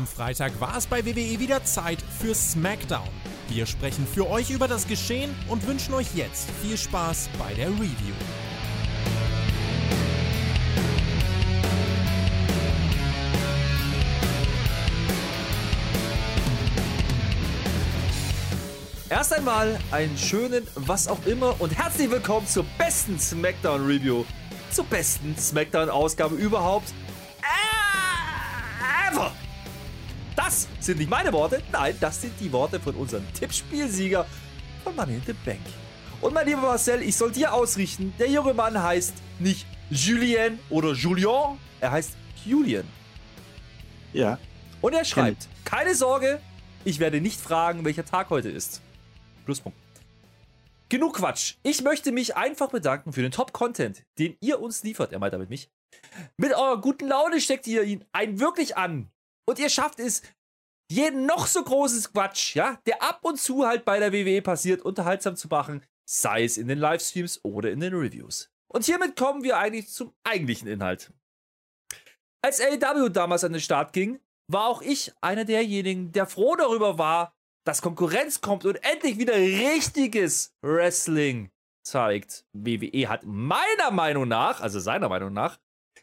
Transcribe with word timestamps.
Am 0.00 0.06
Freitag 0.06 0.58
war 0.62 0.78
es 0.78 0.86
bei 0.86 1.04
WWE 1.04 1.38
wieder 1.40 1.62
Zeit 1.62 1.98
für 2.00 2.34
SmackDown. 2.34 3.06
Wir 3.50 3.66
sprechen 3.66 4.06
für 4.06 4.30
euch 4.30 4.48
über 4.48 4.66
das 4.66 4.88
Geschehen 4.88 5.30
und 5.46 5.66
wünschen 5.66 5.92
euch 5.92 6.14
jetzt 6.14 6.48
viel 6.62 6.78
Spaß 6.78 7.28
bei 7.38 7.52
der 7.52 7.68
Review. 7.68 8.14
Erst 19.10 19.34
einmal 19.34 19.78
einen 19.90 20.16
schönen 20.16 20.66
was 20.76 21.08
auch 21.08 21.26
immer 21.26 21.60
und 21.60 21.76
herzlich 21.76 22.10
willkommen 22.10 22.46
zur 22.46 22.64
besten 22.78 23.20
SmackDown 23.20 23.84
Review. 23.84 24.24
Zur 24.70 24.86
besten 24.86 25.36
SmackDown 25.36 25.90
Ausgabe 25.90 26.36
überhaupt. 26.36 26.90
Sind 30.80 30.98
nicht 30.98 31.10
meine 31.10 31.32
Worte, 31.32 31.62
nein, 31.72 31.96
das 32.00 32.20
sind 32.20 32.32
die 32.40 32.50
Worte 32.52 32.80
von 32.80 32.94
unserem 32.94 33.24
Tippspielsieger 33.34 34.26
von 34.82 34.96
Money 34.96 35.14
in 35.14 35.22
the 35.26 35.34
Bank. 35.44 35.60
Und 36.20 36.34
mein 36.34 36.46
lieber 36.46 36.62
Marcel, 36.62 37.02
ich 37.02 37.16
soll 37.16 37.32
dir 37.32 37.52
ausrichten, 37.52 38.12
der 38.18 38.30
junge 38.30 38.54
Mann 38.54 38.80
heißt 38.82 39.14
nicht 39.38 39.66
Julien 39.90 40.58
oder 40.68 40.92
Julien, 40.92 41.58
er 41.80 41.92
heißt 41.92 42.16
Julian. 42.44 42.84
Ja. 44.12 44.38
Und 44.80 44.94
er 44.94 45.04
schreibt, 45.04 45.48
keine 45.64 45.94
Sorge, 45.94 46.40
ich 46.84 46.98
werde 46.98 47.20
nicht 47.20 47.40
fragen, 47.40 47.84
welcher 47.84 48.04
Tag 48.04 48.30
heute 48.30 48.48
ist. 48.48 48.80
Pluspunkt. 49.44 49.78
Genug 50.88 51.16
Quatsch. 51.16 51.54
Ich 51.62 51.82
möchte 51.82 52.10
mich 52.10 52.36
einfach 52.36 52.70
bedanken 52.70 53.12
für 53.12 53.22
den 53.22 53.30
Top-Content, 53.30 54.02
den 54.18 54.36
ihr 54.40 54.60
uns 54.60 54.82
liefert. 54.82 55.12
Er 55.12 55.20
meint 55.20 55.32
damit 55.32 55.48
mich. 55.48 55.70
Mit 56.36 56.52
eurer 56.52 56.80
guten 56.80 57.06
Laune 57.06 57.40
steckt 57.40 57.66
ihr 57.66 57.82
ihn 57.84 58.04
ein 58.12 58.40
wirklich 58.40 58.76
an. 58.76 59.10
Und 59.46 59.58
ihr 59.58 59.68
schafft 59.68 60.00
es, 60.00 60.22
jeden 60.90 61.24
noch 61.24 61.46
so 61.46 61.62
großes 61.62 62.12
Quatsch, 62.12 62.56
ja, 62.56 62.80
der 62.86 63.02
ab 63.02 63.20
und 63.22 63.38
zu 63.38 63.66
halt 63.66 63.84
bei 63.84 63.98
der 64.00 64.12
WWE 64.12 64.42
passiert, 64.42 64.82
unterhaltsam 64.82 65.36
zu 65.36 65.48
machen, 65.48 65.84
sei 66.04 66.44
es 66.44 66.58
in 66.58 66.68
den 66.68 66.78
Livestreams 66.78 67.40
oder 67.44 67.70
in 67.70 67.80
den 67.80 67.94
Reviews. 67.94 68.50
Und 68.68 68.84
hiermit 68.84 69.16
kommen 69.16 69.44
wir 69.44 69.56
eigentlich 69.56 69.88
zum 69.88 70.12
eigentlichen 70.24 70.68
Inhalt. 70.68 71.12
Als 72.42 72.60
AEW 72.60 73.08
damals 73.08 73.44
an 73.44 73.52
den 73.52 73.60
Start 73.60 73.92
ging, 73.92 74.20
war 74.48 74.66
auch 74.66 74.82
ich 74.82 75.12
einer 75.20 75.44
derjenigen, 75.44 76.10
der 76.12 76.26
froh 76.26 76.56
darüber 76.56 76.98
war, 76.98 77.36
dass 77.64 77.82
Konkurrenz 77.82 78.40
kommt 78.40 78.64
und 78.64 78.82
endlich 78.82 79.18
wieder 79.18 79.34
richtiges 79.34 80.56
Wrestling 80.62 81.50
zeigt. 81.84 82.46
WWE 82.52 83.08
hat 83.08 83.24
meiner 83.24 83.90
Meinung 83.92 84.26
nach, 84.26 84.60
also 84.60 84.80
seiner 84.80 85.08
Meinung 85.08 85.32
nach, 85.32 85.60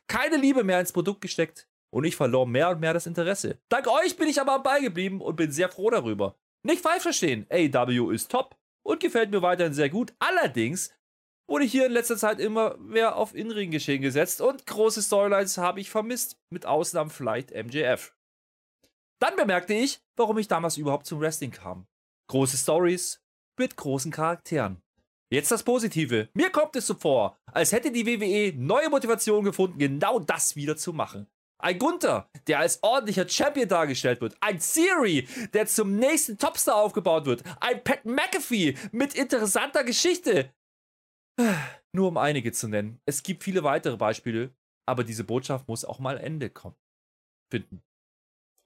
keine 0.07 0.37
Liebe 0.37 0.63
mehr 0.63 0.79
ins 0.79 0.93
Produkt 0.93 1.21
gesteckt 1.21 1.66
und 1.89 2.03
ich 2.03 2.15
verlor 2.15 2.47
mehr 2.47 2.69
und 2.69 2.79
mehr 2.79 2.93
das 2.93 3.07
Interesse. 3.07 3.59
Dank 3.69 3.87
euch 3.87 4.17
bin 4.17 4.27
ich 4.27 4.41
aber 4.41 4.53
am 4.53 4.63
Ball 4.63 4.81
geblieben 4.81 5.21
und 5.21 5.35
bin 5.35 5.51
sehr 5.51 5.69
froh 5.69 5.89
darüber. 5.89 6.35
Nicht 6.63 6.81
falsch 6.81 7.03
verstehen, 7.03 7.45
AEW 7.49 8.11
ist 8.11 8.31
top 8.31 8.55
und 8.83 8.99
gefällt 8.99 9.31
mir 9.31 9.41
weiterhin 9.41 9.73
sehr 9.73 9.89
gut. 9.89 10.13
Allerdings 10.19 10.93
wurde 11.47 11.65
hier 11.65 11.85
in 11.85 11.91
letzter 11.91 12.17
Zeit 12.17 12.39
immer 12.39 12.77
mehr 12.77 13.15
auf 13.15 13.33
Inring-Geschehen 13.33 14.01
gesetzt 14.01 14.41
und 14.41 14.65
große 14.65 15.01
Storylines 15.01 15.57
habe 15.57 15.79
ich 15.79 15.89
vermisst, 15.89 16.37
mit 16.49 16.65
Ausnahmen 16.65 17.09
vielleicht 17.09 17.51
MJF. 17.51 18.13
Dann 19.19 19.35
bemerkte 19.35 19.73
ich, 19.73 20.01
warum 20.15 20.37
ich 20.37 20.47
damals 20.47 20.77
überhaupt 20.77 21.05
zum 21.05 21.19
Wrestling 21.19 21.51
kam. 21.51 21.87
Große 22.29 22.57
Stories 22.57 23.21
mit 23.57 23.75
großen 23.75 24.11
Charakteren. 24.11 24.81
Jetzt 25.29 25.51
das 25.51 25.63
Positive. 25.63 26.29
Mir 26.33 26.51
kommt 26.51 26.75
es 26.75 26.87
so 26.87 26.93
vor, 26.93 27.37
als 27.51 27.71
hätte 27.71 27.91
die 27.91 28.05
WWE 28.05 28.53
neue 28.57 28.89
Motivation 28.89 29.43
gefunden, 29.43 29.77
genau 29.77 30.19
das 30.19 30.55
wieder 30.55 30.77
zu 30.77 30.93
machen. 30.93 31.27
Ein 31.59 31.79
Gunther, 31.79 32.29
der 32.45 32.59
als 32.59 32.81
ordentlicher 32.83 33.27
Champion 33.27 33.67
dargestellt 33.67 34.21
wird. 34.21 34.37
Ein 34.41 34.59
Theory, 34.59 35.27
der 35.53 35.65
zum 35.65 35.95
nächsten 35.95 36.37
Topstar 36.37 36.75
aufgebaut 36.75 37.25
wird. 37.25 37.43
Ein 37.59 37.83
Pat 37.83 38.05
McAfee 38.05 38.77
mit 38.91 39.15
interessanter 39.15 39.83
Geschichte. 39.83 40.53
Nur 41.93 42.09
um 42.09 42.17
einige 42.17 42.51
zu 42.51 42.67
nennen. 42.67 42.99
Es 43.05 43.23
gibt 43.23 43.43
viele 43.43 43.63
weitere 43.63 43.97
Beispiele, 43.97 44.53
aber 44.87 45.03
diese 45.03 45.23
Botschaft 45.23 45.67
muss 45.67 45.85
auch 45.85 45.99
mal 45.99 46.17
Ende 46.17 46.49
kommen. 46.49 46.75
Finden. 47.51 47.81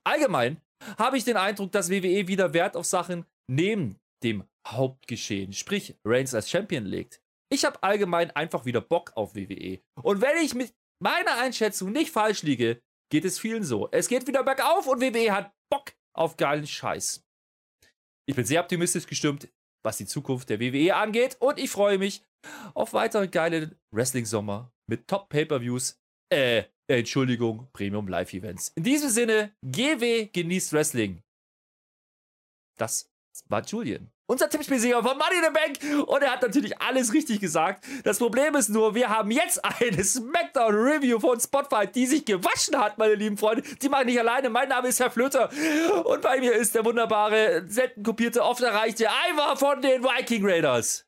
Allgemein 0.05 0.61
habe 0.97 1.17
ich 1.17 1.23
den 1.23 1.37
Eindruck, 1.37 1.71
dass 1.71 1.89
WWE 1.89 2.27
wieder 2.27 2.53
Wert 2.53 2.75
auf 2.75 2.85
Sachen 2.85 3.25
neben 3.47 3.99
dem 4.23 4.43
Hauptgeschehen, 4.67 5.53
sprich 5.53 5.95
Reigns 6.03 6.33
als 6.33 6.49
Champion 6.49 6.85
legt. 6.85 7.21
Ich 7.51 7.65
habe 7.65 7.81
allgemein 7.83 8.31
einfach 8.31 8.65
wieder 8.65 8.81
Bock 8.81 9.11
auf 9.15 9.35
WWE. 9.35 9.81
Und 10.01 10.21
wenn 10.21 10.37
ich 10.37 10.55
mit 10.55 10.73
meiner 11.01 11.37
Einschätzung 11.37 11.91
nicht 11.91 12.11
falsch 12.11 12.43
liege, 12.43 12.81
geht 13.11 13.25
es 13.25 13.39
vielen 13.39 13.63
so. 13.63 13.89
Es 13.91 14.07
geht 14.07 14.27
wieder 14.27 14.43
bergauf 14.43 14.87
und 14.87 15.01
WWE 15.01 15.33
hat 15.33 15.53
Bock 15.69 15.93
auf 16.13 16.37
geilen 16.37 16.67
Scheiß. 16.67 17.23
Ich 18.27 18.35
bin 18.35 18.45
sehr 18.45 18.61
optimistisch 18.61 19.07
gestimmt, 19.07 19.49
was 19.83 19.97
die 19.97 20.05
Zukunft 20.05 20.49
der 20.49 20.59
WWE 20.59 20.95
angeht 20.95 21.37
und 21.39 21.59
ich 21.59 21.69
freue 21.69 21.97
mich 21.97 22.23
auf 22.73 22.93
weitere 22.93 23.27
geile 23.27 23.77
Wrestling-Sommer 23.93 24.71
mit 24.87 25.07
Top-Pay-Per-Views, 25.07 25.99
äh, 26.31 26.65
Entschuldigung, 26.87 27.69
Premium 27.73 28.07
Live-Events. 28.07 28.69
In 28.75 28.83
diesem 28.83 29.09
Sinne, 29.09 29.55
GW 29.65 30.27
genießt 30.27 30.73
Wrestling. 30.73 31.23
Das 32.77 33.09
war 33.47 33.63
Julian. 33.65 34.11
Unser 34.31 34.49
Tippspielsieger 34.49 35.03
von 35.03 35.17
Money 35.17 35.35
in 35.35 35.43
the 35.43 35.51
Bank. 35.51 36.07
Und 36.07 36.23
er 36.23 36.31
hat 36.31 36.41
natürlich 36.41 36.81
alles 36.81 37.11
richtig 37.11 37.41
gesagt. 37.41 37.83
Das 38.05 38.17
Problem 38.17 38.55
ist 38.55 38.69
nur, 38.69 38.95
wir 38.95 39.09
haben 39.09 39.29
jetzt 39.29 39.59
eine 39.65 40.01
Smackdown-Review 40.01 41.19
von 41.19 41.37
Spotify, 41.37 41.85
die 41.85 42.05
sich 42.05 42.23
gewaschen 42.23 42.77
hat, 42.77 42.97
meine 42.97 43.15
lieben 43.15 43.35
Freunde. 43.35 43.61
Die 43.81 43.89
mache 43.89 44.03
ich 44.03 44.07
nicht 44.07 44.19
alleine. 44.21 44.49
Mein 44.49 44.69
Name 44.69 44.87
ist 44.87 45.01
Herr 45.01 45.11
Flöter. 45.11 45.49
Und 46.05 46.21
bei 46.21 46.39
mir 46.39 46.53
ist 46.53 46.73
der 46.73 46.85
wunderbare, 46.85 47.65
selten 47.67 48.03
kopierte, 48.03 48.41
oft 48.41 48.61
erreichte 48.61 49.05
Ivar 49.33 49.57
von 49.57 49.81
den 49.81 50.01
Viking 50.01 50.45
Raiders. 50.45 51.05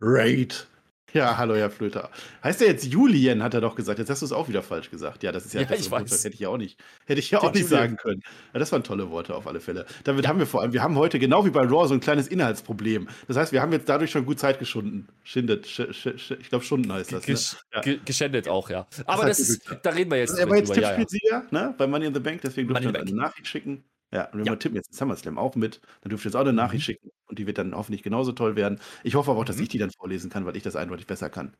Raid. 0.00 0.68
Ja, 1.14 1.38
hallo, 1.38 1.54
Herr 1.56 1.70
Flöter. 1.70 2.10
Heißt 2.44 2.60
er 2.60 2.68
jetzt 2.68 2.84
Julien, 2.84 3.42
hat 3.42 3.54
er 3.54 3.62
doch 3.62 3.74
gesagt. 3.74 3.98
Jetzt 3.98 4.10
hast 4.10 4.20
du 4.20 4.26
es 4.26 4.32
auch 4.32 4.48
wieder 4.48 4.62
falsch 4.62 4.90
gesagt. 4.90 5.22
Ja, 5.22 5.32
das 5.32 5.46
ist 5.46 5.54
ja, 5.54 5.62
Ja, 5.62 5.66
das 5.66 5.80
ich 5.80 5.90
weiß. 5.90 6.24
hätte 6.24 6.34
ich 6.34 6.40
ja 6.40 6.50
auch 6.50 6.58
nicht, 6.58 6.78
hätte 7.06 7.18
ich 7.20 7.30
ja 7.30 7.40
auch 7.40 7.52
nicht 7.52 7.66
sagen 7.66 7.96
können. 7.96 8.22
Ja, 8.52 8.60
das 8.60 8.70
waren 8.72 8.84
tolle 8.84 9.08
Worte 9.10 9.34
auf 9.34 9.46
alle 9.46 9.60
Fälle. 9.60 9.86
Damit 10.04 10.28
haben 10.28 10.38
wir 10.38 10.46
vor 10.46 10.60
allem, 10.60 10.74
wir 10.74 10.82
haben 10.82 10.96
heute 10.96 11.18
genau 11.18 11.46
wie 11.46 11.50
bei 11.50 11.62
Raw 11.62 11.88
so 11.88 11.94
ein 11.94 12.00
kleines 12.00 12.28
Inhaltsproblem. 12.28 13.08
Das 13.26 13.38
heißt, 13.38 13.52
wir 13.52 13.62
haben 13.62 13.72
jetzt 13.72 13.88
dadurch 13.88 14.10
schon 14.10 14.26
gut 14.26 14.38
Zeit 14.38 14.58
geschunden. 14.58 15.08
Schindet, 15.24 15.66
sch, 15.66 15.80
sch, 15.92 16.08
sch, 16.18 16.30
ich 16.32 16.50
glaube 16.50 16.64
Stunden 16.66 16.92
heißt 16.92 17.10
das. 17.10 17.26
Ne? 17.26 17.34
Gesch 17.34 17.56
Ja. 17.74 17.80
ge 17.80 18.00
geschändet 18.04 18.46
auch, 18.48 18.68
ja. 18.68 18.86
Aber 19.06 19.22
hat 19.22 19.30
das 19.30 19.38
ist, 19.38 19.62
da 19.82 19.90
reden 19.90 20.10
wir 20.10 20.18
jetzt 20.18 20.38
er 20.38 20.48
war 20.50 20.58
jetzt. 20.58 20.76
Ja, 20.76 20.82
ja. 20.82 20.88
Tippspielsieger 20.96 21.46
ne, 21.50 21.74
bei 21.78 21.86
Money 21.86 22.06
in 22.06 22.14
the 22.14 22.20
Bank, 22.20 22.42
deswegen 22.42 22.68
uns 22.70 22.80
the 22.80 22.88
eine 22.88 23.10
Nachricht 23.12 23.46
schicken. 23.46 23.82
Ja, 24.12 24.24
und 24.26 24.38
wenn 24.38 24.46
Ja. 24.46 24.52
wir 24.52 24.58
tippen 24.58 24.76
jetzt 24.76 24.94
SummerSlam 24.94 25.36
auch 25.38 25.54
mit, 25.54 25.80
dann 26.02 26.10
dürft 26.10 26.24
ihr 26.24 26.28
jetzt 26.30 26.36
auch 26.36 26.40
eine 26.40 26.52
Nachricht 26.52 26.82
Mhm. 26.82 26.92
schicken 26.92 27.10
und 27.26 27.38
die 27.38 27.46
wird 27.46 27.58
dann 27.58 27.74
hoffentlich 27.74 28.02
genauso 28.02 28.32
toll 28.32 28.56
werden. 28.56 28.80
Ich 29.04 29.14
hoffe 29.16 29.30
aber 29.32 29.40
auch, 29.40 29.44
dass 29.44 29.56
Mhm. 29.56 29.62
ich 29.64 29.68
die 29.68 29.78
dann 29.78 29.90
vorlesen 29.90 30.30
kann, 30.30 30.46
weil 30.46 30.56
ich 30.56 30.62
das 30.62 30.76
eindeutig 30.76 31.06
besser 31.06 31.28
kann. 31.28 31.54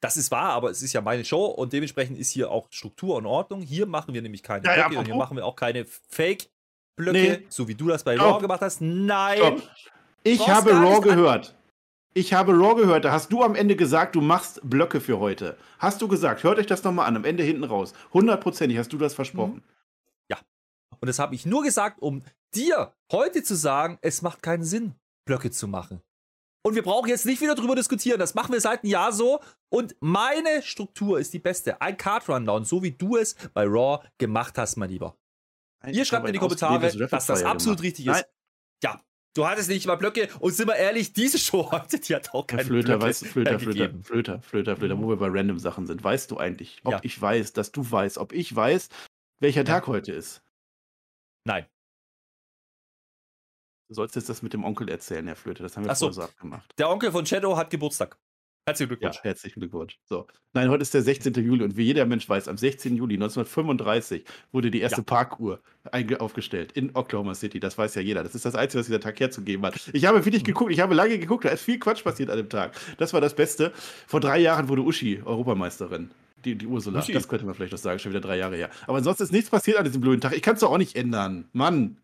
Das 0.00 0.16
ist 0.16 0.30
wahr, 0.30 0.52
aber 0.52 0.70
es 0.70 0.82
ist 0.82 0.92
ja 0.92 1.00
meine 1.00 1.24
Show 1.24 1.44
und 1.46 1.72
dementsprechend 1.72 2.18
ist 2.18 2.30
hier 2.30 2.50
auch 2.50 2.66
Struktur 2.70 3.18
in 3.18 3.26
Ordnung. 3.26 3.62
Hier 3.62 3.86
machen 3.86 4.14
wir 4.14 4.22
nämlich 4.22 4.42
keine 4.42 4.64
Ja, 4.64 4.70
ja, 4.76 4.76
Blöcke 4.88 4.98
und 4.98 5.04
hier 5.06 5.14
apropos. 5.14 5.28
machen 5.28 5.36
wir 5.36 5.46
auch 5.46 5.56
keine 5.56 5.84
Fake-Blöcke, 5.86 7.12
Nee. 7.40 7.46
so 7.48 7.68
wie 7.68 7.74
du 7.74 7.88
das 7.88 8.04
bei 8.04 8.14
Stopp. 8.16 8.34
Raw 8.34 8.40
gemacht 8.40 8.60
hast. 8.62 8.80
Nein! 8.80 9.38
Stopp. 9.38 9.62
Ich 10.24 10.38
brauchst 10.38 10.50
habe 10.52 10.70
gar 10.70 10.82
Raw 10.82 10.88
nicht 10.88 10.96
an- 11.10 11.16
gehört. 11.16 11.54
Ich 12.14 12.32
habe 12.34 12.52
Raw 12.52 12.74
gehört. 12.80 13.04
Da 13.04 13.12
hast 13.12 13.32
du 13.32 13.42
am 13.42 13.54
Ende 13.54 13.74
gesagt, 13.74 14.14
du 14.14 14.20
machst 14.20 14.60
Blöcke 14.62 15.00
für 15.00 15.18
heute. 15.18 15.56
Hast 15.78 16.02
du 16.02 16.08
gesagt. 16.08 16.42
Hört 16.44 16.58
euch 16.58 16.66
das 16.66 16.84
nochmal 16.84 17.06
an. 17.06 17.16
Am 17.16 17.24
Ende 17.24 17.42
hinten 17.42 17.64
raus. 17.64 17.92
Hundertprozentig 18.12 18.78
hast 18.78 18.92
du 18.92 18.98
das 18.98 19.14
versprochen. 19.14 19.62
Und 21.00 21.08
das 21.08 21.18
habe 21.18 21.34
ich 21.34 21.46
nur 21.46 21.62
gesagt, 21.62 22.00
um 22.00 22.22
dir 22.54 22.94
heute 23.10 23.42
zu 23.42 23.54
sagen, 23.54 23.98
es 24.02 24.22
macht 24.22 24.42
keinen 24.42 24.64
Sinn, 24.64 24.94
Blöcke 25.26 25.50
zu 25.50 25.68
machen. 25.68 26.00
Und 26.64 26.76
wir 26.76 26.82
brauchen 26.82 27.08
jetzt 27.08 27.26
nicht 27.26 27.40
wieder 27.40 27.56
drüber 27.56 27.74
diskutieren. 27.74 28.20
Das 28.20 28.34
machen 28.34 28.52
wir 28.52 28.60
seit 28.60 28.84
einem 28.84 28.90
Jahr 28.92 29.12
so. 29.12 29.40
Und 29.68 29.96
meine 30.00 30.62
Struktur 30.62 31.18
ist 31.18 31.32
die 31.32 31.40
beste. 31.40 31.80
Ein 31.80 31.96
Card-Rundown, 31.96 32.64
so 32.64 32.82
wie 32.84 32.92
du 32.92 33.16
es 33.16 33.34
bei 33.52 33.64
Raw 33.64 34.04
gemacht 34.18 34.56
hast, 34.58 34.76
mein 34.76 34.88
Lieber. 34.90 35.16
Ihr 35.86 36.02
Ich 36.02 36.08
schreibt 36.08 36.20
habe 36.20 36.28
in 36.28 36.34
die 36.34 36.38
Kommentare, 36.38 36.96
dass 37.08 37.26
das 37.26 37.42
absolut 37.42 37.78
gemacht. 37.78 37.82
richtig 37.84 38.06
Nein, 38.06 38.16
ist. 38.20 38.26
Ja, 38.84 39.00
du 39.34 39.44
hattest 39.44 39.68
nicht 39.70 39.86
mal 39.88 39.96
Blöcke. 39.96 40.28
Und 40.38 40.52
sind 40.54 40.68
wir 40.68 40.76
ehrlich, 40.76 41.12
diese 41.12 41.36
Show 41.38 41.68
heute, 41.72 41.98
die 41.98 42.14
hat 42.14 42.32
auch 42.32 42.46
keine 42.46 42.64
Flöter, 42.64 42.90
Blöcke 42.98 43.02
weißt 43.06 43.22
du, 43.22 43.26
Flöter, 43.26 43.58
Flöter. 43.58 43.90
Flöter, 44.04 44.40
Flöter, 44.42 44.76
Flöter, 44.76 44.98
wo 45.02 45.08
wir 45.08 45.16
bei 45.16 45.28
random 45.30 45.58
Sachen 45.58 45.88
sind. 45.88 46.04
Weißt 46.04 46.30
du 46.30 46.36
eigentlich, 46.36 46.80
ob 46.84 46.92
Ja. 46.92 47.00
ich 47.02 47.20
weiß, 47.20 47.54
dass 47.54 47.72
du 47.72 47.90
weißt, 47.90 48.18
ob 48.18 48.32
ich 48.32 48.54
weiß, 48.54 48.88
welcher 49.40 49.64
Tag 49.64 49.88
heute 49.88 50.12
ist? 50.12 50.44
Nein. 51.44 51.66
Du 53.88 53.94
sollst 53.94 54.16
jetzt 54.16 54.28
das 54.28 54.42
mit 54.42 54.52
dem 54.52 54.64
Onkel 54.64 54.88
erzählen, 54.88 55.26
Herr 55.26 55.36
Flöte. 55.36 55.62
Das 55.62 55.76
haben 55.76 55.84
wir 55.84 55.90
Ach 55.92 55.96
so. 55.96 56.06
vorher 56.06 56.14
so 56.28 56.32
abgemacht. 56.32 56.70
Der 56.78 56.88
Onkel 56.88 57.12
von 57.12 57.26
Shadow 57.26 57.56
hat 57.56 57.70
Geburtstag. 57.70 58.16
Herzlichen 58.64 58.92
Ja, 58.92 58.96
Glückwunsch. 58.96 59.24
herzlichen 59.24 59.58
Glückwunsch. 59.60 59.98
So. 60.04 60.28
Nein, 60.52 60.70
heute 60.70 60.82
ist 60.82 60.94
der 60.94 61.02
16. 61.02 61.34
Juli 61.34 61.64
und 61.64 61.76
wie 61.76 61.82
jeder 61.82 62.06
Mensch 62.06 62.28
weiß, 62.28 62.46
am 62.46 62.56
16. 62.56 62.94
Juli 62.96 63.14
1935 63.16 64.24
wurde 64.52 64.70
die 64.70 64.80
erste 64.80 64.98
Ja. 65.00 65.04
Parkuhr 65.04 65.60
aufgestellt 66.20 66.70
in 66.72 66.94
Oklahoma 66.94 67.34
City. 67.34 67.58
Das 67.58 67.76
weiß 67.76 67.96
ja 67.96 68.02
jeder. 68.02 68.22
Das 68.22 68.36
ist 68.36 68.44
das 68.44 68.54
Einzige, 68.54 68.78
was 68.78 68.86
dieser 68.86 69.00
Tag 69.00 69.18
herzugeben 69.18 69.66
hat. 69.66 69.90
Ich 69.92 70.04
habe 70.04 70.24
wirklich 70.24 70.44
geguckt, 70.44 70.70
ich 70.70 70.78
habe 70.78 70.94
lange 70.94 71.18
geguckt, 71.18 71.44
da 71.44 71.48
ist 71.48 71.62
viel 71.62 71.80
Quatsch 71.80 72.04
passiert 72.04 72.30
an 72.30 72.36
dem 72.36 72.48
Tag. 72.48 72.76
Das 72.98 73.12
war 73.12 73.20
das 73.20 73.34
Beste. 73.34 73.72
Vor 74.06 74.20
drei 74.20 74.38
Jahren 74.38 74.68
wurde 74.68 74.82
Uschi 74.82 75.20
Europameisterin. 75.24 76.12
Die, 76.44 76.56
die 76.56 76.66
Ursula, 76.66 76.98
Lucy. 77.00 77.12
das 77.12 77.28
könnte 77.28 77.44
man 77.46 77.54
vielleicht 77.54 77.72
noch 77.72 77.78
sagen, 77.78 77.98
schon 77.98 78.10
wieder 78.12 78.20
drei 78.20 78.36
Jahre 78.38 78.56
her. 78.56 78.70
Aber 78.86 78.98
ansonsten 78.98 79.22
ist 79.24 79.32
nichts 79.32 79.50
passiert 79.50 79.76
an 79.78 79.84
diesem 79.84 80.00
blöden 80.00 80.20
Tag. 80.20 80.32
Ich 80.34 80.42
kann 80.42 80.54
es 80.54 80.60
doch 80.60 80.70
auch 80.70 80.78
nicht 80.78 80.96
ändern. 80.96 81.48
Mann. 81.52 81.98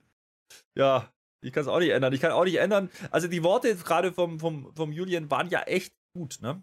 Ja, 0.76 1.12
ich 1.40 1.52
kann 1.52 1.62
es 1.62 1.68
auch 1.68 1.78
nicht 1.80 1.90
ändern. 1.90 2.12
Ich 2.12 2.20
kann 2.20 2.32
auch 2.32 2.44
nicht 2.44 2.56
ändern. 2.56 2.90
Also 3.10 3.28
die 3.28 3.42
Worte 3.42 3.74
gerade 3.76 4.12
vom, 4.12 4.38
vom, 4.40 4.72
vom 4.74 4.92
Julian 4.92 5.30
waren 5.30 5.48
ja 5.50 5.62
echt 5.62 5.92
gut, 6.14 6.38
ne? 6.40 6.62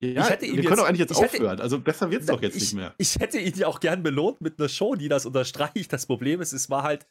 Ja, 0.00 0.22
Ich 0.22 0.30
hätte 0.30 0.46
ihn 0.46 0.52
wir 0.52 0.58
jetzt- 0.62 0.68
können 0.68 0.78
doch 0.80 0.86
eigentlich 0.86 1.00
jetzt 1.00 1.10
ich 1.12 1.20
hätte- 1.20 1.36
aufhören. 1.38 1.60
Also 1.60 1.80
besser 1.80 2.10
wird's 2.10 2.26
doch 2.26 2.40
jetzt 2.40 2.54
ich, 2.56 2.62
nicht 2.62 2.74
mehr. 2.74 2.94
Ich 2.98 3.16
hätte 3.18 3.38
ihn 3.40 3.54
ja 3.56 3.66
auch 3.66 3.80
gern 3.80 4.02
belohnt 4.02 4.40
mit 4.40 4.58
einer 4.60 4.68
Show, 4.68 4.94
die 4.94 5.08
das 5.08 5.26
unterstreicht. 5.26 5.92
Das 5.92 6.06
Problem 6.06 6.40
ist, 6.40 6.52
es 6.52 6.70
war 6.70 6.84
halt 6.84 7.06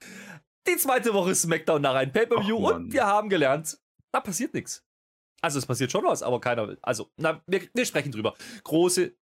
die 0.67 0.77
zweite 0.77 1.13
Woche 1.13 1.35
SmackDown 1.35 1.81
nach 1.81 1.95
einem 1.95 2.11
Pay-Per-View 2.13 2.55
und 2.55 2.93
wir 2.93 3.05
haben 3.05 3.27
gelernt, 3.29 3.77
da 4.13 4.21
passiert 4.21 4.53
nichts. 4.53 4.83
Also 5.41 5.59
es 5.59 5.65
passiert 5.65 5.91
schon 5.91 6.03
was, 6.05 6.23
aber 6.23 6.39
keiner 6.41 6.67
will. 6.67 6.77
Also, 6.81 7.11
na, 7.17 7.41
wir, 7.45 7.61
wir 7.73 7.85
sprechen 7.85 8.11
drüber. 8.11 8.35
Große 8.63 9.13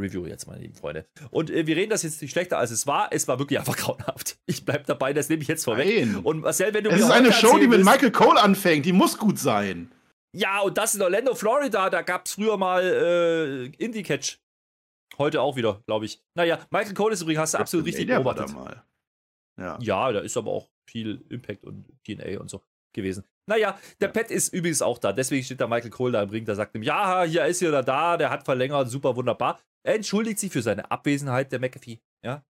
Review 0.00 0.26
jetzt, 0.26 0.46
meine 0.46 0.60
lieben 0.60 0.74
Freunde. 0.74 1.06
Und 1.30 1.50
äh, 1.50 1.66
wir 1.66 1.76
reden 1.76 1.90
das 1.90 2.02
jetzt 2.02 2.20
nicht 2.20 2.32
schlechter, 2.32 2.58
als 2.58 2.70
es 2.70 2.86
war. 2.86 3.08
Es 3.12 3.28
war 3.28 3.38
wirklich 3.38 3.58
einfach 3.58 3.76
grauenhaft. 3.78 4.38
Ich 4.46 4.64
bleib 4.64 4.86
dabei, 4.86 5.12
das 5.12 5.28
nehme 5.28 5.42
ich 5.42 5.48
jetzt 5.48 5.64
vorweg. 5.64 5.86
Nein. 6.06 6.16
Und 6.24 6.40
Marcel, 6.40 6.74
wenn 6.74 6.84
du 6.84 6.90
Es 6.90 6.96
mir 6.98 7.04
ist 7.04 7.10
eine 7.10 7.32
Show, 7.32 7.58
die 7.58 7.68
mit 7.68 7.78
willst- 7.78 7.90
Michael 7.90 8.10
Cole 8.10 8.40
anfängt. 8.40 8.86
Die 8.86 8.92
muss 8.92 9.16
gut 9.18 9.38
sein. 9.38 9.92
Ja, 10.36 10.60
und 10.60 10.76
das 10.78 10.96
in 10.96 11.02
Orlando, 11.02 11.34
Florida, 11.36 11.90
da 11.90 12.02
gab 12.02 12.26
es 12.26 12.32
früher 12.32 12.56
mal 12.56 12.82
äh, 12.82 13.66
Indie-Catch. 13.84 14.38
Heute 15.16 15.40
auch 15.40 15.54
wieder, 15.54 15.80
glaube 15.86 16.06
ich. 16.06 16.20
Naja, 16.36 16.58
Michael 16.72 16.94
Cole 16.94 17.14
ist 17.14 17.22
übrigens, 17.22 17.42
hast 17.42 17.54
du 17.54 17.58
absolut 17.58 17.86
richtig 17.86 18.08
da 18.08 18.18
beobachtet. 18.18 18.52
mal. 18.52 18.82
Ja. 19.60 19.78
Ja, 19.80 20.10
da 20.10 20.18
ist 20.20 20.36
aber 20.36 20.50
auch 20.50 20.68
viel 20.90 21.24
Impact 21.28 21.62
und 21.62 21.86
TNA 22.04 22.40
und 22.40 22.50
so 22.50 22.62
gewesen. 22.92 23.22
Naja, 23.48 23.78
der 24.00 24.08
Pat 24.08 24.32
ist 24.32 24.52
übrigens 24.52 24.82
auch 24.82 24.98
da. 24.98 25.12
Deswegen 25.12 25.44
steht 25.44 25.60
da 25.60 25.68
Michael 25.68 25.90
Cole 25.90 26.12
da 26.14 26.22
im 26.22 26.30
Ring. 26.30 26.44
Der 26.44 26.56
sagt 26.56 26.74
ihm, 26.74 26.82
ja, 26.82 27.22
hier 27.22 27.44
ist 27.44 27.60
hier 27.60 27.68
oder 27.68 27.84
da, 27.84 28.16
der 28.16 28.30
hat 28.30 28.44
verlängert, 28.44 28.88
super, 28.90 29.14
wunderbar. 29.14 29.60
Er 29.86 29.94
entschuldigt 29.94 30.38
sich 30.38 30.52
für 30.52 30.62
seine 30.62 30.90
Abwesenheit, 30.90 31.52
der 31.52 31.60
McAfee. 31.60 32.00
Ja. 32.24 32.44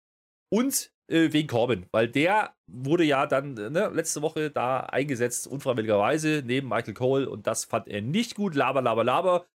Und 0.52 0.92
äh, 1.08 1.34
wegen 1.34 1.48
Corbin, 1.48 1.88
weil 1.92 2.08
der 2.08 2.56
wurde 2.68 3.04
ja 3.04 3.26
dann 3.26 3.58
äh, 3.58 3.70
ne, 3.70 3.90
letzte 3.94 4.22
Woche 4.22 4.52
da 4.52 4.82
eingesetzt, 4.82 5.48
unfreiwilligerweise, 5.48 6.44
neben 6.46 6.70
Michael 6.70 6.94
Cole. 6.94 7.30
Und 7.30 7.48
das 7.48 7.66
fand 7.66 7.88
er 7.88 8.02
nicht 8.02 8.36
gut. 8.36 8.56
Laber, 8.56 8.82
laber, 8.82 9.04
laber. 9.04 9.46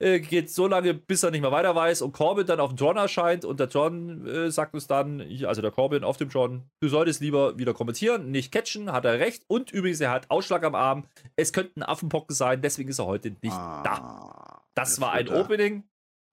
Äh, 0.00 0.20
geht 0.20 0.48
so 0.48 0.68
lange, 0.68 0.94
bis 0.94 1.24
er 1.24 1.32
nicht 1.32 1.40
mehr 1.40 1.50
weiter 1.50 1.74
weiß 1.74 2.02
und 2.02 2.12
Corbin 2.12 2.46
dann 2.46 2.60
auf 2.60 2.70
dem 2.72 2.76
John 2.76 2.96
erscheint 2.96 3.44
und 3.44 3.58
der 3.58 3.66
John 3.66 4.24
äh, 4.28 4.48
sagt 4.48 4.72
uns 4.74 4.86
dann, 4.86 5.20
also 5.44 5.60
der 5.60 5.72
Corbin 5.72 6.04
auf 6.04 6.16
dem 6.16 6.28
John, 6.28 6.62
du 6.80 6.88
solltest 6.88 7.20
lieber 7.20 7.58
wieder 7.58 7.74
kommentieren, 7.74 8.30
nicht 8.30 8.52
catchen, 8.52 8.92
hat 8.92 9.04
er 9.04 9.18
recht 9.18 9.42
und 9.48 9.72
übrigens, 9.72 10.00
er 10.00 10.12
hat 10.12 10.30
Ausschlag 10.30 10.62
am 10.62 10.76
Arm, 10.76 11.08
es 11.34 11.52
könnten 11.52 11.82
Affenpocken 11.82 12.32
sein, 12.32 12.62
deswegen 12.62 12.90
ist 12.90 13.00
er 13.00 13.06
heute 13.06 13.30
nicht 13.30 13.56
da. 13.56 13.92
Ah, 13.92 14.62
Das 14.74 15.00
war 15.00 15.10
ein. 15.10 15.28
Opening, 15.30 15.82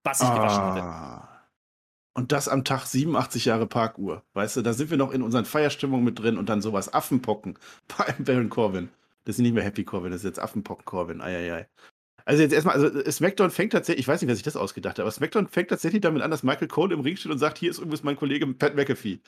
was 0.05 0.21
ich 0.21 0.29
gewaschen 0.29 0.63
hatte. 0.63 0.83
Ah. 0.83 1.29
Und 2.13 2.31
das 2.31 2.47
am 2.47 2.63
Tag 2.63 2.85
87 2.85 3.45
Jahre 3.45 3.67
Parkuhr. 3.67 4.23
Weißt 4.33 4.55
du, 4.55 4.61
da 4.61 4.71
sind 4.71 4.89
wir 4.89 4.97
noch 4.97 5.11
in 5.11 5.21
unseren 5.21 5.43
Feierstimmungen 5.43 6.05
mit 6.05 6.17
drin 6.17 6.37
und 6.37 6.47
dann 6.47 6.61
sowas 6.61 6.93
Affenpocken 6.93 7.59
beim 7.97 8.23
Baron 8.23 8.49
Corbin. 8.49 8.89
Das 9.25 9.35
ist 9.35 9.41
nicht 9.41 9.53
mehr 9.53 9.63
Happy 9.63 9.83
Corbin, 9.83 10.11
das 10.11 10.21
ist 10.21 10.25
jetzt 10.25 10.39
Affenpocken 10.39 10.85
Corbin. 10.85 11.21
Eieiei. 11.21 11.67
Also 12.23 12.41
jetzt 12.41 12.53
erstmal, 12.53 12.75
also 12.75 12.87
äh, 12.87 13.11
SmackDown 13.11 13.51
fängt 13.51 13.73
tatsächlich, 13.73 14.01
ich 14.01 14.07
weiß 14.07 14.21
nicht, 14.21 14.27
wer 14.27 14.35
sich 14.35 14.43
das 14.43 14.55
ausgedacht 14.55 14.97
hat, 14.97 15.01
aber 15.01 15.11
SmackDown 15.11 15.47
fängt 15.47 15.69
tatsächlich 15.69 16.01
damit 16.01 16.23
an, 16.23 16.31
dass 16.31 16.43
Michael 16.43 16.67
Cole 16.67 16.93
im 16.93 17.01
Ring 17.01 17.17
steht 17.17 17.31
und 17.31 17.37
sagt, 17.37 17.57
hier 17.57 17.69
ist 17.69 17.77
übrigens 17.77 18.03
mein 18.03 18.15
Kollege 18.15 18.47
Pat 18.47 18.75
McAfee. 18.75 19.19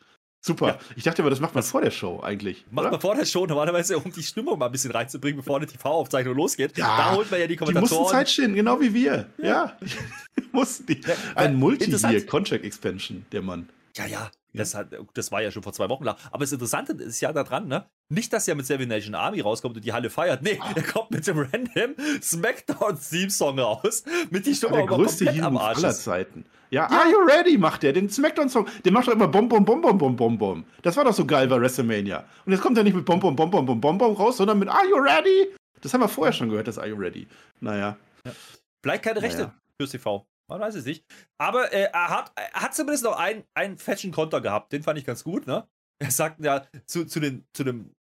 Super. 0.48 0.68
Ja. 0.68 0.80
Ich 0.96 1.04
dachte 1.04 1.22
aber, 1.22 1.30
das 1.30 1.40
macht 1.40 1.54
man 1.54 1.64
vor 1.64 1.82
der 1.82 1.92
Show 1.92 2.22
eigentlich. 2.22 2.66
Macht 2.72 2.84
oder? 2.86 2.92
man 2.92 3.02
vor 3.02 3.16
der 3.16 3.26
Show 3.26 3.46
normalerweise, 3.46 3.98
um 3.98 4.12
die 4.12 4.24
Stimmung 4.24 4.58
mal 4.58 4.68
ein 4.68 4.72
bisschen 4.72 4.92
reinzubringen, 4.92 5.38
bevor 5.38 5.58
eine 5.58 5.68
TV-Aufzeichnung 5.68 6.36
losgeht. 6.36 6.78
Ja, 6.78 6.98
da 6.98 7.16
holt 7.16 7.30
man 7.30 7.40
ja 7.40 7.48
die 7.48 7.56
Die 7.56 7.60
mussten 7.62 7.74
Kommentatoren. 7.76 8.12
Zeit 8.12 8.30
stehen, 8.30 8.56
genau 8.56 8.80
wie 8.80 8.94
wir. 8.94 9.28
Ja. 9.38 9.78
mussten 10.52 10.86
die. 10.86 11.02
Ja, 11.02 11.14
Ein 11.36 11.56
Multi-Year 11.58 11.96
interessant. 11.96 12.28
Contract 12.28 12.64
Expansion, 12.64 13.26
der 13.32 13.42
Mann. 13.42 13.68
Ja, 13.98 14.06
ja. 14.06 14.32
Das, 14.54 14.74
hat, 14.74 14.88
das 15.14 15.32
war 15.32 15.42
ja 15.42 15.52
schon 15.52 15.62
vor 15.62 15.74
zwei 15.74 15.88
Wochen 15.90 16.04
lang. 16.04 16.16
Aber 16.32 16.40
das 16.44 16.52
Interessante 16.52 16.94
ist 16.94 17.22
ja 17.22 17.32
daran, 17.32 17.68
ne? 17.68 17.86
Nicht, 18.10 18.34
dass 18.34 18.48
er 18.48 18.56
mit 18.56 18.66
Seven 18.66 18.88
Nation 18.88 19.14
Army 19.14 19.42
rauskommt 19.42 19.76
und 19.76 19.86
die 19.86 19.94
Halle 19.94 20.10
feiert. 20.10 20.42
Nee, 20.42 20.60
er 20.76 20.82
kommt 20.84 21.12
mit 21.12 21.28
dem 21.28 21.38
random 21.38 21.96
Smackdown-Theme-Song 22.22 23.60
raus. 23.60 24.04
Mit 24.30 24.46
die 24.46 24.56
Stimme 24.56 24.74
der 24.74 24.84
aber 24.84 24.96
größte 24.98 25.26
komplett 25.26 25.44
am 25.46 25.58
Arsch. 25.58 25.78
aller. 25.80 25.94
Zeiten. 25.94 26.46
Ja, 26.70 26.88
Are 26.90 27.10
You 27.10 27.20
Ready 27.20 27.58
macht 27.58 27.84
der, 27.84 27.94
den 27.94 28.10
Smackdown-Song. 28.10 28.68
Der 28.84 28.92
macht 28.92 29.08
doch 29.08 29.14
immer 29.14 29.28
Bom, 29.28 29.48
Bom, 29.48 29.64
Bom, 29.64 29.82
Bom, 29.82 29.98
Bom, 29.98 30.16
Bom, 30.16 30.38
Bom. 30.38 30.66
Das 30.82 30.98
war 30.98 31.04
doch 31.06 31.14
so 31.14 31.26
geil 31.26 31.48
bei 31.48 31.60
WrestleMania. 31.60 32.26
Und 32.46 32.52
jetzt 32.52 32.62
kommt 32.62 32.78
er 32.78 32.84
nicht 32.84 32.96
mit 32.96 33.06
Bom, 33.06 33.20
Bom, 33.20 33.36
Bom, 33.36 33.50
Bom, 33.52 33.66
Bom, 33.66 33.80
Bom, 33.80 33.98
Bom 33.98 34.14
raus, 34.16 34.38
sondern 34.38 34.60
mit 34.60 34.70
Are 34.70 34.86
You 34.90 34.98
Ready? 34.98 35.54
Das 35.82 35.94
haben 35.94 36.02
wir 36.02 36.10
vorher 36.10 36.34
schon 36.34 36.50
gehört, 36.50 36.68
das 36.68 36.78
Are 36.78 36.88
You 36.88 36.96
Ready. 36.98 37.28
Naja. 37.60 37.98
Vielleicht 38.82 39.04
keine 39.04 39.22
Rechte 39.22 39.42
Naja. 39.44 39.54
fürs 39.80 39.92
TV. 39.92 40.26
Man 40.50 40.62
weiß 40.62 40.76
es 40.76 40.86
nicht. 40.86 41.06
Aber 41.38 41.72
äh, 41.74 41.90
er, 41.92 42.10
hat, 42.10 42.32
er 42.36 42.62
hat 42.62 42.76
zumindest 42.76 43.04
noch 43.04 43.18
einen, 43.18 43.44
einen 43.54 43.78
fetchen 43.78 44.12
Konter 44.12 44.42
gehabt. 44.42 44.72
Den 44.72 44.84
fand 44.84 44.98
ich 44.98 45.06
ganz 45.06 45.24
gut, 45.24 45.46
ne? 45.46 45.68
Er 46.00 46.12
sagt 46.12 46.44
ja 46.44 46.66
zu, 46.86 47.06
zu, 47.06 47.20
den, 47.20 47.48
zu 47.54 47.64
dem 47.64 47.96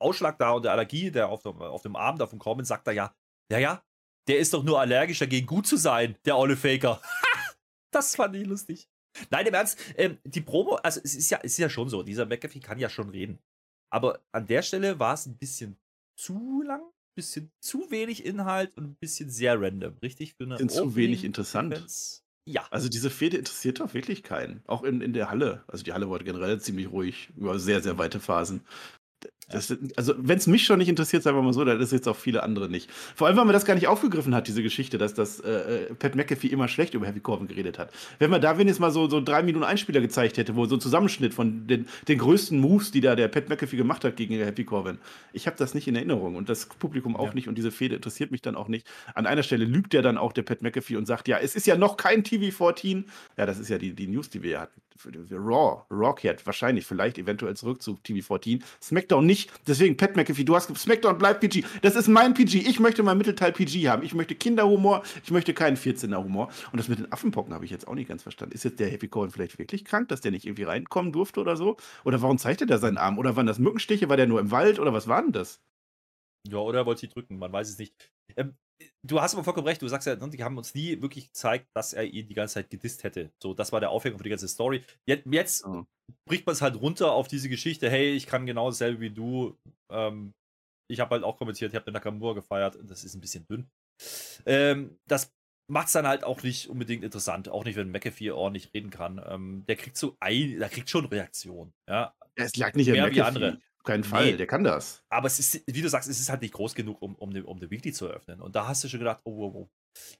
Ausschlag 0.00 0.38
da 0.38 0.50
und 0.52 0.64
der 0.64 0.72
Allergie, 0.72 1.10
der 1.10 1.28
auf 1.28 1.42
dem, 1.42 1.60
auf 1.60 1.82
dem 1.82 1.96
Arm 1.96 2.18
da 2.18 2.26
von 2.26 2.38
Corbin, 2.38 2.64
sagt 2.64 2.86
er 2.88 2.94
ja, 2.94 3.14
ja, 3.50 3.58
ja, 3.58 3.84
der 4.28 4.38
ist 4.38 4.54
doch 4.54 4.62
nur 4.62 4.80
allergisch 4.80 5.18
dagegen, 5.18 5.46
gut 5.46 5.66
zu 5.66 5.76
sein, 5.76 6.16
der 6.24 6.38
olle 6.38 6.56
Faker. 6.56 7.00
das 7.92 8.16
fand 8.16 8.34
ich 8.36 8.46
lustig. 8.46 8.88
Nein, 9.30 9.46
im 9.46 9.54
Ernst, 9.54 9.78
ähm, 9.96 10.18
die 10.24 10.40
Promo, 10.40 10.76
also 10.76 11.00
es 11.04 11.14
ist 11.14 11.30
ja, 11.30 11.38
es 11.38 11.52
ist 11.52 11.58
ja 11.58 11.68
schon 11.68 11.88
so, 11.88 12.02
dieser 12.02 12.26
McAfee 12.26 12.60
kann 12.60 12.78
ja 12.78 12.88
schon 12.88 13.10
reden. 13.10 13.38
Aber 13.92 14.20
an 14.32 14.46
der 14.46 14.62
Stelle 14.62 14.98
war 14.98 15.14
es 15.14 15.26
ein 15.26 15.36
bisschen 15.36 15.78
zu 16.18 16.62
lang, 16.62 16.82
bisschen 17.14 17.50
zu 17.60 17.90
wenig 17.90 18.24
Inhalt 18.24 18.76
und 18.76 18.84
ein 18.84 18.96
bisschen 18.96 19.30
sehr 19.30 19.60
random, 19.60 19.96
richtig? 20.02 20.34
Für 20.34 20.44
eine 20.44 20.56
Bisschen 20.56 20.68
zu 20.68 20.96
wenig 20.96 21.24
interessant. 21.24 21.74
Sequenz. 21.74 22.24
Ja. 22.44 22.66
Also 22.70 22.88
diese 22.88 23.10
Fehde 23.10 23.36
interessiert 23.36 23.80
doch 23.80 23.94
wirklich 23.94 24.22
keinen. 24.22 24.62
Auch 24.66 24.82
in, 24.82 25.00
in 25.00 25.12
der 25.12 25.30
Halle. 25.30 25.64
Also 25.68 25.84
die 25.84 25.92
Halle 25.92 26.08
wurde 26.08 26.24
generell 26.24 26.60
ziemlich 26.60 26.90
ruhig 26.90 27.30
über 27.36 27.58
sehr, 27.58 27.80
sehr 27.82 27.98
weite 27.98 28.18
Phasen. 28.18 28.62
Das, 29.52 29.76
also 29.96 30.14
wenn 30.18 30.38
es 30.38 30.46
mich 30.46 30.64
schon 30.64 30.78
nicht 30.78 30.88
interessiert, 30.88 31.22
sagen 31.22 31.36
wir 31.36 31.42
mal 31.42 31.52
so, 31.52 31.64
dann 31.64 31.80
ist 31.80 31.92
jetzt 31.92 32.08
auch 32.08 32.16
viele 32.16 32.42
andere 32.42 32.68
nicht. 32.68 32.90
Vor 33.14 33.26
allem, 33.26 33.36
weil 33.36 33.44
man 33.44 33.52
das 33.52 33.64
gar 33.64 33.74
nicht 33.74 33.86
aufgegriffen 33.86 34.34
hat, 34.34 34.48
diese 34.48 34.62
Geschichte, 34.62 34.98
dass 34.98 35.14
das 35.14 35.40
äh, 35.40 35.50
äh, 35.50 35.94
Pat 35.94 36.14
McAfee 36.14 36.48
immer 36.48 36.68
schlecht 36.68 36.94
über 36.94 37.06
Happy 37.06 37.20
Corbin 37.20 37.48
geredet 37.48 37.78
hat. 37.78 37.92
Wenn 38.18 38.30
man 38.30 38.40
da 38.40 38.58
wenigstens 38.58 38.80
mal 38.80 38.90
so, 38.90 39.08
so 39.08 39.20
drei 39.20 39.42
Minuten 39.42 39.64
Einspieler 39.64 40.00
gezeigt 40.00 40.38
hätte, 40.38 40.56
wo 40.56 40.66
so 40.66 40.76
ein 40.76 40.80
Zusammenschnitt 40.80 41.34
von 41.34 41.66
den, 41.66 41.86
den 42.08 42.18
größten 42.18 42.58
Moves, 42.58 42.90
die 42.90 43.00
da 43.00 43.14
der 43.14 43.28
Pat 43.28 43.48
McAfee 43.48 43.76
gemacht 43.76 44.04
hat 44.04 44.16
gegen 44.16 44.34
Happy 44.34 44.64
Corbin. 44.64 44.98
Ich 45.32 45.46
habe 45.46 45.56
das 45.56 45.74
nicht 45.74 45.86
in 45.88 45.96
Erinnerung 45.96 46.36
und 46.36 46.48
das 46.48 46.66
Publikum 46.66 47.16
auch 47.16 47.28
Ja. 47.28 47.34
nicht 47.34 47.48
und 47.48 47.56
diese 47.56 47.70
Fehde 47.70 47.96
interessiert 47.96 48.30
mich 48.30 48.42
dann 48.42 48.56
auch 48.56 48.68
nicht. 48.68 48.86
An 49.14 49.26
einer 49.26 49.42
Stelle 49.42 49.64
lügt 49.64 49.92
der 49.92 50.02
dann 50.02 50.18
auch, 50.18 50.32
der 50.32 50.42
Pat 50.42 50.62
McAfee, 50.62 50.96
und 50.96 51.06
sagt, 51.06 51.28
ja, 51.28 51.38
es 51.38 51.54
ist 51.54 51.66
ja 51.66 51.76
noch 51.76 51.96
kein 51.96 52.22
TV-14. 52.22 53.04
Ja, 53.36 53.46
das 53.46 53.58
ist 53.58 53.68
ja 53.68 53.78
die, 53.78 53.92
die 53.94 54.06
News, 54.06 54.30
die 54.30 54.42
wir 54.42 54.50
ja 54.50 54.60
hatten. 54.62 54.80
Raw, 55.32 55.82
Raw 55.90 56.14
kehrt 56.14 56.46
wahrscheinlich, 56.46 56.86
vielleicht 56.86 57.18
eventuell 57.18 57.56
zurück 57.56 57.82
zu 57.82 57.98
TV-14. 58.04 58.62
SmackDown 58.80 59.26
nicht. 59.26 59.41
Deswegen, 59.66 59.96
Pat 59.96 60.16
McAfee, 60.16 60.44
du 60.44 60.54
hast 60.54 60.74
SmackDown 60.76 61.18
bleibt 61.18 61.40
PG. 61.40 61.64
Das 61.82 61.96
ist 61.96 62.08
mein 62.08 62.34
PG. 62.34 62.58
Ich 62.58 62.80
möchte 62.80 63.02
mein 63.02 63.18
Mittelteil 63.18 63.52
PG 63.52 63.88
haben. 63.88 64.02
Ich 64.02 64.14
möchte 64.14 64.34
Kinderhumor. 64.34 65.02
Ich 65.24 65.30
möchte 65.30 65.54
keinen 65.54 65.76
14er 65.76 66.22
Humor. 66.22 66.50
Und 66.72 66.78
das 66.78 66.88
mit 66.88 66.98
den 66.98 67.12
Affenpocken 67.12 67.54
habe 67.54 67.64
ich 67.64 67.70
jetzt 67.70 67.86
auch 67.88 67.94
nicht 67.94 68.08
ganz 68.08 68.22
verstanden. 68.22 68.54
Ist 68.54 68.64
jetzt 68.64 68.80
der 68.80 68.88
Happy 68.88 69.08
Corbin 69.08 69.30
vielleicht 69.30 69.58
wirklich 69.58 69.84
krank, 69.84 70.08
dass 70.08 70.20
der 70.20 70.30
nicht 70.30 70.46
irgendwie 70.46 70.64
reinkommen 70.64 71.12
durfte 71.12 71.40
oder 71.40 71.56
so? 71.56 71.76
Oder 72.04 72.22
warum 72.22 72.38
zeigt 72.38 72.62
er 72.62 72.78
seinen 72.78 72.98
Arm? 72.98 73.18
Oder 73.18 73.36
waren 73.36 73.46
das 73.46 73.58
Mückenstiche? 73.58 74.08
War 74.08 74.16
der 74.16 74.26
nur 74.26 74.40
im 74.40 74.50
Wald? 74.50 74.78
Oder 74.78 74.92
was 74.92 75.08
war 75.08 75.22
denn 75.22 75.32
das? 75.32 75.60
Ja, 76.48 76.58
oder 76.58 76.80
er 76.80 76.86
wollte 76.86 77.02
sie 77.02 77.08
drücken, 77.08 77.38
man 77.38 77.52
weiß 77.52 77.68
es 77.68 77.78
nicht. 77.78 77.94
Ähm, 78.36 78.56
du 79.06 79.20
hast 79.20 79.34
aber 79.34 79.44
vollkommen 79.44 79.66
recht, 79.66 79.82
du 79.82 79.88
sagst 79.88 80.06
ja, 80.06 80.16
ne, 80.16 80.30
die 80.30 80.42
haben 80.42 80.56
uns 80.58 80.74
nie 80.74 81.00
wirklich 81.02 81.26
gezeigt, 81.28 81.66
dass 81.74 81.92
er 81.92 82.04
ihn 82.04 82.26
die 82.28 82.34
ganze 82.34 82.54
Zeit 82.54 82.70
gedisst 82.70 83.04
hätte. 83.04 83.30
So, 83.42 83.54
das 83.54 83.72
war 83.72 83.80
der 83.80 83.90
Aufhänger 83.90 84.16
für 84.18 84.24
die 84.24 84.30
ganze 84.30 84.48
Story. 84.48 84.84
Jetzt, 85.06 85.26
jetzt 85.30 85.64
Oh. 85.66 85.84
bricht 86.28 86.46
man 86.46 86.52
es 86.54 86.62
halt 86.62 86.76
runter 86.80 87.12
auf 87.12 87.28
diese 87.28 87.48
Geschichte, 87.48 87.88
hey, 87.90 88.12
ich 88.12 88.26
kann 88.26 88.46
genau 88.46 88.68
dasselbe 88.70 89.00
wie 89.00 89.10
du. 89.10 89.56
Ähm, 89.90 90.32
ich 90.90 91.00
habe 91.00 91.10
halt 91.14 91.24
auch 91.24 91.38
kommentiert, 91.38 91.70
ich 91.72 91.76
habe 91.76 91.84
den 91.86 91.94
Nakamura 91.94 92.34
gefeiert 92.34 92.76
und 92.76 92.90
das 92.90 93.04
ist 93.04 93.14
ein 93.14 93.20
bisschen 93.20 93.46
dünn. 93.50 93.66
Ähm, 94.46 94.98
das 95.08 95.32
macht 95.70 95.86
es 95.86 95.92
dann 95.92 96.06
halt 96.06 96.24
auch 96.24 96.42
nicht 96.42 96.68
unbedingt 96.68 97.04
interessant, 97.04 97.48
auch 97.48 97.64
nicht, 97.64 97.76
wenn 97.76 97.90
McAfee 97.90 98.30
ordentlich 98.32 98.72
reden 98.74 98.90
kann. 98.90 99.22
Ähm, 99.26 99.64
der 99.68 99.76
kriegt 99.76 99.96
so 99.96 100.16
ein, 100.20 100.58
der 100.58 100.68
kriegt 100.68 100.90
schon 100.90 101.06
Reaktion, 101.06 101.72
ja. 101.88 102.14
Es 102.34 102.56
lag 102.56 102.74
nicht 102.74 102.88
an 102.88 102.94
Mehr 102.94 103.06
wie 103.06 103.10
McAfee. 103.20 103.28
andere. 103.28 103.60
Keinen 103.84 104.04
Fall. 104.04 104.26
Nee. 104.32 104.36
Der 104.36 104.46
kann 104.46 104.62
das. 104.64 105.02
Aber 105.08 105.26
es 105.26 105.38
ist, 105.38 105.62
wie 105.66 105.82
du 105.82 105.88
sagst, 105.88 106.08
es 106.08 106.20
ist 106.20 106.28
halt 106.30 106.40
nicht 106.42 106.54
groß 106.54 106.74
genug, 106.74 107.02
um, 107.02 107.14
um, 107.16 107.30
eine, 107.30 107.44
um 107.44 107.56
eine 107.58 107.70
Weekly 107.70 107.92
zu 107.92 108.06
eröffnen. 108.06 108.40
Und 108.40 108.54
da 108.54 108.68
hast 108.68 108.84
du 108.84 108.88
schon 108.88 109.00
gedacht, 109.00 109.20
oh, 109.24 109.30
oh, 109.32 109.52
oh. 109.54 109.70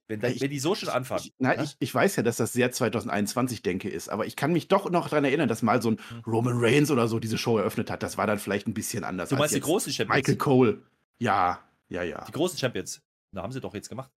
Wenn, 0.08 0.20
da, 0.20 0.28
Ich- 0.28 0.40
wenn 0.40 0.50
die 0.50 0.58
so 0.58 0.74
schon 0.74 0.88
anfangen. 0.88 1.22
Ich, 1.24 1.34
nein, 1.38 1.58
ja? 1.58 1.62
ich, 1.64 1.76
ich 1.78 1.94
weiß 1.94 2.16
ja, 2.16 2.22
dass 2.22 2.36
das 2.36 2.52
sehr 2.52 2.72
2021 2.72 3.62
denke 3.62 3.88
ist, 3.88 4.08
aber 4.08 4.26
ich 4.26 4.34
kann 4.36 4.52
mich 4.52 4.68
doch 4.68 4.90
noch 4.90 5.08
daran 5.08 5.24
erinnern, 5.24 5.48
dass 5.48 5.62
mal 5.62 5.80
so 5.80 5.92
ein 5.92 5.98
Hm. 6.08 6.20
Roman 6.26 6.54
Reigns 6.56 6.90
oder 6.90 7.06
so 7.08 7.18
diese 7.20 7.38
Show 7.38 7.56
eröffnet 7.56 7.90
hat. 7.90 8.02
Das 8.02 8.18
war 8.18 8.26
dann 8.26 8.38
vielleicht 8.38 8.66
ein 8.66 8.74
bisschen 8.74 9.04
anders. 9.04 9.28
du 9.30 9.36
meinst 9.36 9.54
die 9.54 9.60
großen 9.60 9.92
Champions? 9.92 10.16
Michael 10.18 10.36
Cole. 10.38 10.82
Ja, 11.18 11.62
ja, 11.88 12.02
ja. 12.02 12.24
Die 12.24 12.32
großen 12.32 12.58
Champions. 12.58 13.00
Da 13.32 13.42
haben 13.42 13.52
sie 13.52 13.60
doch 13.60 13.74
jetzt 13.74 13.88
gemacht. 13.88 14.10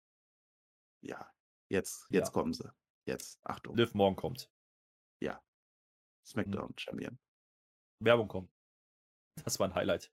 Ja. 1.02 1.30
Jetzt, 1.68 2.06
jetzt 2.10 2.28
Ja. 2.28 2.32
kommen 2.32 2.52
sie. 2.54 2.68
Jetzt, 3.06 3.38
Achtung. 3.44 3.76
Liv 3.76 3.92
morgen 3.94 4.16
kommt. 4.16 4.48
Smackdown 6.26 6.68
Hm. 6.70 6.74
Champion. 6.78 7.18
Werbung 8.00 8.28
kommt. 8.28 8.50
Das 9.42 9.58
war 9.58 9.68
ein 9.68 9.74
Highlight 9.74 10.10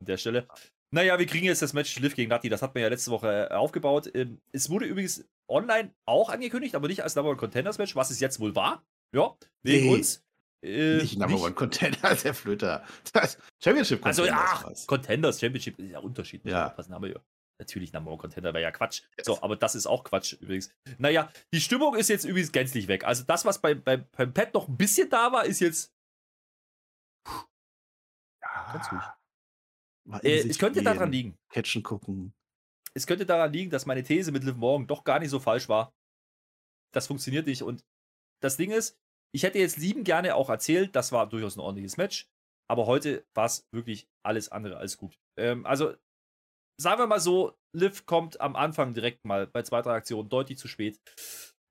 an 0.00 0.06
der 0.06 0.16
Stelle. 0.16 0.46
Naja, 0.94 1.18
wir 1.18 1.26
kriegen 1.26 1.46
jetzt 1.46 1.62
das 1.62 1.72
Match 1.72 1.98
Liv 1.98 2.14
gegen 2.14 2.28
Nati. 2.30 2.48
Das 2.48 2.60
hat 2.62 2.74
man 2.74 2.82
ja 2.82 2.88
letzte 2.88 3.10
Woche 3.10 3.48
äh, 3.50 3.54
aufgebaut. 3.54 4.10
Ähm, 4.14 4.40
es 4.52 4.68
wurde 4.70 4.86
übrigens 4.86 5.24
online 5.50 5.94
auch 6.06 6.28
angekündigt, 6.28 6.74
aber 6.74 6.88
nicht 6.88 7.02
als 7.02 7.14
Number 7.16 7.30
One 7.30 7.38
Contenders 7.38 7.78
Match, 7.78 7.96
was 7.96 8.10
es 8.10 8.20
jetzt 8.20 8.40
wohl 8.40 8.54
war. 8.54 8.84
Ja, 9.14 9.36
wegen 9.62 9.86
Nee. 9.86 9.94
uns. 9.94 10.22
Äh, 10.64 10.98
nicht 10.98 11.18
Number 11.18 11.40
One 11.40 11.54
Contender, 11.54 12.14
der 12.22 12.34
Flöter. 12.34 12.84
Das 13.12 13.38
Championship 13.62 14.04
Also, 14.04 14.22
Contenders 14.22 14.50
ach, 14.52 14.64
war's. 14.64 14.86
Contenders 14.86 15.40
Championship 15.40 15.78
ist 15.78 15.90
ja 15.90 15.98
Unterschied. 15.98 16.44
Ja. 16.44 16.68
Passen 16.70 16.94
haben 16.94 17.02
wir 17.02 17.12
ja. 17.12 17.20
Natürlich 17.58 17.92
Number 17.92 18.10
One 18.10 18.18
Contender 18.20 18.52
wäre 18.52 18.62
ja 18.62 18.70
Quatsch. 18.70 19.02
So, 19.22 19.40
aber 19.42 19.56
das 19.56 19.74
ist 19.74 19.86
auch 19.86 20.04
Quatsch 20.04 20.34
übrigens. 20.34 20.70
Naja, 20.98 21.30
die 21.54 21.60
Stimmung 21.60 21.94
ist 21.96 22.08
jetzt 22.08 22.24
übrigens 22.24 22.52
gänzlich 22.52 22.88
weg. 22.88 23.04
Also 23.04 23.24
das, 23.24 23.44
was 23.44 23.60
bei, 23.60 23.74
bei, 23.74 23.98
beim 23.98 24.32
Pet 24.34 24.52
noch 24.54 24.68
ein 24.68 24.76
bisschen 24.76 25.08
da 25.08 25.32
war, 25.32 25.44
ist 25.44 25.60
jetzt. 25.60 25.91
Ganz 28.72 28.92
ruhig. 28.92 29.02
Mal 30.04 30.18
in 30.18 30.30
Äh, 30.30 30.50
es 30.50 30.58
könnte 30.58 30.80
gehen, 30.80 30.84
daran 30.84 31.12
liegen. 31.12 31.38
Catchen 31.50 31.82
gucken. 31.82 32.34
Es 32.94 33.06
könnte 33.06 33.26
daran 33.26 33.52
liegen, 33.52 33.70
dass 33.70 33.86
meine 33.86 34.02
These 34.02 34.32
mit 34.32 34.44
Liv 34.44 34.56
Morgan 34.56 34.86
doch 34.86 35.04
gar 35.04 35.18
nicht 35.18 35.30
so 35.30 35.40
falsch 35.40 35.68
war. 35.68 35.92
Das 36.92 37.06
funktioniert 37.06 37.46
nicht. 37.46 37.62
Und 37.62 37.84
das 38.42 38.56
Ding 38.56 38.70
ist, 38.70 38.98
ich 39.34 39.44
hätte 39.44 39.58
jetzt 39.58 39.78
lieben 39.78 40.04
gerne 40.04 40.34
auch 40.34 40.50
erzählt, 40.50 40.94
das 40.94 41.12
war 41.12 41.28
durchaus 41.28 41.56
ein 41.56 41.60
ordentliches 41.60 41.96
Match. 41.96 42.28
Aber 42.70 42.86
heute 42.86 43.24
war 43.34 43.46
es 43.46 43.66
wirklich 43.72 44.08
alles 44.24 44.50
andere 44.50 44.76
als 44.76 44.96
gut. 44.96 45.18
Ähm, 45.38 45.64
also, 45.66 45.94
sagen 46.80 47.00
wir 47.00 47.06
mal 47.06 47.20
so, 47.20 47.56
Liv 47.74 48.06
kommt 48.06 48.40
am 48.40 48.56
Anfang 48.56 48.94
direkt 48.94 49.24
mal 49.24 49.46
bei 49.46 49.62
zwei, 49.62 49.82
drei 49.82 49.94
Aktionen 49.94 50.28
deutlich 50.28 50.58
zu 50.58 50.68
spät. 50.68 51.00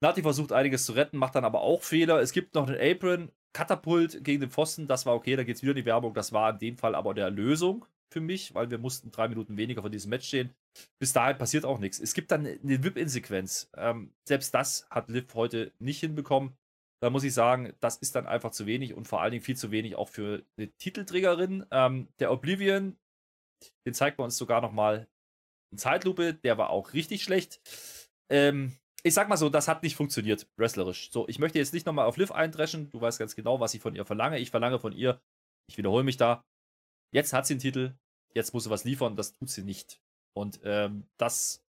Nati 0.04 0.24
versucht 0.24 0.52
einiges 0.52 0.86
zu 0.86 0.94
retten, 0.94 1.18
macht 1.18 1.36
dann 1.36 1.46
aber 1.46 1.62
auch 1.62 1.84
Fehler. 1.84 2.20
Es 2.20 2.34
gibt 2.34 2.56
noch 2.56 2.68
einen 2.68 2.80
Apron, 2.80 3.32
Katapult 3.54 4.24
gegen 4.24 4.42
den 4.42 4.50
Pfosten, 4.50 4.88
das 4.88 5.06
war 5.06 5.16
okay, 5.16 5.36
da 5.36 5.44
geht 5.44 5.58
es 5.58 5.62
wieder 5.62 5.72
in 5.72 5.78
die 5.78 5.86
Werbung. 5.86 6.14
Das 6.14 6.32
war 6.32 6.52
in 6.52 6.60
dem 6.60 6.78
Fall 6.78 6.96
aber 6.96 7.14
der 7.14 7.30
Lösung 7.30 7.86
für 8.12 8.22
mich, 8.22 8.54
weil 8.54 8.70
wir 8.70 8.78
mussten 8.78 9.12
drei 9.12 9.28
Minuten 9.28 9.58
weniger 9.58 9.82
von 9.82 9.92
diesem 9.92 10.10
Match 10.10 10.28
stehen. 10.28 10.54
Bis 11.00 11.14
dahin 11.14 11.38
passiert 11.38 11.66
auch 11.66 11.80
nichts. 11.80 12.00
Es 12.00 12.14
gibt 12.14 12.32
dann 12.32 12.46
eine 12.46 12.84
Whip-In-Sequenz. 12.84 13.70
Ähm, 13.76 14.14
selbst 14.28 14.54
das 14.54 14.88
hat 14.90 15.10
Liv 15.10 15.34
heute 15.34 15.74
nicht 15.80 16.00
hinbekommen. 16.00 16.58
Da 17.02 17.10
muss 17.10 17.24
ich 17.24 17.34
sagen, 17.34 17.74
das 17.80 17.98
ist 17.98 18.16
dann 18.16 18.28
einfach 18.28 18.52
zu 18.52 18.66
wenig 18.68 18.94
und 18.94 19.08
vor 19.08 19.22
allen 19.22 19.32
Dingen 19.32 19.44
viel 19.44 19.58
zu 19.58 19.72
wenig 19.72 19.96
auch 19.96 20.10
für 20.10 20.46
eine 20.58 20.72
Titelträgerin. 20.78 21.66
Ähm, 21.72 22.08
der 22.20 22.32
Oblivion, 22.32 22.96
den 23.86 23.94
zeigt 23.94 24.18
man 24.18 24.26
uns 24.26 24.38
sogar 24.38 24.62
nochmal 24.62 25.08
in 25.72 25.78
Zeitlupe, 25.78 26.34
der 26.34 26.58
war 26.58 26.70
auch 26.70 26.94
richtig 26.94 27.24
schlecht. 27.24 27.62
Ähm, 28.30 28.78
ich 29.04 29.14
sag 29.14 29.30
mal 29.30 29.38
so, 29.38 29.50
das 29.50 29.68
hat 29.68 29.84
nicht 29.84 29.96
funktioniert, 29.96 30.48
wrestlerisch. 30.58 31.12
So, 31.12 31.28
ich 31.28 31.40
möchte 31.40 31.58
jetzt 31.58 31.74
nicht 31.74 31.86
nochmal 31.86 32.06
auf 32.06 32.18
Liv 32.18 32.32
eindreschen. 32.32 32.90
Du 32.90 33.02
weißt 33.02 33.20
ganz 33.20 33.36
genau, 33.36 33.60
was 33.60 33.74
ich 33.74 33.82
von 33.82 33.96
ihr 33.96 34.06
verlange. 34.06 34.40
Ich 34.40 34.52
verlange 34.52 34.80
von 34.80 34.94
ihr, 34.94 35.22
ich 35.70 35.78
wiederhole 35.78 36.04
mich 36.04 36.18
da, 36.18 36.44
jetzt 37.14 37.34
hat 37.34 37.46
sie 37.46 37.54
einen 37.54 37.62
Titel, 37.62 37.96
jetzt 38.34 38.54
muss 38.54 38.66
sie 38.66 38.70
was 38.70 38.84
liefern, 38.84 39.16
das 39.16 39.34
tut 39.34 39.50
sie 39.50 39.64
nicht. 39.64 40.02
Und 40.34 40.60
ähm, 40.64 41.08
das 41.18 41.64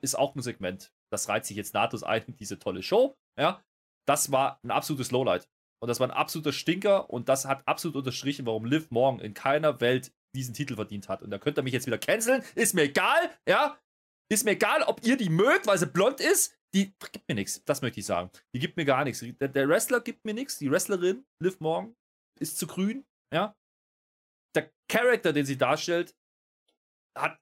ist 0.00 0.16
auch 0.16 0.34
ein 0.34 0.42
Segment. 0.42 0.92
Das 1.10 1.28
reiht 1.28 1.44
sich 1.44 1.56
jetzt 1.56 1.74
nahtlos 1.74 2.02
ein 2.02 2.24
in 2.24 2.36
diese 2.36 2.58
tolle 2.58 2.82
Show. 2.82 3.16
Ja, 3.38 3.62
das 4.06 4.32
war 4.32 4.58
ein 4.62 4.70
absolutes 4.70 5.10
Lowlight. 5.10 5.48
Und 5.80 5.88
das 5.88 6.00
war 6.00 6.08
ein 6.08 6.16
absoluter 6.16 6.52
Stinker 6.52 7.10
und 7.10 7.28
das 7.28 7.44
hat 7.44 7.66
absolut 7.66 7.96
unterstrichen, 7.96 8.46
warum 8.46 8.64
Liv 8.64 8.90
morgen 8.90 9.18
in 9.18 9.34
keiner 9.34 9.80
Welt 9.80 10.12
diesen 10.34 10.54
Titel 10.54 10.76
verdient 10.76 11.08
hat. 11.08 11.22
Und 11.22 11.30
da 11.30 11.38
könnt 11.38 11.58
ihr 11.58 11.62
mich 11.62 11.72
jetzt 11.72 11.86
wieder 11.86 11.98
canceln. 11.98 12.42
Ist 12.54 12.74
mir 12.74 12.82
egal, 12.82 13.30
ja. 13.48 13.78
Ist 14.30 14.44
mir 14.44 14.52
egal, 14.52 14.82
ob 14.84 15.04
ihr 15.04 15.16
die 15.16 15.28
mögt, 15.28 15.66
weil 15.66 15.78
sie 15.78 15.86
blond 15.86 16.20
ist. 16.20 16.56
Die 16.74 16.94
gibt 17.12 17.28
mir 17.28 17.34
nichts. 17.34 17.62
Das 17.64 17.82
möchte 17.82 18.00
ich 18.00 18.06
sagen. 18.06 18.30
Die 18.54 18.58
gibt 18.58 18.76
mir 18.76 18.84
gar 18.84 19.04
nichts. 19.04 19.20
Der, 19.20 19.48
der 19.48 19.68
Wrestler 19.68 20.00
gibt 20.00 20.24
mir 20.24 20.34
nichts. 20.34 20.58
Die 20.58 20.70
Wrestlerin, 20.70 21.24
Liv 21.42 21.60
Morgan, 21.60 21.94
ist 22.40 22.58
zu 22.58 22.66
grün, 22.66 23.04
ja. 23.32 23.56
Der 24.54 24.70
Charakter, 24.88 25.32
den 25.32 25.46
sie 25.46 25.58
darstellt, 25.58 26.14
hat 27.16 27.38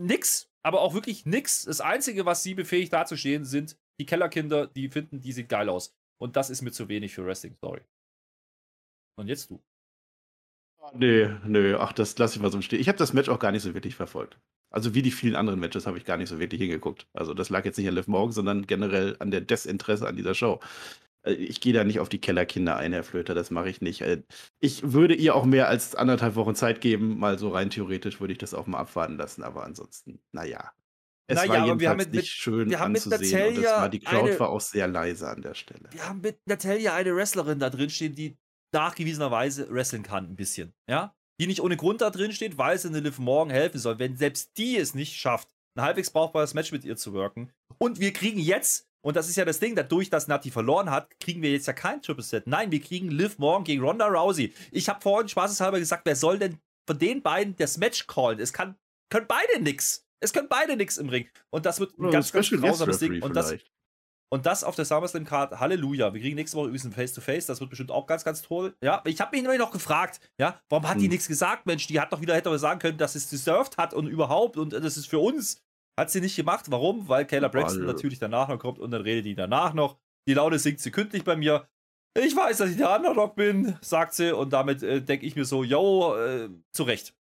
nix, 0.00 0.48
aber 0.64 0.80
auch 0.80 0.94
wirklich 0.94 1.26
nix. 1.26 1.64
Das 1.64 1.80
Einzige, 1.80 2.24
was 2.24 2.42
sie 2.42 2.54
befähigt 2.54 2.92
dazustehen, 2.92 3.44
sind 3.44 3.76
die 4.00 4.06
Kellerkinder, 4.06 4.66
die 4.66 4.88
finden, 4.88 5.20
die 5.20 5.32
sieht 5.32 5.48
geil 5.48 5.68
aus. 5.68 5.94
Und 6.20 6.36
das 6.36 6.50
ist 6.50 6.62
mir 6.62 6.72
zu 6.72 6.88
wenig 6.88 7.14
für 7.14 7.24
Wrestling 7.24 7.54
Story. 7.54 7.82
Und 9.18 9.28
jetzt 9.28 9.50
du. 9.50 9.62
Nee, 10.94 11.28
nee, 11.44 11.74
ach, 11.74 11.92
das 11.92 12.18
lasse 12.18 12.36
ich 12.36 12.42
mal 12.42 12.50
so 12.50 12.60
stehen. 12.60 12.80
Ich 12.80 12.88
habe 12.88 12.98
das 12.98 13.12
Match 13.12 13.28
auch 13.28 13.38
gar 13.38 13.52
nicht 13.52 13.62
so 13.62 13.74
wirklich 13.74 13.94
verfolgt. 13.94 14.38
Also 14.72 14.94
wie 14.94 15.02
die 15.02 15.10
vielen 15.10 15.36
anderen 15.36 15.60
Matches 15.60 15.86
habe 15.86 15.98
ich 15.98 16.04
gar 16.04 16.16
nicht 16.16 16.28
so 16.28 16.38
wirklich 16.40 16.60
hingeguckt. 16.60 17.06
Also 17.12 17.34
das 17.34 17.50
lag 17.50 17.64
jetzt 17.64 17.78
nicht 17.78 17.88
an 17.88 17.94
Liv 17.94 18.08
Morgan, 18.08 18.32
sondern 18.32 18.66
generell 18.66 19.16
an 19.18 19.30
der 19.30 19.40
Desinteresse 19.42 20.06
an 20.08 20.16
dieser 20.16 20.34
Show. 20.34 20.60
Äh, 21.24 21.34
Ich 21.34 21.60
gehe 21.60 21.72
da 21.72 21.84
nicht 21.84 22.00
auf 22.00 22.08
die 22.08 22.20
Kellerkinder 22.20 22.76
ein, 22.76 22.92
Herr 22.92 23.04
Flöter, 23.04 23.34
das 23.34 23.50
mache 23.50 23.68
ich 23.70 23.80
nicht. 23.80 24.00
Äh, 24.00 24.22
Ich 24.60 24.92
würde 24.92 25.14
ihr 25.14 25.34
auch 25.36 25.44
mehr 25.44 25.68
als 25.68 25.94
anderthalb 25.94 26.34
Wochen 26.36 26.54
Zeit 26.54 26.80
geben, 26.80 27.18
mal 27.18 27.38
so 27.38 27.50
rein 27.50 27.70
theoretisch 27.70 28.20
würde 28.20 28.32
ich 28.32 28.38
das 28.38 28.54
auch 28.54 28.66
mal 28.66 28.78
abwarten 28.78 29.16
lassen, 29.16 29.42
aber 29.42 29.64
ansonsten, 29.64 30.20
naja. 30.32 30.72
Es 31.28 31.36
Naja, 31.36 31.50
war 31.50 31.56
aber 31.58 31.80
wir 31.80 31.88
haben 31.90 31.98
jedenfalls 32.00 32.06
mit- 32.08 32.14
nicht 32.22 32.30
schön 32.32 32.68
wir 32.70 32.80
haben 32.80 32.92
mit 32.92 33.06
anzusehen 33.06 33.48
und 33.56 33.62
das 33.62 33.72
war, 33.72 33.88
die 33.88 34.00
Crowd 34.00 34.30
eine- 34.30 34.40
war 34.40 34.48
auch 34.50 34.60
sehr 34.60 34.88
leise 34.88 35.28
an 35.28 35.40
der 35.42 35.54
Stelle. 35.54 35.88
Wir 35.92 36.08
haben 36.08 36.20
mit 36.20 36.38
Natalia 36.46 36.94
eine 36.94 37.14
Wrestlerin 37.14 37.58
da 37.60 37.70
drin 37.70 37.88
stehen, 37.90 38.14
die 38.14 38.36
nachgewiesenerweise 38.74 39.70
wresteln 39.70 40.02
kann, 40.02 40.24
ein 40.30 40.36
bisschen. 40.36 40.72
Ja? 40.88 41.14
Die 41.42 41.48
nicht 41.48 41.60
ohne 41.60 41.76
Grund 41.76 42.00
da 42.00 42.10
drin 42.10 42.30
steht, 42.30 42.56
weil 42.56 42.78
sie 42.78 42.86
eine 42.86 43.00
Liv 43.00 43.18
Morgan 43.18 43.50
helfen 43.50 43.80
soll. 43.80 43.98
Wenn 43.98 44.16
selbst 44.16 44.56
die 44.58 44.76
es 44.76 44.94
nicht 44.94 45.16
schafft, 45.16 45.48
ein 45.74 45.82
halbwegs 45.82 46.12
brauchbares 46.12 46.54
Match 46.54 46.70
mit 46.70 46.84
ihr 46.84 46.96
zu 46.96 47.12
worken. 47.14 47.50
Und 47.78 47.98
wir 47.98 48.12
kriegen 48.12 48.38
jetzt, 48.38 48.88
und 49.00 49.16
das 49.16 49.28
ist 49.28 49.34
ja 49.34 49.44
das 49.44 49.58
Ding, 49.58 49.74
dadurch, 49.74 50.08
dass 50.08 50.28
Nati 50.28 50.52
verloren 50.52 50.92
hat, 50.92 51.18
kriegen 51.18 51.42
wir 51.42 51.50
jetzt 51.50 51.66
ja 51.66 51.72
kein 51.72 52.00
Triple 52.00 52.22
Set. 52.22 52.46
Nein, 52.46 52.70
wir 52.70 52.78
kriegen 52.78 53.10
Liv 53.10 53.40
Morgan 53.40 53.64
gegen 53.64 53.82
Ronda 53.82 54.06
Rousey. 54.06 54.54
Ich 54.70 54.88
habe 54.88 55.00
vorhin 55.00 55.28
spaßeshalber 55.28 55.80
gesagt, 55.80 56.06
wer 56.06 56.14
soll 56.14 56.38
denn 56.38 56.58
von 56.86 57.00
den 57.00 57.22
beiden 57.22 57.56
das 57.56 57.76
Match 57.76 58.06
callen? 58.06 58.38
Es 58.38 58.52
kann, 58.52 58.76
können 59.10 59.26
beide 59.26 59.60
nix. 59.60 60.06
Es 60.20 60.32
können 60.32 60.46
beide 60.48 60.76
nix 60.76 60.96
im 60.96 61.08
Ring. 61.08 61.28
Und 61.50 61.66
das 61.66 61.80
wird 61.80 61.98
ein 61.98 62.02
Oder 62.02 62.12
ganz, 62.12 62.30
ganz 62.30 62.50
grausames 62.50 63.00
Ding. 63.00 63.20
Und 63.20 63.34
das, 63.34 63.48
vielleicht. 63.48 63.72
Und 64.32 64.46
das 64.46 64.64
auf 64.64 64.74
der 64.74 64.86
SummerSlam 64.86 65.26
Card, 65.26 65.60
Halleluja. 65.60 66.14
Wir 66.14 66.20
kriegen 66.22 66.36
nächste 66.36 66.56
Woche 66.56 66.68
übrigens 66.68 66.86
ein 66.86 66.92
Face-to-Face, 66.92 67.44
das 67.44 67.60
wird 67.60 67.68
bestimmt 67.68 67.90
auch 67.90 68.06
ganz, 68.06 68.24
ganz 68.24 68.40
toll. 68.40 68.74
Ja, 68.82 69.02
ich 69.04 69.20
habe 69.20 69.36
mich 69.36 69.42
nämlich 69.42 69.60
noch 69.60 69.70
gefragt, 69.70 70.20
ja, 70.38 70.58
warum 70.70 70.88
hat 70.88 70.96
die 70.96 71.02
Hm. 71.02 71.10
nichts 71.10 71.28
gesagt, 71.28 71.66
Mensch? 71.66 71.86
Die 71.86 72.00
hat 72.00 72.10
doch 72.14 72.22
wieder, 72.22 72.34
hätte 72.34 72.48
aber 72.48 72.58
sagen 72.58 72.80
können, 72.80 72.96
dass 72.96 73.14
es 73.14 73.28
deserved 73.28 73.76
hat 73.76 73.92
und 73.92 74.06
überhaupt 74.06 74.56
und 74.56 74.72
das 74.72 74.96
ist 74.96 75.06
für 75.06 75.18
uns. 75.18 75.62
Hat 76.00 76.10
sie 76.10 76.22
nicht 76.22 76.34
gemacht. 76.34 76.70
Warum? 76.70 77.06
Weil 77.08 77.26
Kayla 77.26 77.48
Braxton 77.48 77.84
natürlich 77.84 78.18
danach 78.18 78.48
noch 78.48 78.58
kommt 78.58 78.78
und 78.78 78.90
dann 78.90 79.02
redet 79.02 79.26
die 79.26 79.34
danach 79.34 79.74
noch. 79.74 79.98
Die 80.26 80.32
Laune 80.32 80.58
sinkt 80.58 80.80
sekündlich 80.80 81.24
bei 81.24 81.36
mir. 81.36 81.68
Ich 82.18 82.34
weiß, 82.34 82.56
dass 82.56 82.70
ich 82.70 82.78
der 82.78 82.96
Underdog 82.96 83.36
bin, 83.36 83.76
sagt 83.82 84.14
sie, 84.14 84.34
und 84.34 84.54
damit 84.54 84.82
äh, 84.82 85.02
denke 85.02 85.26
ich 85.26 85.36
mir 85.36 85.44
so, 85.44 85.62
yo, 85.62 86.16
äh, 86.16 86.48
zu 86.70 86.84
Recht. 86.84 87.14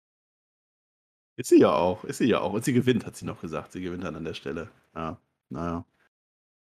Ist 1.35 1.49
sie 1.49 1.59
ja 1.59 1.73
auch, 1.73 2.05
ist 2.05 2.19
sie 2.19 2.29
ja 2.29 2.39
auch. 2.39 2.53
Und 2.53 2.63
sie 2.63 2.71
gewinnt, 2.71 3.05
hat 3.05 3.17
sie 3.17 3.25
noch 3.25 3.41
gesagt. 3.41 3.73
Sie 3.73 3.81
gewinnt 3.81 4.05
dann 4.05 4.15
an 4.15 4.23
der 4.23 4.33
Stelle. 4.33 4.69
Ja, 4.95 5.19
naja. 5.49 5.85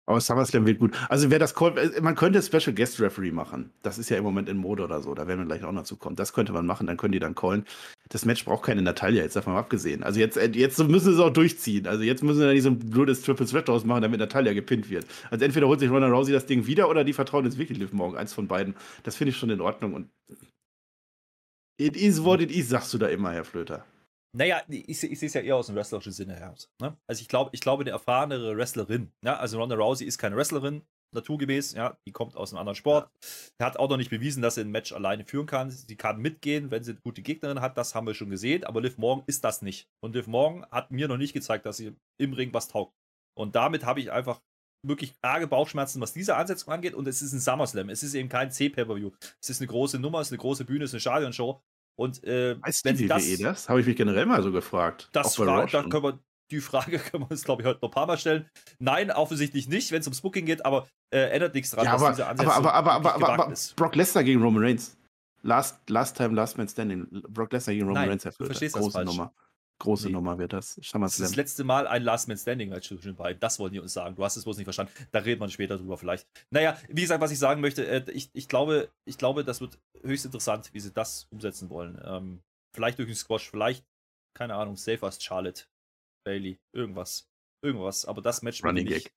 Aber 0.07 0.21
SummerSlam 0.21 0.67
wird 0.67 0.79
gut. 0.79 0.97
Also 1.09 1.31
wer 1.31 1.41
das 1.41 1.55
call, 1.55 1.77
äh, 1.77 2.01
man 2.01 2.15
könnte 2.15 2.41
Special 2.41 2.73
Guest 2.73 3.01
Referee 3.01 3.33
machen. 3.33 3.73
Das 3.83 3.99
ist 3.99 4.09
ja 4.09 4.17
im 4.17 4.23
Moment 4.23 4.49
in 4.49 4.57
Mode 4.57 4.85
oder 4.85 5.03
so. 5.03 5.15
Da 5.15 5.27
werden 5.27 5.41
wir 5.41 5.47
gleich 5.47 5.65
auch 5.65 5.73
noch 5.73 5.83
zu 5.83 5.97
kommen. 5.97 6.15
Das 6.15 6.33
könnte 6.33 6.53
man 6.53 6.65
machen, 6.65 6.87
dann 6.87 6.97
können 6.97 7.13
die 7.13 7.19
dann 7.19 7.35
callen. 7.35 7.65
Das 8.09 8.25
Match 8.25 8.45
braucht 8.45 8.65
keine 8.65 8.83
Natalia, 8.83 9.25
jetzt 9.25 9.35
davon 9.35 9.57
abgesehen. 9.57 10.05
Also 10.05 10.21
jetzt, 10.21 10.37
äh, 10.37 10.49
jetzt 10.55 10.79
müssen 10.79 11.07
sie 11.07 11.15
es 11.15 11.21
auch 11.21 11.33
durchziehen. 11.33 11.89
Also 11.89 12.05
jetzt 12.05 12.23
müssen 12.23 12.39
sie 12.39 12.47
da 12.47 12.53
nicht 12.53 12.63
so 12.63 12.71
ein 12.71 12.79
blödes 12.79 13.23
Triple 13.23 13.47
Threat 13.47 13.67
draus 13.67 13.85
machen, 13.85 14.03
damit 14.03 14.21
Natalia 14.21 14.53
gepinnt 14.53 14.89
wird. 14.89 15.07
Also 15.31 15.45
entweder 15.45 15.67
holt 15.67 15.81
sich 15.81 15.91
Ronda 15.91 16.09
Rousey 16.09 16.33
das 16.33 16.47
Ding 16.47 16.67
wieder 16.67 16.89
oder 16.89 17.03
die 17.03 17.13
vertrauen 17.13 17.45
jetzt 17.45 17.59
wirklich 17.59 17.79
Liv 17.79 17.93
Morgan. 17.93 18.21
Eins 18.21 18.33
von 18.33 18.47
beiden. 18.47 18.77
Das 19.03 19.17
finde 19.17 19.31
ich 19.31 19.37
schon 19.37 19.51
in 19.51 19.61
Ordnung. 19.61 19.93
Und 19.95 20.09
it 21.79 21.97
is 21.97 22.23
what 22.23 22.41
it 22.41 22.53
is, 22.53 22.69
sagst 22.69 22.95
du 22.95 22.99
da 22.99 23.09
immer, 23.09 23.33
Herr 23.33 23.45
Flöter. 23.45 23.85
Naja, 24.37 24.63
ich, 24.69 25.03
ich 25.03 25.19
sehe 25.19 25.27
es 25.27 25.35
ja 25.35 25.41
eher 25.41 25.57
aus 25.57 25.69
dem 25.69 25.77
wrestlerischen 25.77 26.13
Sinne 26.13 26.35
heraus. 26.35 26.71
Ne? 26.79 26.95
Also 27.07 27.23
ich 27.23 27.29
glaube, 27.29 27.51
ich 27.55 27.61
glaube, 27.63 27.85
eine 27.85 27.91
erfahrenere 27.91 28.55
Wrestlerin, 28.57 29.11
ja, 29.25 29.37
also 29.39 29.59
Ronda 29.59 29.77
Rousey 29.77 30.05
ist 30.07 30.19
keine 30.19 30.37
Wrestlerin, 30.37 30.83
naturgemäß, 31.15 31.73
ja, 31.73 31.97
die 32.07 32.13
kommt 32.13 32.37
aus 32.37 32.53
einem 32.53 32.59
anderen 32.59 32.77
Sport. 32.77 33.11
Hat 33.59 33.79
auch 33.79 33.89
noch 33.89 33.97
nicht 33.97 34.11
bewiesen, 34.11 34.43
dass 34.43 34.57
sie 34.57 34.61
ein 34.61 34.71
Match 34.71 34.93
alleine 34.93 35.25
führen 35.25 35.47
kann. 35.47 35.71
Sie 35.71 35.97
kann 35.97 36.21
mitgehen, 36.21 36.71
wenn 36.71 36.85
sie 36.85 36.93
eine 36.93 37.01
gute 37.01 37.23
Gegnerin 37.23 37.63
hat, 37.63 37.79
das 37.79 37.95
haben 37.95 38.07
wir 38.07 38.15
schon 38.15 38.29
gesehen, 38.29 38.65
aber 38.65 38.83
Liv 38.83 38.99
Morgan 38.99 39.25
ist 39.27 39.43
das 39.43 39.63
nicht. 39.63 39.89
Und 40.01 40.15
Liv 40.15 40.27
Morgan 40.27 40.67
hat 40.71 40.91
mir 40.91 41.09
noch 41.09 41.17
nicht 41.17 41.33
gezeigt, 41.33 41.65
dass 41.65 41.79
sie 41.79 41.97
im 42.19 42.35
Ring 42.35 42.53
was 42.53 42.69
taugt. 42.69 42.95
Und 43.35 43.57
damit 43.57 43.87
habe 43.87 44.01
ich 44.01 44.13
einfach 44.13 44.43
wirklich 44.87 45.15
arge 45.23 45.47
Bauchschmerzen, 45.47 46.01
was 46.01 46.13
diese 46.13 46.37
Ansetzung 46.37 46.75
angeht. 46.75 46.95
Und 46.95 47.09
es 47.09 47.23
ist 47.23 47.33
ein 47.33 47.41
SummerSlam. 47.41 47.89
Es 47.89 48.03
ist 48.03 48.15
eben 48.15 48.29
kein 48.29 48.51
C-Pay-Per-View. 48.51 49.13
Es 49.41 49.51
ist 49.51 49.61
eine 49.61 49.69
große 49.69 49.99
Nummer, 49.99 50.21
es 50.21 50.29
ist 50.29 50.33
eine 50.33 50.39
große 50.39 50.65
Bühne, 50.65 50.85
es 50.85 50.91
ist 50.91 50.95
eine 50.95 51.01
Stadionshow. 51.01 51.63
Und 51.97 52.23
äh, 52.25 52.61
Weiß 52.61 52.85
wenn 52.85 52.97
die 52.97 53.09
WWE 53.09 53.43
das? 53.43 53.69
Habe 53.69 53.81
ich 53.81 53.87
mich 53.87 53.97
generell 53.97 54.27
mal 54.27 54.43
so 54.43 54.53
gefragt. 54.53 55.09
das 55.13 55.27
Auch 55.29 55.39
bei 55.39 55.45
Frage, 55.47 55.63
Raw 55.63 55.71
da 55.73 55.83
schon. 55.83 55.91
können 55.91 56.05
wir, 56.05 56.19
die 56.51 56.61
Frage 56.61 56.99
können 56.99 57.25
wir 57.25 57.31
uns, 57.31 57.45
glaube 57.45 57.63
ich, 57.63 57.69
heute 57.69 57.81
noch 57.81 57.89
ein 57.89 57.95
paar 57.95 58.07
Mal 58.07 58.19
stellen. 58.19 58.49
Nein, 58.79 59.11
offensichtlich 59.11 59.69
nicht, 59.69 59.91
wenn 59.93 60.01
es 60.01 60.07
ums 60.07 60.21
Booking 60.21 60.45
geht, 60.47 60.65
aber 60.65 60.87
äh, 61.11 61.31
ändert 61.31 61.55
nichts 61.55 61.71
daran, 61.71 61.87
ja, 61.87 61.93
dass 61.93 62.03
aber, 62.03 62.11
diese 62.11 62.23
aber, 62.27 62.31
Ansetzung 62.31 62.53
aber, 62.53 62.75
aber, 62.75 62.93
aber, 62.93 63.15
aber, 63.15 63.43
aber 63.45 63.53
ist. 63.53 63.75
Brock 63.77 63.97
Lesnar 63.97 64.25
gegen 64.25 64.43
Roman 64.43 64.63
Reigns. 64.63 64.97
Last, 65.43 65.79
last 65.89 66.17
time, 66.17 66.35
last 66.35 66.59
man 66.59 66.69
standing. 66.69 67.07
Brock 67.29 67.53
Lesnar 67.53 67.75
gegen 67.75 67.87
Roman 67.87 68.03
Nein, 68.03 68.11
Reigns, 68.11 68.23
Flöter. 68.23 68.47
verstehst 68.47 68.75
das 68.75 68.83
Große 68.83 68.93
falsch. 68.93 69.07
Nummer. 69.07 69.33
Große 69.79 70.07
Nee. 70.07 70.13
Nummer 70.15 70.39
wird 70.39 70.53
das. 70.55 70.77
Das 70.77 71.13
ist 71.13 71.21
das 71.21 71.37
letzte 71.37 71.63
Mal 71.63 71.87
ein 71.87 72.03
Last 72.03 72.29
Man 72.29 72.39
Standing 72.39 72.71
Match 72.71 72.89
zwischen 72.89 73.09
den 73.09 73.17
beiden. 73.17 73.39
Das 73.41 73.59
wollen 73.59 73.73
die 73.73 73.79
uns 73.81 73.93
sagen. 73.93 74.17
Du 74.17 74.25
hast 74.25 74.37
es 74.37 74.45
bloß 74.45 74.57
nicht 74.57 74.65
verstanden. 74.65 74.93
Da 75.13 75.19
redet 75.19 75.39
man 75.39 75.51
später 75.51 75.77
drüber 75.77 75.99
vielleicht. 75.99 76.27
Naja, 76.51 76.79
wie 76.89 77.03
gesagt, 77.03 77.21
was 77.21 77.31
ich 77.31 77.39
sagen 77.39 77.61
möchte, 77.61 77.87
äh, 77.87 78.11
ich, 78.11 78.31
ich, 78.33 78.49
glaube, 78.49 78.89
ich 79.05 79.19
glaube, 79.19 79.45
das 79.45 79.61
wird 79.61 79.79
höchst 80.03 80.25
interessant, 80.25 80.71
wie 80.73 80.81
sie 80.81 80.93
das 80.93 81.27
umsetzen 81.31 81.69
wollen. 81.69 82.01
Ähm, 82.05 82.41
vielleicht 82.75 82.99
durch 82.99 83.09
den 83.09 83.15
Squash, 83.17 83.51
vielleicht, 83.51 83.85
keine 84.35 84.55
Ahnung, 84.55 84.77
safe 84.77 85.05
as 85.07 85.23
Charlotte, 85.23 85.65
Bailey, 86.25 86.59
irgendwas. 86.73 87.29
Irgendwas. 87.63 88.07
Aber 88.07 88.23
das 88.23 88.41
Match 88.43 88.65
Running 88.65 88.87
Gag. 88.87 89.13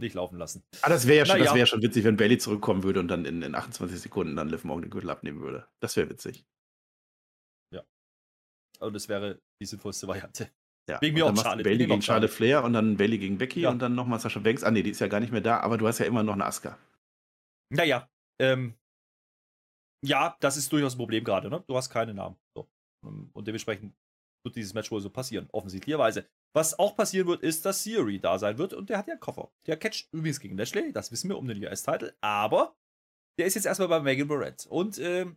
nicht 0.00 0.14
laufen 0.14 0.38
lassen. 0.38 0.62
Ah, 0.82 0.88
das 0.88 1.06
wäre 1.08 1.18
ja, 1.18 1.26
schon- 1.26 1.38
das 1.40 1.52
wär 1.52 1.58
ja 1.60 1.66
schon 1.66 1.82
witzig, 1.82 2.04
wenn 2.04 2.16
Bailey 2.16 2.38
zurückkommen 2.38 2.84
würde 2.84 3.00
und 3.00 3.08
dann 3.08 3.24
in, 3.24 3.42
in 3.42 3.54
28 3.56 3.98
Sekunden 4.00 4.36
dann 4.36 4.48
Liv 4.48 4.62
Morgan 4.64 4.82
den 4.82 4.90
Gürtel 4.90 5.10
abnehmen 5.10 5.40
würde. 5.40 5.66
Das 5.80 5.96
wäre 5.96 6.08
witzig. 6.08 6.44
Also 8.80 8.90
das 8.92 9.08
wäre 9.08 9.40
die 9.60 9.66
sinnvollste 9.66 10.08
Variante. 10.08 10.50
Ja. 10.88 11.00
Wegen 11.00 11.14
mir 11.14 11.26
auch 11.26 11.36
Charlotte. 11.36 11.62
Bailey 11.62 11.86
gegen 11.86 12.02
Charlotte 12.02 12.32
Flair 12.32 12.64
und 12.64 12.72
dann 12.72 12.96
Bailey 12.96 13.18
gegen 13.18 13.38
Becky 13.38 13.60
Ja. 13.60 13.70
und 13.70 13.78
dann 13.80 13.94
nochmal 13.94 14.18
Sascha 14.18 14.40
Banks. 14.40 14.64
Ah, 14.64 14.70
nee, 14.70 14.82
die 14.82 14.90
ist 14.90 15.00
ja 15.00 15.06
gar 15.08 15.20
nicht 15.20 15.30
mehr 15.32 15.40
da, 15.40 15.60
aber 15.60 15.78
du 15.78 15.86
hast 15.86 15.98
ja 15.98 16.06
immer 16.06 16.22
noch 16.22 16.32
eine 16.32 16.44
Asuka. 16.46 16.78
Naja, 17.72 18.08
ähm, 18.40 18.74
ja, 20.04 20.36
das 20.40 20.56
ist 20.56 20.72
durchaus 20.72 20.94
ein 20.94 20.98
Problem 20.98 21.22
gerade, 21.22 21.48
ne? 21.50 21.62
Du 21.66 21.76
hast 21.76 21.90
keine 21.90 22.14
Namen. 22.14 22.36
So. 22.56 22.68
Ähm, 23.06 23.30
Und 23.34 23.46
dementsprechend 23.46 23.94
wird 24.44 24.56
dieses 24.56 24.72
Match 24.74 24.90
wohl 24.90 25.00
so 25.00 25.10
passieren, 25.10 25.48
offensichtlicherweise. 25.52 26.26
Was 26.56 26.78
auch 26.78 26.96
passieren 26.96 27.28
wird, 27.28 27.42
ist, 27.42 27.64
dass 27.66 27.84
Theory 27.84 28.18
da 28.18 28.38
sein 28.38 28.56
wird 28.58 28.72
und 28.72 28.88
der 28.90 28.98
hat 28.98 29.06
ja 29.06 29.12
einen 29.12 29.20
Koffer. 29.20 29.52
Der 29.66 29.76
catcht 29.76 30.08
übrigens 30.12 30.40
gegen 30.40 30.56
Lashley, 30.56 30.92
das 30.92 31.12
wissen 31.12 31.28
wir 31.28 31.38
um 31.38 31.46
den 31.46 31.62
US-Title, 31.62 32.16
aber 32.22 32.74
der 33.38 33.46
ist 33.46 33.54
jetzt 33.54 33.66
erstmal 33.66 33.88
bei 33.88 34.00
Megan 34.00 34.26
Barrett 34.28 34.66
und 34.66 34.98
ähm, 34.98 35.36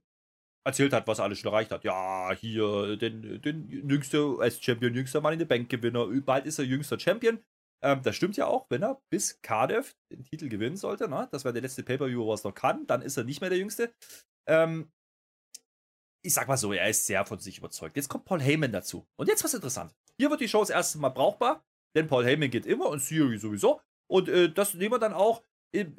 erzählt 0.65 0.93
hat, 0.93 1.07
was 1.07 1.19
er 1.19 1.25
alles 1.25 1.39
schon 1.39 1.51
erreicht 1.51 1.71
hat. 1.71 1.83
Ja, 1.83 2.31
hier 2.33 2.95
den, 2.97 3.41
den 3.41 3.67
jüngster 3.69 4.25
US-Champion, 4.25 4.93
jüngster 4.93 5.21
Mann 5.21 5.33
in 5.33 5.39
der 5.39 5.45
Bank-Gewinner, 5.45 6.07
bald 6.21 6.45
ist 6.45 6.59
er 6.59 6.65
jüngster 6.65 6.99
Champion. 6.99 7.39
Ähm, 7.83 8.01
das 8.01 8.15
stimmt 8.15 8.37
ja 8.37 8.47
auch, 8.47 8.65
wenn 8.69 8.81
er 8.81 9.01
bis 9.11 9.41
Cardiff 9.41 9.95
den 10.11 10.23
Titel 10.23 10.47
gewinnen 10.47 10.77
sollte. 10.77 11.09
Ne? 11.09 11.27
Das 11.31 11.43
wäre 11.43 11.53
der 11.53 11.61
letzte 11.63 11.83
Pay-Per-View, 11.83 12.27
was 12.27 12.43
noch 12.45 12.55
kann. 12.55 12.87
Dann 12.87 13.01
ist 13.01 13.17
er 13.17 13.25
nicht 13.25 13.41
mehr 13.41 13.49
der 13.49 13.59
Jüngste. 13.59 13.93
Ähm, 14.47 14.89
ich 16.25 16.33
sag 16.33 16.47
mal 16.47 16.55
so, 16.55 16.71
er 16.71 16.89
ist 16.89 17.05
sehr 17.05 17.25
von 17.25 17.39
sich 17.39 17.57
überzeugt. 17.57 17.97
Jetzt 17.97 18.07
kommt 18.07 18.23
Paul 18.23 18.41
Heyman 18.41 18.71
dazu. 18.71 19.05
Und 19.17 19.27
jetzt 19.27 19.43
was 19.43 19.53
interessant. 19.53 19.93
Hier 20.17 20.29
wird 20.29 20.39
die 20.39 20.47
Show 20.47 20.59
das 20.61 20.69
erste 20.69 20.97
Mal 20.99 21.09
brauchbar, 21.09 21.65
denn 21.97 22.07
Paul 22.07 22.23
Heyman 22.25 22.49
geht 22.49 22.65
immer 22.65 22.87
und 22.87 23.05
Theory 23.05 23.37
sowieso. 23.37 23.81
Und 24.09 24.29
äh, 24.29 24.49
das 24.49 24.73
nehmen 24.75 24.93
wir 24.93 24.99
dann 24.99 25.13
auch. 25.13 25.43
im- 25.73 25.97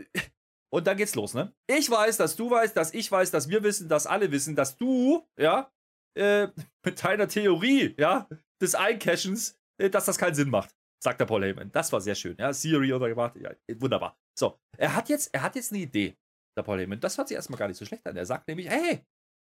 Und 0.75 0.89
dann 0.89 0.97
geht's 0.97 1.15
los, 1.15 1.35
ne? 1.35 1.55
Ich 1.69 1.89
weiß, 1.89 2.17
dass 2.17 2.35
du 2.35 2.51
weißt, 2.51 2.77
dass 2.77 2.93
ich 2.95 3.11
weiß, 3.11 3.31
dass 3.31 3.49
wir 3.49 3.63
wissen, 3.63 3.89
dass 3.89 4.09
alle 4.09 4.33
wissen, 4.33 4.57
dass 4.57 4.77
du, 4.77 5.25
ja, 5.39 5.71
äh, 6.19 6.49
mit 6.85 7.05
deiner 7.05 7.29
Theorie, 7.29 7.95
ja, 7.97 8.29
des 8.61 8.75
Eincashens, 8.75 9.57
äh, 9.81 9.89
dass 9.89 10.07
das 10.07 10.19
keinen 10.19 10.35
Sinn 10.35 10.51
macht, 10.51 10.75
sagt 11.01 11.21
der 11.21 11.27
Paul 11.27 11.45
Heyman. 11.45 11.71
Das 11.71 11.93
war 11.93 12.01
sehr 12.01 12.17
schön, 12.17 12.37
ja. 12.41 12.51
Theory 12.53 12.93
oder 12.93 13.09
gemacht, 13.09 13.37
ja, 13.37 13.53
wunderbar. 13.79 14.19
So, 14.37 14.59
er 14.77 14.97
hat 14.97 15.09
jetzt, 15.09 15.33
er 15.33 15.43
hat 15.43 15.55
jetzt 15.55 15.71
eine 15.73 15.83
Idee, 15.83 16.17
der 16.59 16.65
Paul 16.65 16.81
Heyman. 16.81 16.99
Das 16.99 17.19
hört 17.19 17.29
sich 17.29 17.37
erstmal 17.37 17.59
gar 17.61 17.69
nicht 17.69 17.79
so 17.79 17.85
schlecht 17.85 18.05
an. 18.05 18.17
Er 18.17 18.27
sagt 18.27 18.49
nämlich, 18.49 18.69
hey, 18.69 19.07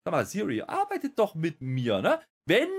sag 0.06 0.12
mal, 0.12 0.24
Siri, 0.24 0.62
arbeitet 0.62 1.18
doch 1.18 1.34
mit 1.34 1.60
mir, 1.60 2.00
ne? 2.00 2.22
Wenn 2.48 2.70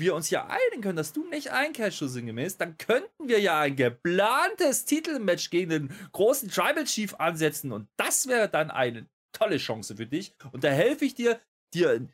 wir 0.00 0.14
uns 0.14 0.30
ja 0.30 0.46
einigen 0.46 0.82
können, 0.82 0.96
dass 0.96 1.12
du 1.12 1.24
nicht 1.28 1.52
eincashst, 1.52 1.98
so 1.98 2.08
sinngemäß, 2.08 2.56
dann 2.56 2.78
könnten 2.78 3.28
wir 3.28 3.40
ja 3.40 3.60
ein 3.60 3.76
geplantes 3.76 4.84
Titelmatch 4.84 5.50
gegen 5.50 5.70
den 5.70 5.94
großen 6.12 6.48
Tribal 6.50 6.84
Chief 6.84 7.14
ansetzen 7.14 7.72
und 7.72 7.88
das 7.96 8.26
wäre 8.26 8.48
dann 8.48 8.70
eine 8.70 9.06
tolle 9.32 9.58
Chance 9.58 9.96
für 9.96 10.06
dich 10.06 10.34
und 10.52 10.64
da 10.64 10.68
helfe 10.68 11.04
ich 11.04 11.14
dir, 11.14 11.40
dir 11.72 12.08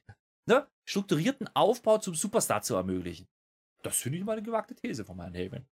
ne, 0.46 0.66
strukturierten 0.84 1.48
Aufbau 1.54 1.98
zum 1.98 2.14
Superstar 2.14 2.62
zu 2.62 2.74
ermöglichen. 2.74 3.28
Das 3.82 3.96
finde 3.96 4.18
ich 4.18 4.24
mal 4.24 4.32
eine 4.32 4.42
gewagte 4.42 4.74
These 4.74 5.04
von 5.04 5.18
Herrn 5.20 5.34
Heyman. 5.34 5.66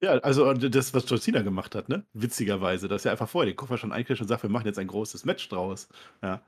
Ja, 0.00 0.18
also 0.18 0.48
und 0.48 0.74
das, 0.74 0.92
was 0.94 1.08
John 1.08 1.20
Cena 1.20 1.42
gemacht 1.42 1.76
hat, 1.76 1.88
ne? 1.88 2.04
Witzigerweise, 2.12 2.88
dass 2.88 3.04
er 3.04 3.12
einfach 3.12 3.28
vorher 3.28 3.52
den 3.52 3.56
Koffer 3.56 3.78
schon 3.78 3.92
einkriegt 3.92 4.20
und 4.20 4.26
sagt, 4.26 4.42
wir 4.42 4.50
machen 4.50 4.66
jetzt 4.66 4.80
ein 4.80 4.88
großes 4.88 5.24
Match 5.24 5.48
draus. 5.48 5.88
Ja. 6.22 6.44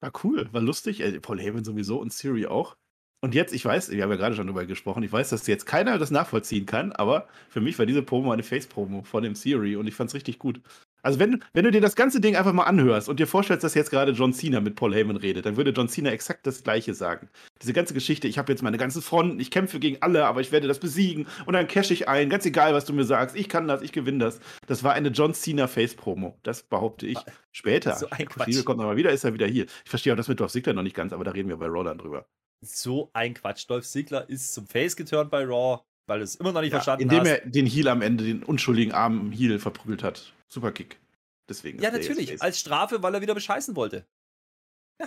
War 0.00 0.12
cool, 0.22 0.48
war 0.52 0.60
lustig. 0.60 1.00
Äh, 1.00 1.20
Paul 1.20 1.40
Heyman 1.40 1.64
sowieso 1.64 1.98
und 2.00 2.12
Siri 2.12 2.46
auch. 2.46 2.76
Und 3.20 3.34
jetzt, 3.34 3.52
ich 3.52 3.64
weiß, 3.64 3.90
wir 3.90 4.02
haben 4.02 4.10
ja 4.10 4.16
gerade 4.16 4.36
schon 4.36 4.46
drüber 4.46 4.64
gesprochen, 4.64 5.02
ich 5.02 5.10
weiß, 5.10 5.30
dass 5.30 5.48
jetzt 5.48 5.66
keiner 5.66 5.98
das 5.98 6.12
nachvollziehen 6.12 6.66
kann, 6.66 6.92
aber 6.92 7.26
für 7.48 7.60
mich 7.60 7.76
war 7.76 7.84
diese 7.84 8.02
Promo 8.02 8.30
eine 8.30 8.44
Face-Promo 8.44 9.02
von 9.02 9.24
dem 9.24 9.34
Siri 9.34 9.74
und 9.74 9.88
ich 9.88 9.94
fand's 9.96 10.14
richtig 10.14 10.38
gut. 10.38 10.60
Also 11.02 11.18
wenn, 11.18 11.42
wenn 11.52 11.64
du 11.64 11.70
dir 11.70 11.80
das 11.80 11.94
ganze 11.96 12.20
Ding 12.20 12.36
einfach 12.36 12.52
mal 12.52 12.64
anhörst 12.64 13.08
und 13.08 13.20
dir 13.20 13.26
vorstellst, 13.26 13.62
dass 13.64 13.74
jetzt 13.74 13.90
gerade 13.90 14.12
John 14.12 14.32
Cena 14.32 14.60
mit 14.60 14.74
Paul 14.74 14.94
Heyman 14.94 15.16
redet, 15.16 15.46
dann 15.46 15.56
würde 15.56 15.70
John 15.70 15.88
Cena 15.88 16.10
exakt 16.10 16.46
das 16.46 16.62
Gleiche 16.62 16.92
sagen. 16.94 17.28
Diese 17.62 17.72
ganze 17.72 17.94
Geschichte, 17.94 18.26
ich 18.28 18.38
habe 18.38 18.52
jetzt 18.52 18.62
meine 18.62 18.78
ganzen 18.78 19.00
Fronten, 19.02 19.38
ich 19.38 19.50
kämpfe 19.50 19.78
gegen 19.78 19.98
alle, 20.02 20.26
aber 20.26 20.40
ich 20.40 20.50
werde 20.52 20.66
das 20.68 20.78
besiegen 20.80 21.26
und 21.46 21.52
dann 21.54 21.68
cash 21.68 21.90
ich 21.90 22.08
ein, 22.08 22.28
ganz 22.30 22.44
egal, 22.46 22.74
was 22.74 22.84
du 22.84 22.92
mir 22.92 23.04
sagst, 23.04 23.36
ich 23.36 23.48
kann 23.48 23.68
das, 23.68 23.82
ich 23.82 23.92
gewinne 23.92 24.18
das. 24.18 24.40
Das 24.66 24.82
war 24.82 24.92
eine 24.94 25.08
John 25.10 25.34
Cena 25.34 25.68
Face-Promo, 25.68 26.36
das 26.42 26.62
behaupte 26.64 27.06
ich. 27.06 27.18
Später, 27.52 27.94
So 27.96 28.08
ein 28.10 28.28
Quatsch. 28.28 28.48
Liebe 28.48 28.62
kommt 28.64 28.78
nochmal 28.78 28.96
wieder, 28.96 29.10
ist 29.10 29.24
er 29.24 29.34
wieder 29.34 29.46
hier. 29.46 29.66
Ich 29.84 29.90
verstehe 29.90 30.12
auch 30.12 30.16
das 30.16 30.28
mit 30.28 30.40
Dolph 30.40 30.52
Ziggler 30.52 30.72
noch 30.72 30.82
nicht 30.82 30.96
ganz, 30.96 31.12
aber 31.12 31.24
da 31.24 31.30
reden 31.30 31.48
wir 31.48 31.56
bei 31.56 31.66
Roland 31.66 32.02
drüber. 32.02 32.26
So 32.60 33.10
ein 33.12 33.34
Quatsch. 33.34 33.66
Dolph 33.70 33.86
Ziggler 33.86 34.28
ist 34.28 34.52
zum 34.52 34.66
Face 34.66 34.96
geturnt 34.96 35.30
bei 35.30 35.44
Raw, 35.44 35.80
weil 36.08 36.22
es 36.22 36.34
immer 36.34 36.52
noch 36.52 36.60
nicht 36.60 36.72
Ja, 36.72 36.78
verstanden 36.78 37.02
indem 37.04 37.20
hast. 37.20 37.28
er 37.28 37.40
den 37.46 37.66
Heel 37.66 37.86
am 37.88 38.02
Ende, 38.02 38.24
den 38.24 38.42
unschuldigen 38.42 38.92
armen 38.92 39.30
Heel 39.30 39.58
verprügelt 39.60 40.02
hat. 40.02 40.32
Superkick. 40.48 41.00
Deswegen. 41.48 41.78
Ja, 41.80 41.88
ist 41.90 41.94
der 41.94 42.00
natürlich. 42.16 42.42
Als 42.42 42.58
Strafe, 42.60 43.02
weil 43.02 43.14
er 43.14 43.20
wieder 43.20 43.34
bescheißen 43.34 43.74
wollte. 43.76 44.06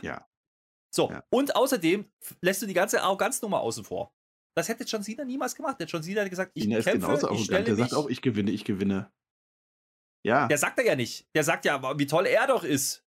Ja. 0.01 0.27
So, 0.93 1.09
Ja. 1.09 1.23
und 1.29 1.55
außerdem 1.55 2.09
lässt 2.41 2.61
du 2.61 2.65
die 2.65 2.73
ganze 2.73 3.01
Arroganznummer 3.01 3.61
außen 3.61 3.83
vor. 3.83 4.13
Das 4.55 4.67
hätte 4.67 4.83
John 4.83 5.03
Cena 5.03 5.23
niemals 5.23 5.55
gemacht. 5.55 5.79
Der 5.79 5.87
John 5.87 6.03
Cena 6.03 6.21
hat 6.23 6.29
gesagt, 6.29 6.51
ich 6.55 6.63
Cena 6.63 6.77
ist 6.79 6.85
kämpfe, 6.85 7.07
genauso 7.07 7.27
ich 7.31 7.39
arrogant. 7.49 7.67
Der 7.67 7.75
mich. 7.75 7.83
sagt 7.83 7.93
auch, 7.93 8.09
ich 8.09 8.21
gewinne, 8.21 8.51
ich 8.51 8.65
gewinne. 8.65 9.11
Ja. 10.23 10.47
der 10.47 10.57
sagt 10.57 10.77
er 10.79 10.85
ja 10.85 10.95
nicht. 10.95 11.27
Der 11.33 11.43
sagt 11.43 11.65
ja, 11.65 11.81
wie 11.97 12.05
toll 12.05 12.25
er 12.27 12.47
doch 12.47 12.63
ist. 12.63 13.03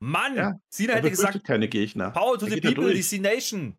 Mann, 0.00 0.36
Ja, 0.36 0.60
Cena 0.70 0.94
hätte 0.94 1.10
gesagt, 1.10 1.44
keine 1.44 1.68
Gegner. 1.68 2.10
Power 2.12 2.38
to 2.38 2.46
Er 2.46 2.52
the 2.52 2.60
people, 2.60 2.92
die 2.94 3.02
C-Nation. 3.02 3.76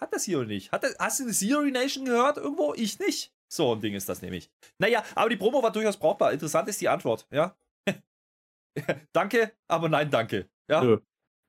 Hat 0.00 0.12
das 0.12 0.24
hier 0.24 0.44
nicht? 0.44 0.72
Hat 0.72 0.82
das, 0.84 0.96
hast 0.98 1.20
du 1.20 1.26
die 1.30 1.32
Theory 1.48 1.70
Nation 1.70 2.04
gehört 2.04 2.36
irgendwo? 2.36 2.72
Ich 2.74 2.98
nicht. 2.98 3.32
So 3.52 3.74
ein 3.74 3.80
Ding 3.80 3.94
ist 3.94 4.08
das 4.08 4.22
nämlich. 4.22 4.50
Naja, 4.78 5.04
aber 5.14 5.28
die 5.28 5.36
Promo 5.36 5.62
war 5.62 5.70
durchaus 5.70 5.98
brauchbar. 5.98 6.32
Interessant 6.32 6.68
ist 6.68 6.80
die 6.80 6.88
Antwort, 6.88 7.26
ja. 7.30 7.54
danke, 9.12 9.52
aber 9.68 9.90
nein, 9.90 10.10
danke. 10.10 10.48
Ja. 10.70 10.98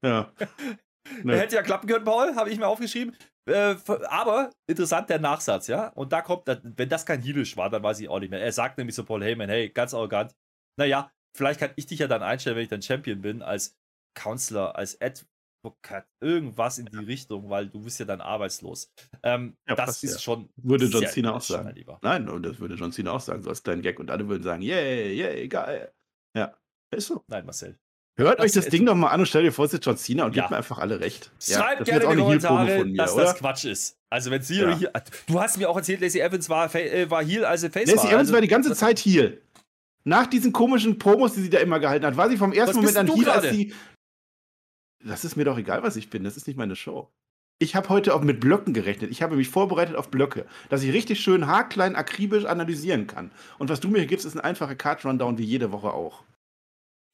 Ja. 0.04 0.34
Nö. 1.24 1.34
Hätte 1.34 1.56
ja 1.56 1.62
klappen 1.62 1.88
können, 1.88 2.04
Paul, 2.04 2.36
habe 2.36 2.50
ich 2.50 2.60
mir 2.60 2.68
aufgeschrieben. 2.68 3.16
Äh, 3.46 3.76
aber 4.10 4.52
interessant 4.68 5.10
der 5.10 5.20
Nachsatz, 5.20 5.68
ja. 5.68 5.90
Und 5.90 6.12
da 6.12 6.22
kommt, 6.22 6.44
wenn 6.48 6.90
das 6.90 7.06
kein 7.06 7.22
Heelish 7.22 7.56
war, 7.56 7.70
dann 7.70 7.84
weiß 7.84 8.02
ich 8.02 8.10
auch 8.10 8.20
nicht 8.20 8.32
mehr. 8.32 8.42
Er 8.42 8.52
sagt 8.52 8.78
nämlich 8.78 8.96
zu 8.96 9.06
Paul 9.06 9.24
Heyman, 9.24 9.50
hey, 9.50 9.70
ganz 9.70 9.94
arrogant. 9.94 10.36
Naja, 10.78 11.10
vielleicht 11.38 11.62
kann 11.62 11.72
ich 11.78 11.86
dich 11.86 12.00
ja 12.00 12.08
dann 12.08 12.24
einstellen, 12.24 12.58
wenn 12.58 12.64
ich 12.64 12.70
dann 12.70 12.82
Champion 12.82 13.22
bin, 13.22 13.42
als 13.42 13.78
Counselor, 14.14 14.76
als 14.76 14.96
Advocate, 15.64 16.06
irgendwas 16.20 16.78
in 16.78 16.88
die 16.88 16.98
Richtung, 16.98 17.50
weil 17.50 17.68
du 17.68 17.82
bist 17.82 18.00
ja 18.00 18.06
dann 18.06 18.22
arbeitslos. 18.22 18.92
Ähm, 19.24 19.56
Ja, 19.68 19.76
das 19.76 19.86
passt 19.86 20.04
ist 20.04 20.14
ja. 20.14 20.20
schon. 20.20 20.50
Würde 20.58 20.86
John 20.88 21.08
Cena 21.08 21.34
auch 21.34 21.42
sagen. 21.42 21.74
Nein, 22.02 22.28
und 22.30 22.44
das 22.44 22.60
würde 22.60 22.76
John 22.76 22.92
Cena 22.92 23.12
auch 23.12 23.22
sagen, 23.22 23.42
so 23.42 23.50
als 23.50 23.64
kleinen 23.64 23.82
Gag. 23.82 24.00
Und 24.00 24.12
alle 24.12 24.28
würden 24.28 24.44
sagen, 24.44 24.62
yay, 24.62 25.14
yay, 25.14 25.48
geil. 25.48 25.92
Ja, 26.38 26.54
ist 26.92 27.08
so. 27.08 27.24
Nein, 27.28 27.46
Marcel. 27.46 27.78
Hört 28.16 28.40
Das 28.40 28.46
euch 28.46 28.52
das 28.52 28.68
Ding 28.68 28.86
doch 28.86 28.94
mal 28.94 29.08
an 29.10 29.22
und 29.22 29.26
stellt 29.26 29.46
dir 29.46 29.52
vor, 29.52 29.66
es 29.66 29.74
ist 29.74 29.84
John 29.86 29.98
Cena 29.98 30.26
und 30.26 30.36
Ja. 30.36 30.44
gebt 30.44 30.52
mir 30.52 30.58
einfach 30.58 30.78
alle 30.78 31.00
recht. 31.00 31.32
Schreibt 31.40 31.86
gerne 31.86 32.04
in 32.04 32.10
die 32.12 32.16
Kommentare, 32.18 32.78
von 32.80 32.92
mir, 32.92 32.98
dass 32.98 33.14
oder? 33.14 33.24
das 33.24 33.36
Quatsch 33.36 33.66
ist. 33.66 33.98
Also 34.12 34.30
wenn 34.30 34.42
Theory 34.42 34.72
Ja. 34.72 34.78
hier. 34.78 34.92
Du 35.28 35.40
hast 35.42 35.58
mir 35.58 35.70
auch 35.70 35.78
erzählt, 35.78 36.02
Lacey 36.02 36.20
Evans 36.20 36.48
war, 36.50 36.74
äh, 36.76 37.10
war 37.10 37.24
Heel, 37.24 37.46
als 37.46 37.64
er 37.64 37.72
Face 37.72 37.88
Lacey 37.88 37.98
war. 37.98 38.06
Evans 38.10 38.20
also, 38.20 38.34
war 38.34 38.42
die 38.42 38.48
ganze 38.48 38.76
Zeit 38.76 39.00
Heel. 39.00 39.42
Nach 40.06 40.28
diesen 40.28 40.52
komischen 40.52 41.00
Promos, 41.00 41.34
die 41.34 41.42
sie 41.42 41.50
da 41.50 41.60
immer 41.60 41.80
gehalten 41.80 42.06
hat, 42.06 42.18
war 42.18 42.30
sie 42.30 42.38
vom 42.38 42.52
ersten 42.52 42.76
Moment 42.76 42.98
an 42.98 43.08
Heel, 43.08 43.30
als 43.30 43.50
sie. 43.50 43.74
Das 45.06 45.26
ist 45.26 45.36
mir 45.36 45.46
doch 45.46 45.58
egal, 45.58 45.84
was 45.84 45.96
ich 45.96 46.10
bin. 46.10 46.24
Das 46.24 46.38
ist 46.38 46.48
nicht 46.48 46.58
meine 46.58 46.76
Show. 46.76 47.10
Ich 47.60 47.76
habe 47.76 47.90
heute 47.90 48.16
auch 48.16 48.22
mit 48.22 48.40
Blöcken 48.40 48.74
gerechnet. 48.74 49.12
Ich 49.12 49.22
habe 49.22 49.36
mich 49.36 49.48
vorbereitet 49.50 49.96
auf 49.96 50.10
Blöcke, 50.10 50.46
dass 50.70 50.84
ich 50.84 50.92
richtig 50.92 51.20
schön 51.20 51.48
haarklein 51.48 51.96
akribisch 51.96 52.46
analysieren 52.46 53.08
kann. 53.08 53.32
Und 53.58 53.70
was 53.70 53.80
du 53.80 53.90
mir 53.90 54.00
hier 54.00 54.08
gibst, 54.08 54.26
ist 54.26 54.36
ein 54.36 54.42
einfacher 54.42 54.76
Card-Rundown 54.76 55.38
wie 55.38 55.44
jede 55.44 55.72
Woche 55.72 55.94
auch. 55.94 56.24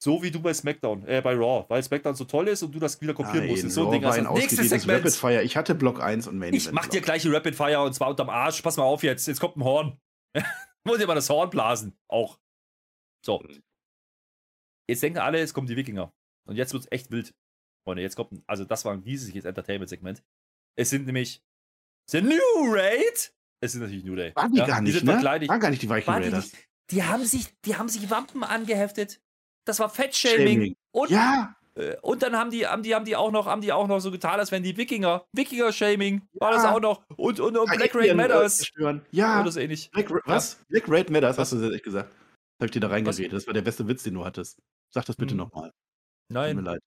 So 0.02 0.24
wie 0.24 0.32
du 0.32 0.40
bei 0.40 0.54
SmackDown, 0.54 1.06
äh, 1.08 1.22
bei 1.22 1.36
Raw, 1.36 1.66
weil 1.68 1.84
SmackDown 1.84 2.16
so 2.16 2.24
toll 2.24 2.48
ist 2.48 2.64
und 2.64 2.74
du 2.74 2.80
das 2.80 3.02
wieder 3.02 3.14
kopieren 3.14 3.40
Nein, 3.40 3.50
musstest. 3.50 3.76
So 3.76 3.86
ein 3.88 3.92
Ding 3.92 4.06
ein 4.06 4.24
du. 4.24 4.34
Nächstes 4.34 4.70
Segment. 4.70 5.00
Rapid 5.00 5.14
Fire. 5.14 5.44
Ich 5.44 5.58
hatte 5.58 5.76
Block 5.76 6.02
1 6.02 6.28
und 6.28 6.38
Main 6.38 6.54
Ich 6.54 6.72
mach 6.72 6.88
dir 6.88 7.02
gleich 7.02 7.24
die 7.24 7.30
Rapid 7.30 7.54
Fire 7.54 7.82
und 7.82 7.94
zwar 7.94 8.10
unterm 8.10 8.30
Arsch. 8.30 8.62
Pass 8.62 8.78
mal 8.78 8.84
auf 8.84 9.04
jetzt. 9.04 9.28
Jetzt 9.28 9.42
kommt 9.42 9.58
ein 9.58 9.64
Horn. 9.66 10.00
Muss 10.86 11.00
dir 11.00 11.08
mal 11.08 11.16
das 11.16 11.30
Horn 11.30 11.50
blasen. 11.50 11.98
Auch. 12.08 12.40
So. 13.26 13.44
Jetzt 14.88 15.04
denken 15.04 15.20
alle, 15.20 15.40
es 15.40 15.54
kommen 15.54 15.68
die 15.68 15.76
Wikinger. 15.76 16.14
Und 16.48 16.56
jetzt 16.56 16.72
wird's 16.72 16.88
echt 16.90 17.12
wild. 17.12 17.36
Freunde, 17.90 18.02
jetzt 18.04 18.16
kommt, 18.16 18.42
also 18.48 18.66
das 18.66 18.86
war 18.86 18.94
ein 18.94 19.00
riesiges 19.00 19.46
Entertainment-Segment. 19.46 20.22
Es 20.78 20.90
sind 20.92 21.06
nämlich 21.06 21.42
The 22.10 22.22
New 22.22 22.38
Raid. 22.74 23.34
Es 23.62 23.72
sind 23.74 23.82
natürlich 23.82 24.04
New 24.04 24.16
Day. 24.16 24.32
Waren 24.36 24.52
die 24.52 24.60
Ja, 24.60 24.66
gar 24.68 24.82
nicht, 24.82 24.94
sind 24.94 25.06
ne? 25.06 25.12
verkleidet. 25.14 25.50
Waren 25.50 25.60
gar 25.60 25.70
nicht 25.70 25.82
die 25.82 25.88
die 25.88 25.94
Raiders. 25.94 26.52
nicht? 26.54 26.68
Die 26.92 27.04
haben 27.04 27.26
sich, 27.26 27.48
die 27.66 27.76
haben 27.76 27.90
sich 27.90 28.10
Wampen 28.10 28.44
angeheftet. 28.44 29.20
Das 29.66 29.80
war 29.80 29.90
Fettshaming. 29.90 30.38
Shaming. 30.54 30.76
Und, 30.92 31.10
Ja, 31.12 31.56
äh, 31.76 31.96
und 32.02 32.24
dann 32.24 32.36
haben 32.36 32.50
die, 32.52 32.66
haben 32.66 32.82
die, 32.84 32.96
haben 32.96 33.06
die 33.06 33.16
auch 33.16 33.32
noch, 33.32 33.46
haben 33.48 33.62
die 33.62 33.72
auch 33.74 33.88
noch 33.88 34.00
so 34.00 34.12
getan, 34.12 34.40
als 34.40 34.52
wenn 34.52 34.64
die 34.64 34.76
Wikinger, 34.78 35.26
Wikinger-Shaming, 35.36 36.22
war 36.34 36.52
das 36.52 36.64
Ja. 36.64 36.74
auch 36.76 36.80
noch. 36.80 37.04
Und, 37.18 37.40
und, 37.40 37.58
und 37.58 37.70
Black 37.72 37.94
Raid 37.96 38.16
Matters. 38.16 38.70
Ja, 39.12 39.42
Oder 39.42 39.52
so 39.52 39.60
ähnlich. 39.60 39.90
Black, 39.92 40.10
was? 40.26 40.56
Black 40.70 40.86
Raid 40.88 41.10
Matters, 41.10 41.38
hast 41.38 41.52
du 41.54 41.72
echt 41.72 41.84
gesagt. 41.84 42.10
Das 42.12 42.62
hab 42.62 42.66
ich 42.66 42.72
dir 42.72 42.80
da 42.82 42.88
reingeredet. 42.88 43.34
Das 43.34 43.46
war 43.48 43.54
der 43.54 43.62
beste 43.62 43.88
Witz, 43.88 44.04
den 44.04 44.14
du 44.16 44.26
hattest. 44.26 44.60
Sag 44.94 45.06
das 45.06 45.16
bitte 45.16 45.32
Hm. 45.32 45.38
nochmal. 45.38 45.70
Tut 45.70 45.74
mir 46.30 46.40
Nein. 46.54 46.64
leid. 46.64 46.82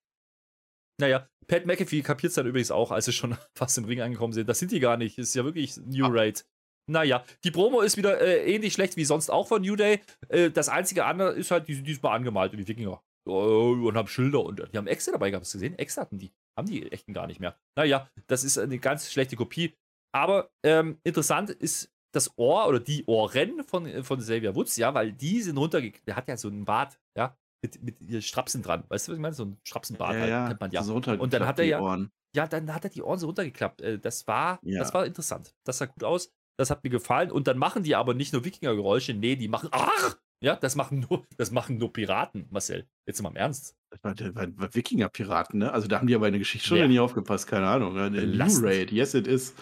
Naja, 1.00 1.28
Pat 1.46 1.66
McAfee 1.66 2.02
kapiert 2.02 2.30
es 2.30 2.34
dann 2.34 2.46
übrigens 2.46 2.70
auch, 2.70 2.90
als 2.90 3.06
sie 3.06 3.12
schon 3.12 3.36
fast 3.56 3.78
im 3.78 3.84
Ring 3.84 4.00
angekommen 4.00 4.32
sind. 4.32 4.48
Das 4.48 4.58
sind 4.58 4.72
die 4.72 4.80
gar 4.80 4.96
nicht. 4.96 5.18
Das 5.18 5.28
ist 5.28 5.34
ja 5.34 5.44
wirklich 5.44 5.76
New 5.78 6.06
Ah. 6.06 6.10
Raid. 6.10 6.44
Naja, 6.90 7.24
die 7.44 7.50
Promo 7.52 7.80
ist 7.80 7.96
wieder 7.96 8.20
äh, 8.20 8.52
ähnlich 8.52 8.72
schlecht 8.72 8.96
wie 8.96 9.04
sonst 9.04 9.30
auch 9.30 9.46
von 9.46 9.62
New 9.62 9.76
Day. 9.76 10.00
Äh, 10.28 10.50
das 10.50 10.68
einzige 10.68 11.04
andere 11.04 11.32
ist 11.32 11.50
halt, 11.50 11.68
die 11.68 11.74
sind 11.74 11.86
diesmal 11.86 12.16
angemalt, 12.16 12.52
die 12.52 12.66
Wikinger. 12.66 13.00
Oh, 13.24 13.76
und 13.86 13.96
haben 13.96 14.08
Schilder 14.08 14.42
und 14.44 14.60
die 14.72 14.76
haben 14.76 14.88
Äxte 14.88 15.12
dabei 15.12 15.30
gehabt. 15.30 15.44
Hast 15.44 15.54
du 15.54 15.58
gesehen? 15.58 15.78
Äxte 15.78 16.00
hatten 16.00 16.18
die. 16.18 16.32
Haben 16.58 16.66
die 16.66 16.90
echten 16.90 17.12
gar 17.12 17.28
nicht 17.28 17.38
mehr. 17.38 17.56
Naja, 17.76 18.10
das 18.26 18.42
ist 18.42 18.58
eine 18.58 18.78
ganz 18.78 19.10
schlechte 19.12 19.36
Kopie. 19.36 19.74
Aber 20.12 20.50
ähm, 20.64 20.98
interessant 21.04 21.50
ist 21.50 21.90
das 22.12 22.36
Ohr 22.36 22.66
oder 22.66 22.80
die 22.80 23.04
Ohren 23.06 23.62
von, 23.64 24.02
von 24.04 24.18
Xavier 24.18 24.54
Woods, 24.56 24.76
ja, 24.76 24.92
weil 24.92 25.12
die 25.12 25.40
sind 25.40 25.56
runtergegangen. 25.56 26.04
Der 26.06 26.16
hat 26.16 26.28
ja 26.28 26.36
so 26.36 26.48
einen 26.48 26.64
Bart, 26.64 26.98
ja, 27.16 27.38
mit, 27.62 27.82
mit 27.82 28.24
Strapsen 28.24 28.62
dran. 28.62 28.84
Weißt 28.88 29.06
du, 29.08 29.12
was 29.12 29.16
ich 29.16 29.22
meine? 29.22 29.34
So 29.34 29.44
ein 29.46 29.58
Strapsenbart 29.66 30.14
Ja, 30.14 30.20
halt, 30.20 30.30
ja. 30.30 30.48
kennt 30.48 30.60
man 30.60 30.70
ja. 30.72 30.82
So 30.82 30.94
Und 30.94 31.32
dann 31.32 31.46
hat 31.46 31.58
er 31.58 31.64
die 31.64 31.70
ja- 31.70 31.80
Ohren. 31.80 32.10
Ja, 32.34 32.46
dann 32.46 32.74
hat 32.74 32.84
er 32.84 32.90
die 32.90 33.02
Ohren 33.02 33.18
so 33.18 33.26
runtergeklappt. 33.26 33.82
Äh, 33.82 33.98
Das 33.98 34.26
war, 34.26 34.58
Ja. 34.62 34.78
das 34.80 34.92
war 34.94 35.04
interessant. 35.06 35.54
Das 35.64 35.78
sah 35.78 35.86
gut 35.86 36.02
aus. 36.04 36.30
Das 36.58 36.70
hat 36.70 36.82
mir 36.84 36.90
gefallen. 36.90 37.30
Und 37.30 37.46
dann 37.46 37.58
machen 37.58 37.82
die 37.82 37.94
aber 37.94 38.14
nicht 38.14 38.32
nur 38.32 38.44
Wikinger-Geräusche, 38.44 39.14
nee, 39.14 39.36
die 39.36 39.48
machen. 39.48 39.68
Ach! 39.72 40.16
Ja, 40.42 40.56
das 40.56 40.74
machen 40.74 41.06
nur, 41.08 41.24
das 41.36 41.52
machen 41.52 41.78
nur 41.78 41.92
Piraten, 41.92 42.46
Marcel. 42.50 42.88
Jetzt 43.06 43.22
mal 43.22 43.28
im 43.28 43.36
Ernst. 43.36 43.76
Das 43.90 44.02
war, 44.02 44.14
das 44.14 44.34
war, 44.34 44.46
war 44.58 44.74
Wikinger-Piraten, 44.74 45.58
ne? 45.60 45.72
Also 45.72 45.86
da 45.88 45.98
haben 45.98 46.06
die 46.08 46.14
aber 46.16 46.26
in 46.26 46.32
der 46.32 46.40
Geschichtsstunde 46.40 46.82
Ja. 46.82 46.88
nie 46.88 46.98
aufgepasst, 46.98 47.46
keine 47.46 47.68
Ahnung. 47.68 47.94
Ne? 47.94 48.10
Belastend. 48.10 48.66
Raid, 48.66 48.90
yes 48.92 49.14
it 49.14 49.26
is. 49.28 49.54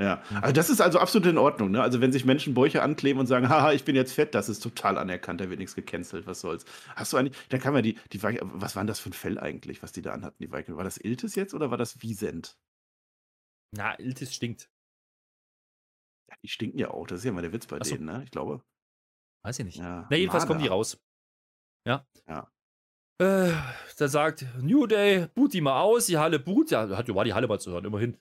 Ja, 0.00 0.22
also 0.40 0.52
das 0.52 0.70
ist 0.70 0.80
also 0.80 1.00
absolut 1.00 1.26
in 1.26 1.38
Ordnung. 1.38 1.72
Ne? 1.72 1.82
Also 1.82 2.00
wenn 2.00 2.12
sich 2.12 2.24
Menschen 2.24 2.54
Bäuche 2.54 2.82
ankleben 2.82 3.18
und 3.18 3.26
sagen, 3.26 3.48
haha, 3.48 3.72
ich 3.72 3.84
bin 3.84 3.96
jetzt 3.96 4.12
fett, 4.12 4.34
das 4.34 4.48
ist 4.48 4.60
total 4.60 4.96
anerkannt, 4.96 5.40
da 5.40 5.50
wird 5.50 5.58
nichts 5.58 5.74
gecancelt, 5.74 6.26
was 6.26 6.40
soll's. 6.40 6.64
Hast 6.94 7.12
du 7.12 7.16
eigentlich, 7.16 7.36
da 7.48 7.58
kann 7.58 7.72
man 7.72 7.82
die, 7.82 7.98
die 8.12 8.20
Vi- 8.22 8.38
was 8.42 8.76
war 8.76 8.82
denn 8.82 8.86
das 8.86 9.00
für 9.00 9.10
ein 9.10 9.12
Fell 9.12 9.38
eigentlich, 9.38 9.82
was 9.82 9.90
die 9.92 10.02
da 10.02 10.12
anhatten, 10.12 10.36
die 10.40 10.52
Viking? 10.52 10.76
War 10.76 10.84
das 10.84 10.98
Iltis 10.98 11.34
jetzt 11.34 11.52
oder 11.52 11.70
war 11.72 11.78
das 11.78 12.00
Wiesent? 12.02 12.56
Na, 13.76 13.98
Iltis 13.98 14.34
stinkt. 14.34 14.70
Ja, 16.30 16.36
die 16.42 16.48
stinken 16.48 16.78
ja 16.78 16.90
auch, 16.90 17.06
das 17.06 17.18
ist 17.20 17.24
ja 17.24 17.32
mal 17.32 17.42
der 17.42 17.52
Witz 17.52 17.66
bei 17.66 17.78
so. 17.82 17.94
denen, 17.94 18.04
ne? 18.06 18.22
Ich 18.24 18.30
glaube. 18.30 18.62
Weiß 19.44 19.58
ich 19.58 19.64
nicht. 19.64 19.78
Ja, 19.78 20.06
Na, 20.10 20.16
jedenfalls 20.16 20.46
kommen 20.46 20.58
die 20.60 20.64
Marder. 20.68 20.74
raus. 20.76 20.98
Ja. 21.86 22.06
Ja. 22.28 22.50
Äh, 23.20 23.52
da 23.96 24.08
sagt 24.08 24.46
New 24.60 24.86
Day, 24.86 25.26
boot 25.34 25.52
die 25.54 25.60
mal 25.60 25.80
aus, 25.80 26.06
die 26.06 26.18
Halle 26.18 26.38
boot. 26.38 26.70
Ja, 26.70 26.88
hat, 26.96 27.08
war 27.14 27.24
die 27.24 27.34
Halle 27.34 27.48
mal 27.48 27.58
zu 27.58 27.72
hören, 27.72 27.84
immerhin. 27.84 28.16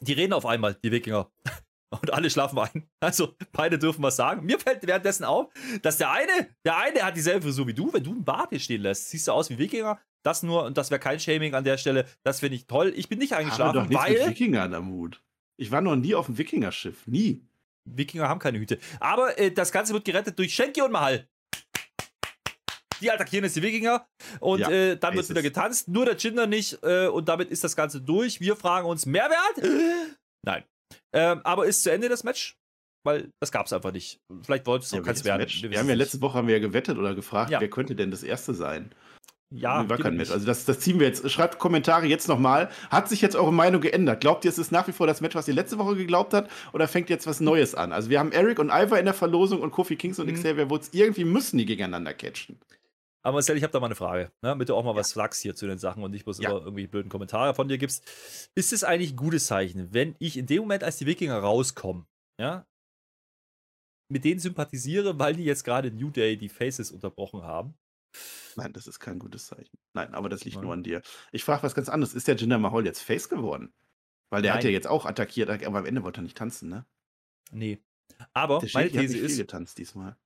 Die 0.00 0.12
reden 0.12 0.32
auf 0.32 0.46
einmal, 0.46 0.74
die 0.74 0.92
Wikinger. 0.92 1.30
Und 1.90 2.12
alle 2.12 2.30
schlafen 2.30 2.58
ein. 2.58 2.88
Also, 3.00 3.34
beide 3.50 3.76
dürfen 3.76 4.02
was 4.02 4.14
sagen. 4.14 4.46
Mir 4.46 4.60
fällt 4.60 4.86
währenddessen 4.86 5.24
auf, 5.24 5.48
dass 5.82 5.98
der 5.98 6.12
eine, 6.12 6.48
der 6.64 6.76
eine 6.76 7.02
hat 7.02 7.16
dieselbe 7.16 7.42
Frisur 7.42 7.66
wie 7.66 7.74
du. 7.74 7.92
Wenn 7.92 8.04
du 8.04 8.12
einen 8.12 8.24
Bart 8.24 8.50
hier 8.50 8.60
stehen 8.60 8.82
lässt, 8.82 9.10
siehst 9.10 9.26
du 9.26 9.32
aus 9.32 9.50
wie 9.50 9.58
Wikinger. 9.58 9.98
Das 10.22 10.42
nur, 10.42 10.64
und 10.64 10.78
das 10.78 10.90
wäre 10.90 11.00
kein 11.00 11.18
Shaming 11.18 11.54
an 11.54 11.64
der 11.64 11.78
Stelle. 11.78 12.06
Das 12.22 12.40
finde 12.40 12.56
ich 12.56 12.66
toll. 12.66 12.92
Ich 12.94 13.08
bin 13.08 13.18
nicht 13.18 13.32
Habe 13.32 13.42
doch 13.44 13.50
eingeschlafen, 13.50 13.88
nichts 13.88 14.08
mit 14.08 14.18
weil 14.18 14.30
Wikingern 14.30 14.74
am 14.74 14.90
Hut. 14.90 15.20
Ich 15.56 15.72
war 15.72 15.80
noch 15.80 15.96
nie 15.96 16.14
auf 16.14 16.26
dem 16.26 16.38
Wikingerschiff, 16.38 17.06
nie. 17.06 17.42
Wikinger 17.84 18.28
haben 18.28 18.38
keine 18.38 18.58
Hüte. 18.58 18.78
Aber 19.00 19.38
äh, 19.38 19.50
das 19.50 19.72
Ganze 19.72 19.92
wird 19.92 20.04
gerettet 20.04 20.38
durch 20.38 20.54
Schenki 20.54 20.82
und 20.82 20.92
Mahal. 20.92 21.28
Die 23.00 23.10
attackieren 23.10 23.44
jetzt 23.44 23.56
die 23.56 23.62
Wikinger 23.62 24.06
und 24.40 24.60
Ja, 24.60 24.70
äh, 24.70 24.96
dann 24.96 25.14
wird 25.14 25.28
wieder 25.28 25.42
getanzt. 25.42 25.88
Nur 25.88 26.04
der 26.04 26.16
Jinder 26.16 26.46
nicht 26.46 26.78
äh, 26.82 27.06
und 27.06 27.28
damit 27.28 27.50
ist 27.50 27.64
das 27.64 27.76
Ganze 27.76 28.00
durch. 28.00 28.40
Wir 28.40 28.56
fragen 28.56 28.86
uns, 28.86 29.06
Mehrwert? 29.06 29.62
Nein. 30.46 30.64
Ähm, 31.12 31.40
aber 31.44 31.66
ist 31.66 31.82
zu 31.82 31.90
Ende 31.92 32.08
das 32.08 32.24
Match? 32.24 32.56
Weil 33.04 33.30
das 33.40 33.50
gab 33.50 33.66
es 33.66 33.72
einfach 33.72 33.92
nicht. 33.92 34.20
Vielleicht 34.44 34.66
wollte 34.66 34.84
es 34.84 34.92
auch 34.92 34.98
Ja, 34.98 35.02
keins 35.02 35.24
werden. 35.24 35.40
Match? 35.40 35.62
Wir 35.62 35.70
Wir 35.70 35.78
haben 35.78 35.88
ja 35.88 35.94
letzte 35.94 36.20
Woche 36.20 36.34
haben 36.36 36.48
wir 36.48 36.54
ja 36.54 36.60
gewettet 36.60 36.98
oder 36.98 37.14
gefragt, 37.14 37.50
Ja. 37.50 37.60
wer 37.60 37.70
könnte 37.70 37.94
denn 37.94 38.10
das 38.10 38.22
erste 38.22 38.52
sein? 38.54 38.92
ja, 39.52 39.88
war 39.88 39.98
kein 39.98 40.16
Match. 40.16 40.30
Also 40.30 40.46
das, 40.46 40.64
das 40.64 40.78
ziehen 40.78 41.00
wir 41.00 41.08
jetzt. 41.08 41.28
Schreibt 41.28 41.58
Kommentare 41.58 42.06
jetzt 42.06 42.28
nochmal. 42.28 42.70
Hat 42.88 43.08
sich 43.08 43.20
jetzt 43.20 43.34
eure 43.34 43.52
Meinung 43.52 43.80
geändert? 43.80 44.20
Glaubt 44.20 44.44
ihr, 44.44 44.48
es 44.50 44.58
ist 44.58 44.70
nach 44.70 44.86
wie 44.86 44.92
vor 44.92 45.08
das 45.08 45.20
Match, 45.20 45.34
was 45.34 45.48
ihr 45.48 45.54
letzte 45.54 45.76
Woche 45.78 45.96
geglaubt 45.96 46.34
habt? 46.34 46.50
Oder 46.72 46.86
fängt 46.86 47.10
jetzt 47.10 47.26
was 47.26 47.40
Neues 47.40 47.74
an? 47.74 47.90
Also 47.92 48.10
wir 48.10 48.20
haben 48.20 48.30
Eric 48.30 48.60
und 48.60 48.68
Ivar 48.68 48.98
in 49.00 49.06
der 49.06 49.14
Verlosung 49.14 49.60
und 49.60 49.72
Kofi 49.72 49.96
Kings 49.96 50.20
und 50.20 50.28
Mhm. 50.28 50.34
Xavier 50.34 50.70
Woods. 50.70 50.90
Irgendwie 50.92 51.24
müssen 51.24 51.58
die 51.58 51.66
gegeneinander 51.66 52.14
catchen. 52.14 52.60
Aber 53.22 53.34
Marcel, 53.34 53.56
ich 53.56 53.62
habe 53.62 53.72
da 53.72 53.80
mal 53.80 53.86
eine 53.86 53.94
Frage, 53.96 54.24
ne? 54.24 54.30
damit 54.50 54.68
du 54.68 54.74
auch 54.74 54.84
mal 54.84 54.94
was 54.96 55.10
sagst 55.10 55.42
hier 55.42 55.54
zu 55.54 55.66
den 55.66 55.78
Sachen 55.78 56.02
und 56.02 56.10
nicht 56.10 56.24
bloß 56.24 56.38
Ja. 56.40 56.50
immer 56.50 56.60
irgendwie 56.60 56.86
blöden 56.86 57.10
Kommentare 57.10 57.54
von 57.54 57.68
dir 57.68 57.76
gibst. 57.78 58.02
Ist 58.54 58.72
es 58.72 58.82
eigentlich 58.82 59.12
ein 59.12 59.16
gutes 59.16 59.46
Zeichen, 59.46 59.92
wenn 59.92 60.16
ich 60.18 60.36
in 60.38 60.46
dem 60.46 60.60
Moment, 60.62 60.82
als 60.84 60.96
die 60.96 61.06
Wikinger 61.06 61.38
rauskommen, 61.38 62.06
ja, 62.40 62.66
mit 64.10 64.24
denen 64.24 64.40
sympathisiere, 64.40 65.18
weil 65.18 65.36
die 65.36 65.44
jetzt 65.44 65.64
gerade 65.64 65.90
New 65.92 66.10
Day 66.10 66.36
die 66.36 66.48
Faces 66.48 66.90
unterbrochen 66.90 67.42
haben? 67.42 67.74
Nein, 68.56 68.72
das 68.72 68.88
ist 68.88 68.98
kein 68.98 69.18
gutes 69.20 69.46
Zeichen. 69.46 69.78
Nein, 69.94 70.14
aber 70.14 70.28
das 70.28 70.44
liegt 70.44 70.56
Nein. 70.56 70.64
nur 70.64 70.72
an 70.72 70.82
dir. 70.82 71.02
Ich 71.30 71.44
frage 71.44 71.62
was 71.62 71.74
ganz 71.74 71.88
anderes. 71.88 72.14
Ist 72.14 72.26
der 72.26 72.34
Jinder 72.36 72.58
Mahal 72.58 72.84
jetzt 72.84 73.02
Face 73.02 73.28
geworden? 73.28 73.72
Weil 74.32 74.42
der 74.42 74.52
hat 74.52 74.60
Nein. 74.62 74.66
ja 74.72 74.72
jetzt 74.72 74.88
auch 74.88 75.06
attackiert, 75.06 75.48
aber 75.48 75.78
am 75.78 75.86
Ende 75.86 76.02
wollte 76.02 76.20
er 76.20 76.22
nicht 76.24 76.36
tanzen, 76.36 76.68
ne? 76.68 76.86
Nee. 77.52 77.78
Aber 78.32 78.60
meine 78.74 78.86
hat 78.86 78.92
These, 78.92 79.00
nicht 79.12 79.12
viel 79.12 79.24
ist, 79.30 79.36
getanzt 79.36 79.78
diesmal. 79.78 80.16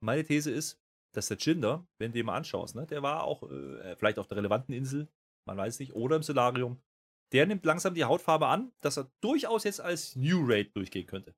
meine 0.00 0.24
These 0.24 0.50
ist, 0.50 0.81
dass 1.12 1.28
der 1.28 1.36
Jinder, 1.38 1.86
wenn 1.98 2.12
du 2.12 2.18
den 2.18 2.26
mal 2.26 2.36
anschaust, 2.36 2.74
ne, 2.74 2.86
der 2.86 3.02
war 3.02 3.24
auch 3.24 3.42
äh, 3.50 3.96
vielleicht 3.96 4.18
auf 4.18 4.26
der 4.26 4.38
relevanten 4.38 4.74
Insel, 4.74 5.08
man 5.44 5.56
weiß 5.56 5.78
nicht, 5.78 5.94
oder 5.94 6.16
im 6.16 6.22
Solarium, 6.22 6.82
der 7.32 7.46
nimmt 7.46 7.64
langsam 7.64 7.94
die 7.94 8.04
Hautfarbe 8.04 8.46
an, 8.46 8.72
dass 8.80 8.98
er 8.98 9.10
durchaus 9.20 9.64
jetzt 9.64 9.80
als 9.80 10.16
New 10.16 10.44
Raid 10.46 10.76
durchgehen 10.76 11.06
könnte. 11.06 11.34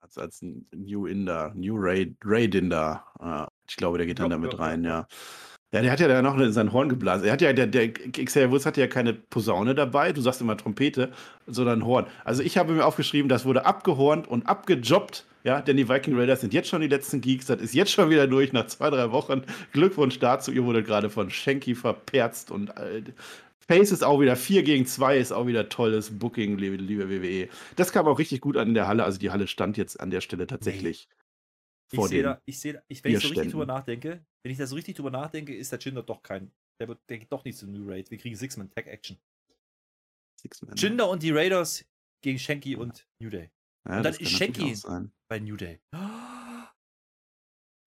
Als, 0.00 0.16
als 0.16 0.40
New 0.42 1.06
Inder, 1.06 1.52
New 1.54 1.74
Raid, 1.76 2.16
Raidinder. 2.24 3.04
Ja, 3.20 3.48
ich 3.68 3.76
glaube, 3.76 3.98
der 3.98 4.06
geht 4.06 4.20
dann 4.20 4.30
Ja, 4.30 4.36
damit 4.36 4.52
ja, 4.52 4.58
rein, 4.58 4.84
ja. 4.84 5.08
ja. 5.72 5.82
Der 5.82 5.90
hat 5.90 6.00
ja 6.00 6.08
da 6.08 6.22
noch 6.22 6.38
in 6.38 6.52
sein 6.52 6.72
Horn 6.72 6.88
geblasen. 6.88 7.26
Er 7.26 7.32
hat 7.32 7.42
ja, 7.42 7.52
der, 7.52 7.66
der 7.66 7.92
Xavier 7.92 8.50
Woods 8.50 8.64
hatte 8.64 8.80
ja 8.80 8.86
keine 8.86 9.12
Posaune 9.12 9.74
dabei, 9.74 10.12
du 10.12 10.20
sagst 10.22 10.40
immer 10.40 10.56
Trompete, 10.56 11.12
sondern 11.46 11.84
Horn. 11.84 12.06
Also 12.24 12.42
ich 12.42 12.56
habe 12.56 12.72
mir 12.72 12.86
aufgeschrieben, 12.86 13.28
das 13.28 13.44
wurde 13.44 13.66
abgehornt 13.66 14.26
und 14.28 14.46
abgejobbt, 14.46 15.26
ja, 15.44 15.60
denn 15.62 15.76
die 15.76 15.88
Viking 15.88 16.16
Raiders 16.18 16.40
sind 16.40 16.52
jetzt 16.52 16.68
schon 16.68 16.80
die 16.80 16.88
letzten 16.88 17.20
Geeks, 17.20 17.46
das 17.46 17.60
ist 17.60 17.74
jetzt 17.74 17.92
schon 17.92 18.10
wieder 18.10 18.26
durch 18.26 18.52
nach 18.52 18.66
zwei, 18.66 18.90
drei 18.90 19.12
Wochen. 19.12 19.42
Glückwunsch 19.72 20.18
dazu, 20.18 20.50
ihr 20.52 20.64
wurde 20.64 20.82
gerade 20.82 21.10
von 21.10 21.30
Shanky 21.30 21.74
verperzt 21.74 22.50
und 22.50 22.70
äh, 22.76 23.02
Face 23.68 23.92
ist 23.92 24.02
auch 24.02 24.20
wieder 24.20 24.34
4 24.34 24.62
gegen 24.62 24.86
2, 24.86 25.18
ist 25.18 25.32
auch 25.32 25.46
wieder 25.46 25.68
tolles 25.68 26.18
Booking, 26.18 26.56
liebe, 26.56 26.76
liebe 26.76 27.10
WWE. 27.10 27.48
Das 27.76 27.92
kam 27.92 28.06
auch 28.06 28.18
richtig 28.18 28.40
gut 28.40 28.56
an 28.56 28.68
in 28.68 28.74
der 28.74 28.88
Halle, 28.88 29.04
also 29.04 29.18
die 29.18 29.30
Halle 29.30 29.46
stand 29.46 29.76
jetzt 29.76 30.00
an 30.00 30.10
der 30.10 30.22
Stelle 30.22 30.46
tatsächlich 30.46 31.08
Ich 31.92 31.96
vor 31.96 32.08
sehe 32.08 32.22
da, 32.22 32.40
ich 32.46 32.58
sehe 32.58 32.74
da, 32.74 32.82
ich, 32.88 33.04
wenn 33.04 33.12
ich 33.14 33.20
so 33.20 33.28
richtig 33.28 33.52
drüber 33.52 33.66
nachdenke, 33.66 34.24
wenn 34.42 34.52
ich 34.52 34.58
da 34.58 34.66
so 34.66 34.74
richtig 34.74 34.96
drüber 34.96 35.10
nachdenke, 35.10 35.54
ist 35.54 35.70
der 35.70 35.78
Jinder 35.78 36.02
doch 36.02 36.22
kein, 36.22 36.50
der 36.80 36.88
wird, 36.88 37.00
der 37.10 37.18
geht 37.18 37.30
doch 37.30 37.44
nicht 37.44 37.58
zu 37.58 37.66
New 37.66 37.86
Raid. 37.86 38.10
Wir 38.10 38.18
kriegen 38.18 38.36
Six-Man 38.36 38.70
Tag 38.70 38.86
Action. 38.86 39.18
Six-Man. 40.40 40.76
Jinder 40.76 41.10
und 41.10 41.22
die 41.22 41.30
Raiders 41.30 41.84
gegen 42.22 42.38
Shanky 42.38 42.74
und 42.74 43.06
New 43.20 43.28
Day. 43.28 43.50
Ja, 43.88 43.96
Und 43.98 44.02
dann 44.04 44.14
ist 44.14 44.82
sein. 44.82 45.12
Bei 45.28 45.38
New 45.40 45.56
Day. 45.56 45.80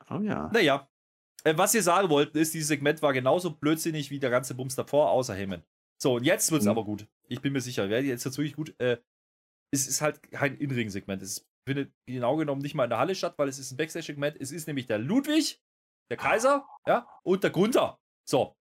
Oh 0.10 0.20
ja. 0.20 0.50
Naja, 0.52 0.90
äh, 1.46 1.56
was 1.56 1.74
wir 1.74 1.82
sagen 1.82 2.10
wollten, 2.10 2.38
ist, 2.38 2.54
dieses 2.54 2.68
Segment 2.68 3.02
war 3.02 3.14
genauso 3.14 3.52
blödsinnig 3.56 4.10
wie 4.12 4.20
der 4.20 4.30
ganze 4.30 4.54
Bums 4.56 4.76
davor, 4.76 5.10
außer 5.10 5.34
Heyman. 5.34 5.64
So, 6.02 6.16
und 6.16 6.26
jetzt 6.26 6.52
wird 6.52 6.62
es 6.62 6.66
Mhm. 6.66 6.72
aber 6.72 6.84
gut. 6.84 7.08
Ich 7.30 7.40
bin 7.42 7.54
mir 7.54 7.62
sicher, 7.62 7.90
wer- 7.90 8.04
jetzt 8.04 8.26
wird 8.26 8.34
es 8.34 8.38
wirklich 8.38 8.56
gut. 8.58 8.76
Äh, 8.80 8.98
es 9.74 9.88
ist 9.88 10.02
halt 10.02 10.22
kein 10.32 10.58
In-Ring-Segment. 10.58 11.22
Es 11.22 11.48
findet 11.66 11.94
genau 12.06 12.36
genommen 12.36 12.62
nicht 12.62 12.76
mal 12.76 12.84
in 12.86 12.90
der 12.90 13.00
Halle 13.00 13.16
statt, 13.16 13.36
weil 13.38 13.48
es 13.48 13.58
ist 13.58 13.72
ein 13.72 13.78
Backstage-Segment. 13.78 14.36
Es 14.42 14.52
ist 14.52 14.68
nämlich 14.68 14.88
der 14.88 14.98
Ludwig, 14.98 15.62
der 16.10 16.18
Kaiser, 16.18 16.68
ja, 16.86 17.08
und 17.24 17.44
der 17.46 17.52
Gunther. 17.52 17.98
So. 18.28 18.58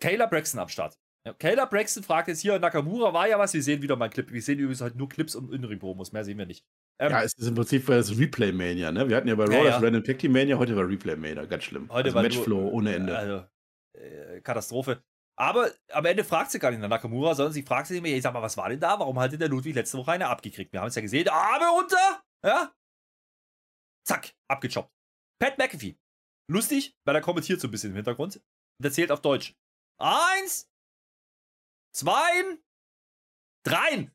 Kayla 0.00 0.24
Braxton 0.26 0.60
am 0.60 0.68
Start. 0.68 0.98
Ja, 1.28 1.34
Kayla 1.34 1.66
Braxton 1.66 2.02
fragt 2.02 2.28
jetzt 2.28 2.40
hier, 2.40 2.58
Nakamura 2.58 3.12
war 3.12 3.28
ja 3.28 3.38
was. 3.38 3.52
Wir 3.52 3.62
sehen 3.62 3.82
wieder 3.82 3.96
mal 3.96 4.06
einen 4.06 4.12
Clip. 4.14 4.30
Wir 4.32 4.40
sehen 4.40 4.58
übrigens 4.58 4.80
halt 4.80 4.96
nur 4.96 5.08
Clips 5.10 5.34
und 5.34 5.52
In-Ring-Promos. 5.52 6.12
Mehr 6.12 6.24
sehen 6.24 6.38
wir 6.38 6.46
nicht. 6.46 6.64
Ähm, 6.98 7.10
Ja, 7.10 7.22
es 7.22 7.32
ist 7.36 7.46
im 7.48 7.54
Prinzip 7.54 7.84
das 7.86 8.16
Replay-Mania, 8.16 8.90
ne? 8.92 9.06
Wir 9.08 9.16
hatten 9.16 9.28
ja 9.28 9.34
bei 9.34 9.44
Raw 9.44 9.54
Ja, 9.58 9.64
das 9.64 9.72
ja. 9.74 9.78
Random 9.80 10.02
Tag 10.04 10.18
Team 10.18 10.32
Mania, 10.32 10.56
heute 10.56 10.74
war 10.74 10.88
Replay-Mania, 10.88 11.44
ganz 11.44 11.64
schlimm. 11.64 11.88
Heute 11.90 12.06
also 12.06 12.14
war 12.16 12.22
Matchflow 12.22 12.60
nur- 12.62 12.72
ohne 12.72 12.94
Ende. 12.94 13.16
Also, 13.16 13.44
äh, 14.00 14.40
Katastrophe. 14.40 15.02
Aber 15.36 15.70
am 15.92 16.04
Ende 16.06 16.24
fragt 16.24 16.50
sie 16.50 16.58
gar 16.58 16.70
nicht 16.70 16.80
nach 16.80 16.88
Nakamura, 16.88 17.34
sondern 17.34 17.52
sie 17.52 17.62
fragt 17.62 17.88
sich 17.88 18.00
mir, 18.00 18.16
ich 18.16 18.22
sag 18.22 18.32
mal, 18.32 18.42
was 18.42 18.56
war 18.56 18.70
denn 18.70 18.80
da? 18.80 18.98
Warum 18.98 19.18
hatte 19.20 19.36
der 19.38 19.48
Ludwig 19.48 19.74
letzte 19.74 19.98
Woche 19.98 20.12
eine 20.12 20.28
abgekriegt? 20.28 20.72
Wir 20.72 20.80
haben 20.80 20.88
es 20.88 20.94
ja 20.94 21.02
gesehen, 21.02 21.28
Arme 21.28 21.66
runter, 21.78 22.22
ja? 22.44 22.72
Zack, 24.06 24.32
abgechoppt. 24.48 24.90
Pat 25.40 25.58
McAfee. 25.58 25.96
Lustig, 26.50 26.96
weil 27.04 27.14
er 27.14 27.20
kommentiert 27.20 27.60
so 27.60 27.68
ein 27.68 27.70
bisschen 27.70 27.90
im 27.90 27.96
Hintergrund. 27.96 28.36
Und 28.80 28.84
erzählt 28.86 29.12
auf 29.12 29.20
Deutsch. 29.20 29.54
Eins, 30.00 30.70
zwei, 31.98 32.58
dreien. 33.64 34.12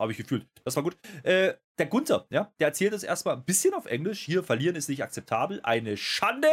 Habe 0.00 0.12
ich 0.12 0.18
gefühlt. 0.18 0.46
Das 0.64 0.76
war 0.76 0.84
gut. 0.84 0.96
Äh, 1.24 1.54
der 1.78 1.86
Gunther, 1.86 2.26
ja, 2.30 2.52
der 2.60 2.68
erzählt 2.68 2.92
uns 2.92 3.02
erstmal 3.02 3.34
ein 3.34 3.44
bisschen 3.44 3.74
auf 3.74 3.86
Englisch. 3.86 4.20
Hier, 4.20 4.44
verlieren 4.44 4.76
ist 4.76 4.88
nicht 4.88 5.02
akzeptabel. 5.02 5.60
Eine 5.64 5.96
Schande. 5.96 6.48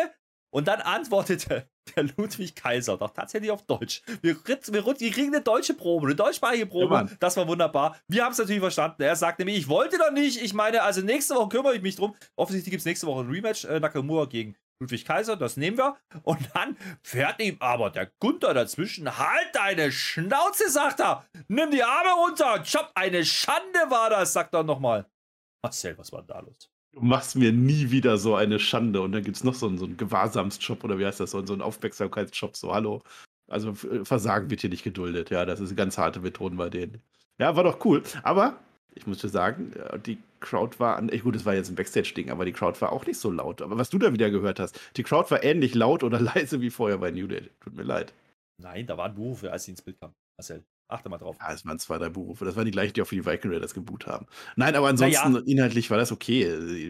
Und 0.52 0.68
dann 0.68 0.82
antwortete 0.82 1.70
der 1.96 2.04
Ludwig 2.18 2.56
Kaiser 2.56 2.98
doch 2.98 3.12
tatsächlich 3.12 3.52
auf 3.52 3.64
Deutsch. 3.68 4.02
Wir, 4.22 4.36
wir, 4.46 4.86
wir 4.86 5.12
kriegen 5.12 5.36
eine 5.36 5.44
deutsche 5.44 5.76
Probe, 5.76 6.08
eine 6.08 6.16
deutschsprachige 6.16 6.64
Ja, 6.64 6.70
Probe. 6.70 6.88
Mann. 6.88 7.18
das 7.20 7.38
war 7.38 7.48
wunderbar. 7.48 8.00
Wir 8.08 8.24
haben 8.24 8.32
es 8.32 8.38
natürlich 8.40 8.62
verstanden. 8.62 9.04
Er 9.04 9.16
sagt 9.16 9.38
nämlich, 9.38 9.58
ich 9.58 9.68
wollte 9.68 9.98
doch 10.00 10.12
nicht. 10.12 10.42
Ich 10.42 10.54
meine, 10.54 10.82
also 10.82 11.02
nächste 11.02 11.36
Woche 11.36 11.50
kümmere 11.50 11.76
ich 11.76 11.82
mich 11.84 11.98
drum. 11.98 12.16
Offensichtlich 12.36 12.72
gibt 12.72 12.80
es 12.80 12.86
nächste 12.86 13.06
Woche 13.06 13.26
ein 13.26 13.30
Rematch. 13.30 13.66
Äh, 13.66 13.80
Nakamura 13.80 14.26
gegen 14.26 14.56
Ludwig 14.80 15.06
Kaiser, 15.06 15.38
das 15.38 15.58
nehmen 15.58 15.78
wir. 15.78 15.96
Und 16.24 16.50
dann 16.54 16.78
fährt 17.02 17.42
ihm 17.42 17.58
aber 17.60 17.90
der 17.90 18.12
Gunther 18.20 18.54
dazwischen. 18.54 19.18
Halt 19.18 19.50
deine 19.54 19.92
Schnauze, 19.92 20.70
sagt 20.70 21.00
er. 21.00 21.26
Nimm 21.48 21.72
die 21.72 21.84
Arme 21.84 22.12
runter. 22.26 22.64
Chop, 22.64 22.92
eine 22.96 23.24
Schande 23.24 23.80
war 23.90 24.10
das, 24.10 24.34
sagt 24.34 24.54
er 24.54 24.64
nochmal. 24.64 25.06
Marcel, 25.64 25.98
was 25.98 26.12
war 26.12 26.24
da 26.24 26.40
los? 26.40 26.70
Du 26.92 27.02
machst 27.02 27.36
mir 27.36 27.52
nie 27.52 27.92
wieder 27.92 28.18
so 28.18 28.36
eine 28.36 28.60
Schande. 28.60 29.02
Und 29.02 29.14
dann 29.14 29.24
gibt 29.24 29.38
es 29.38 29.44
noch 29.44 29.54
so 29.54 29.68
einen, 29.68 29.78
so 29.78 29.86
einen 29.86 29.98
Gewahrsamsjob 29.98 30.84
oder 30.84 31.00
wie 31.00 31.06
heißt 31.06 31.20
das? 31.20 31.32
So, 31.32 31.46
so 31.46 31.54
einen. 31.54 31.64
So, 32.54 32.74
hallo. 32.74 33.02
Also 33.48 33.70
äh, 33.90 34.04
Versagen 34.04 34.50
wird 34.50 34.62
hier 34.62 34.70
nicht 34.70 34.84
geduldet. 34.84 35.30
Ja, 35.30 35.46
das 35.46 35.60
ist 35.60 35.76
ganz 35.76 35.98
harte 35.98 36.20
Methoden 36.20 36.58
bei 36.58 36.70
denen. 36.70 37.02
Ja, 37.38 37.56
war 37.56 37.64
doch 37.64 37.84
cool. 37.86 38.04
Aber 38.24 38.58
ich 38.96 39.06
muss 39.06 39.20
dir 39.20 39.30
sagen, 39.30 39.74
äh, 39.74 40.00
die 40.00 40.18
Crowd 40.40 40.80
war, 40.80 40.98
an, 40.98 41.08
gut, 41.08 41.36
es 41.36 41.46
war 41.46 41.54
jetzt 41.54 41.70
ein 41.70 41.76
Backstage-Ding, 41.76 42.32
aber 42.32 42.46
die 42.46 42.54
Crowd 42.54 42.80
war 42.82 42.92
auch 42.92 43.06
nicht 43.06 43.20
so 43.20 43.32
laut. 43.32 43.62
Aber 43.62 43.78
was 43.78 43.90
du 43.90 44.00
da 44.00 44.14
wieder 44.14 44.32
gehört 44.32 44.60
hast, 44.60 44.80
die 44.96 45.04
Crowd 45.04 45.30
war 45.32 45.44
ähnlich 45.44 45.76
laut 45.76 46.04
oder 46.04 46.20
leise 46.36 46.62
wie 46.62 46.70
vorher 46.70 46.98
bei 46.98 47.12
New 47.12 47.28
Day. 47.28 47.50
Tut 47.60 47.76
mir 47.76 47.84
leid. 47.84 48.14
Nein, 48.62 48.88
da 48.88 48.98
waren 48.98 49.14
Berufe, 49.14 49.52
als 49.52 49.66
sie 49.66 49.72
ins 49.72 49.82
Bild 49.82 50.00
kamen. 50.00 50.16
Marcel. 50.38 50.64
Achte 50.88 51.10
mal 51.10 51.18
drauf. 51.18 51.38
Ja, 51.40 51.52
es 51.52 51.66
waren 51.66 51.80
zwei, 51.80 51.98
drei 51.98 52.10
Berufe. 52.10 52.46
Das 52.46 52.56
waren 52.56 52.66
die 52.66 52.72
gleichen, 52.72 52.94
die 52.94 53.02
auch 53.02 53.08
für 53.08 53.16
die 53.16 53.26
Viking 53.26 53.52
Raiders 53.52 53.74
geboot 53.74 54.06
haben. 54.06 54.28
Nein, 54.56 54.76
aber 54.76 54.88
ansonsten 54.88 55.34
ja. 55.34 55.42
inhaltlich 55.46 55.90
war 55.90 55.98
das 55.98 56.12
okay. 56.12 56.46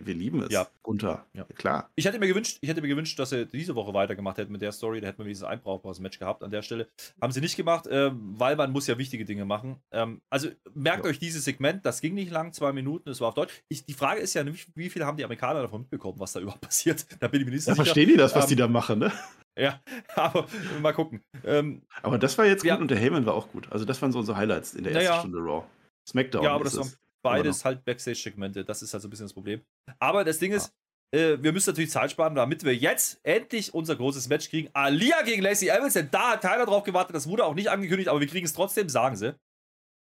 Wir 0.05 0.13
lieben 0.13 0.43
es. 0.43 0.51
Ja. 0.51 0.67
Unter. 0.81 1.25
Ja. 1.33 1.45
Klar. 1.55 1.89
Ich 1.95 2.05
hätte 2.05 2.19
mir 2.19 2.27
gewünscht, 2.27 2.57
ich 2.59 2.69
hätte 2.69 2.81
mir 2.81 2.89
gewünscht, 2.89 3.17
dass 3.17 3.29
sie 3.29 3.45
diese 3.45 3.73
Woche 3.75 3.93
weitergemacht 3.93 4.37
hätten 4.37 4.51
mit 4.51 4.61
der 4.61 4.73
Story. 4.73 4.99
Da 4.99 5.07
hätten 5.07 5.19
wir 5.19 5.25
dieses 5.25 5.43
ein 5.43 5.61
brauchbares 5.61 5.99
Match 5.99 6.19
gehabt 6.19 6.43
an 6.43 6.51
der 6.51 6.61
Stelle. 6.61 6.89
Haben 7.21 7.31
sie 7.31 7.41
nicht 7.41 7.55
gemacht, 7.55 7.87
äh, 7.87 8.11
weil 8.13 8.57
man 8.57 8.71
muss 8.71 8.87
ja 8.87 8.97
wichtige 8.97 9.23
Dinge 9.23 9.45
machen. 9.45 9.77
Ähm, 9.91 10.21
also 10.29 10.49
merkt 10.73 11.05
ja. 11.05 11.11
euch 11.11 11.19
dieses 11.19 11.45
Segment, 11.45 11.85
das 11.85 12.01
ging 12.01 12.15
nicht 12.15 12.31
lang, 12.31 12.51
zwei 12.51 12.73
Minuten, 12.73 13.09
es 13.09 13.21
war 13.21 13.29
auf 13.29 13.33
Deutsch. 13.35 13.63
Ich, 13.69 13.85
die 13.85 13.93
Frage 13.93 14.19
ist 14.19 14.33
ja, 14.33 14.45
wie, 14.45 14.59
wie 14.75 14.89
viel 14.89 15.05
haben 15.05 15.17
die 15.17 15.23
Amerikaner 15.23 15.61
davon 15.61 15.81
mitbekommen, 15.81 16.19
was 16.19 16.33
da 16.33 16.41
überhaupt 16.41 16.61
passiert? 16.61 17.05
Da 17.19 17.27
bin 17.27 17.41
ich 17.41 17.45
mir 17.45 17.53
nicht 17.53 17.65
ja, 17.65 17.73
sicher. 17.73 17.85
Verstehen 17.85 18.09
die 18.09 18.17
das, 18.17 18.35
was 18.35 18.45
ähm, 18.45 18.49
die 18.49 18.55
da 18.57 18.67
machen, 18.67 18.99
ne? 18.99 19.11
Ja, 19.57 19.81
aber 20.15 20.47
mal 20.81 20.93
gucken. 20.93 21.23
Ähm, 21.43 21.83
aber 22.01 22.17
das 22.17 22.37
war 22.37 22.45
jetzt 22.45 22.61
gut 22.61 22.69
ja. 22.69 22.75
und 22.75 22.89
der 22.89 22.97
Heyman 22.97 23.25
war 23.25 23.33
auch 23.33 23.49
gut. 23.49 23.71
Also 23.71 23.85
das 23.85 24.01
waren 24.01 24.11
so 24.11 24.19
unsere 24.19 24.37
Highlights 24.37 24.73
in 24.73 24.83
der 24.83 24.93
ersten 24.93 25.07
naja. 25.07 25.19
Stunde 25.19 25.39
Raw. 25.39 25.63
SmackDown. 26.07 26.43
Ja, 26.43 26.53
aber 26.53 26.65
das 26.65 26.77
waren 26.77 26.91
beides 27.23 27.65
halt 27.65 27.83
Backstage-Segmente. 27.85 28.65
Das 28.65 28.81
ist 28.81 28.93
halt 28.93 29.01
so 29.01 29.07
ein 29.07 29.09
bisschen 29.09 29.25
das 29.25 29.33
Problem. 29.33 29.61
Aber 29.99 30.23
das 30.23 30.39
Ding 30.39 30.51
ja. 30.51 30.57
ist, 30.57 30.73
äh, 31.11 31.37
wir 31.41 31.53
müssen 31.53 31.69
natürlich 31.69 31.91
Zeit 31.91 32.11
sparen, 32.11 32.35
damit 32.35 32.63
wir 32.63 32.75
jetzt 32.75 33.19
endlich 33.23 33.73
unser 33.73 33.95
großes 33.95 34.27
Match 34.27 34.49
kriegen. 34.49 34.69
Alia 34.73 35.21
gegen 35.23 35.41
Lacey 35.41 35.69
Evans, 35.69 35.93
denn 35.93 36.09
da 36.11 36.33
hat 36.33 36.41
Tyler 36.41 36.65
drauf 36.65 36.83
gewartet. 36.83 37.15
Das 37.15 37.27
wurde 37.27 37.45
auch 37.45 37.55
nicht 37.55 37.69
angekündigt, 37.69 38.09
aber 38.09 38.19
wir 38.19 38.27
kriegen 38.27 38.45
es 38.45 38.53
trotzdem, 38.53 38.89
sagen 38.89 39.15
sie. 39.15 39.35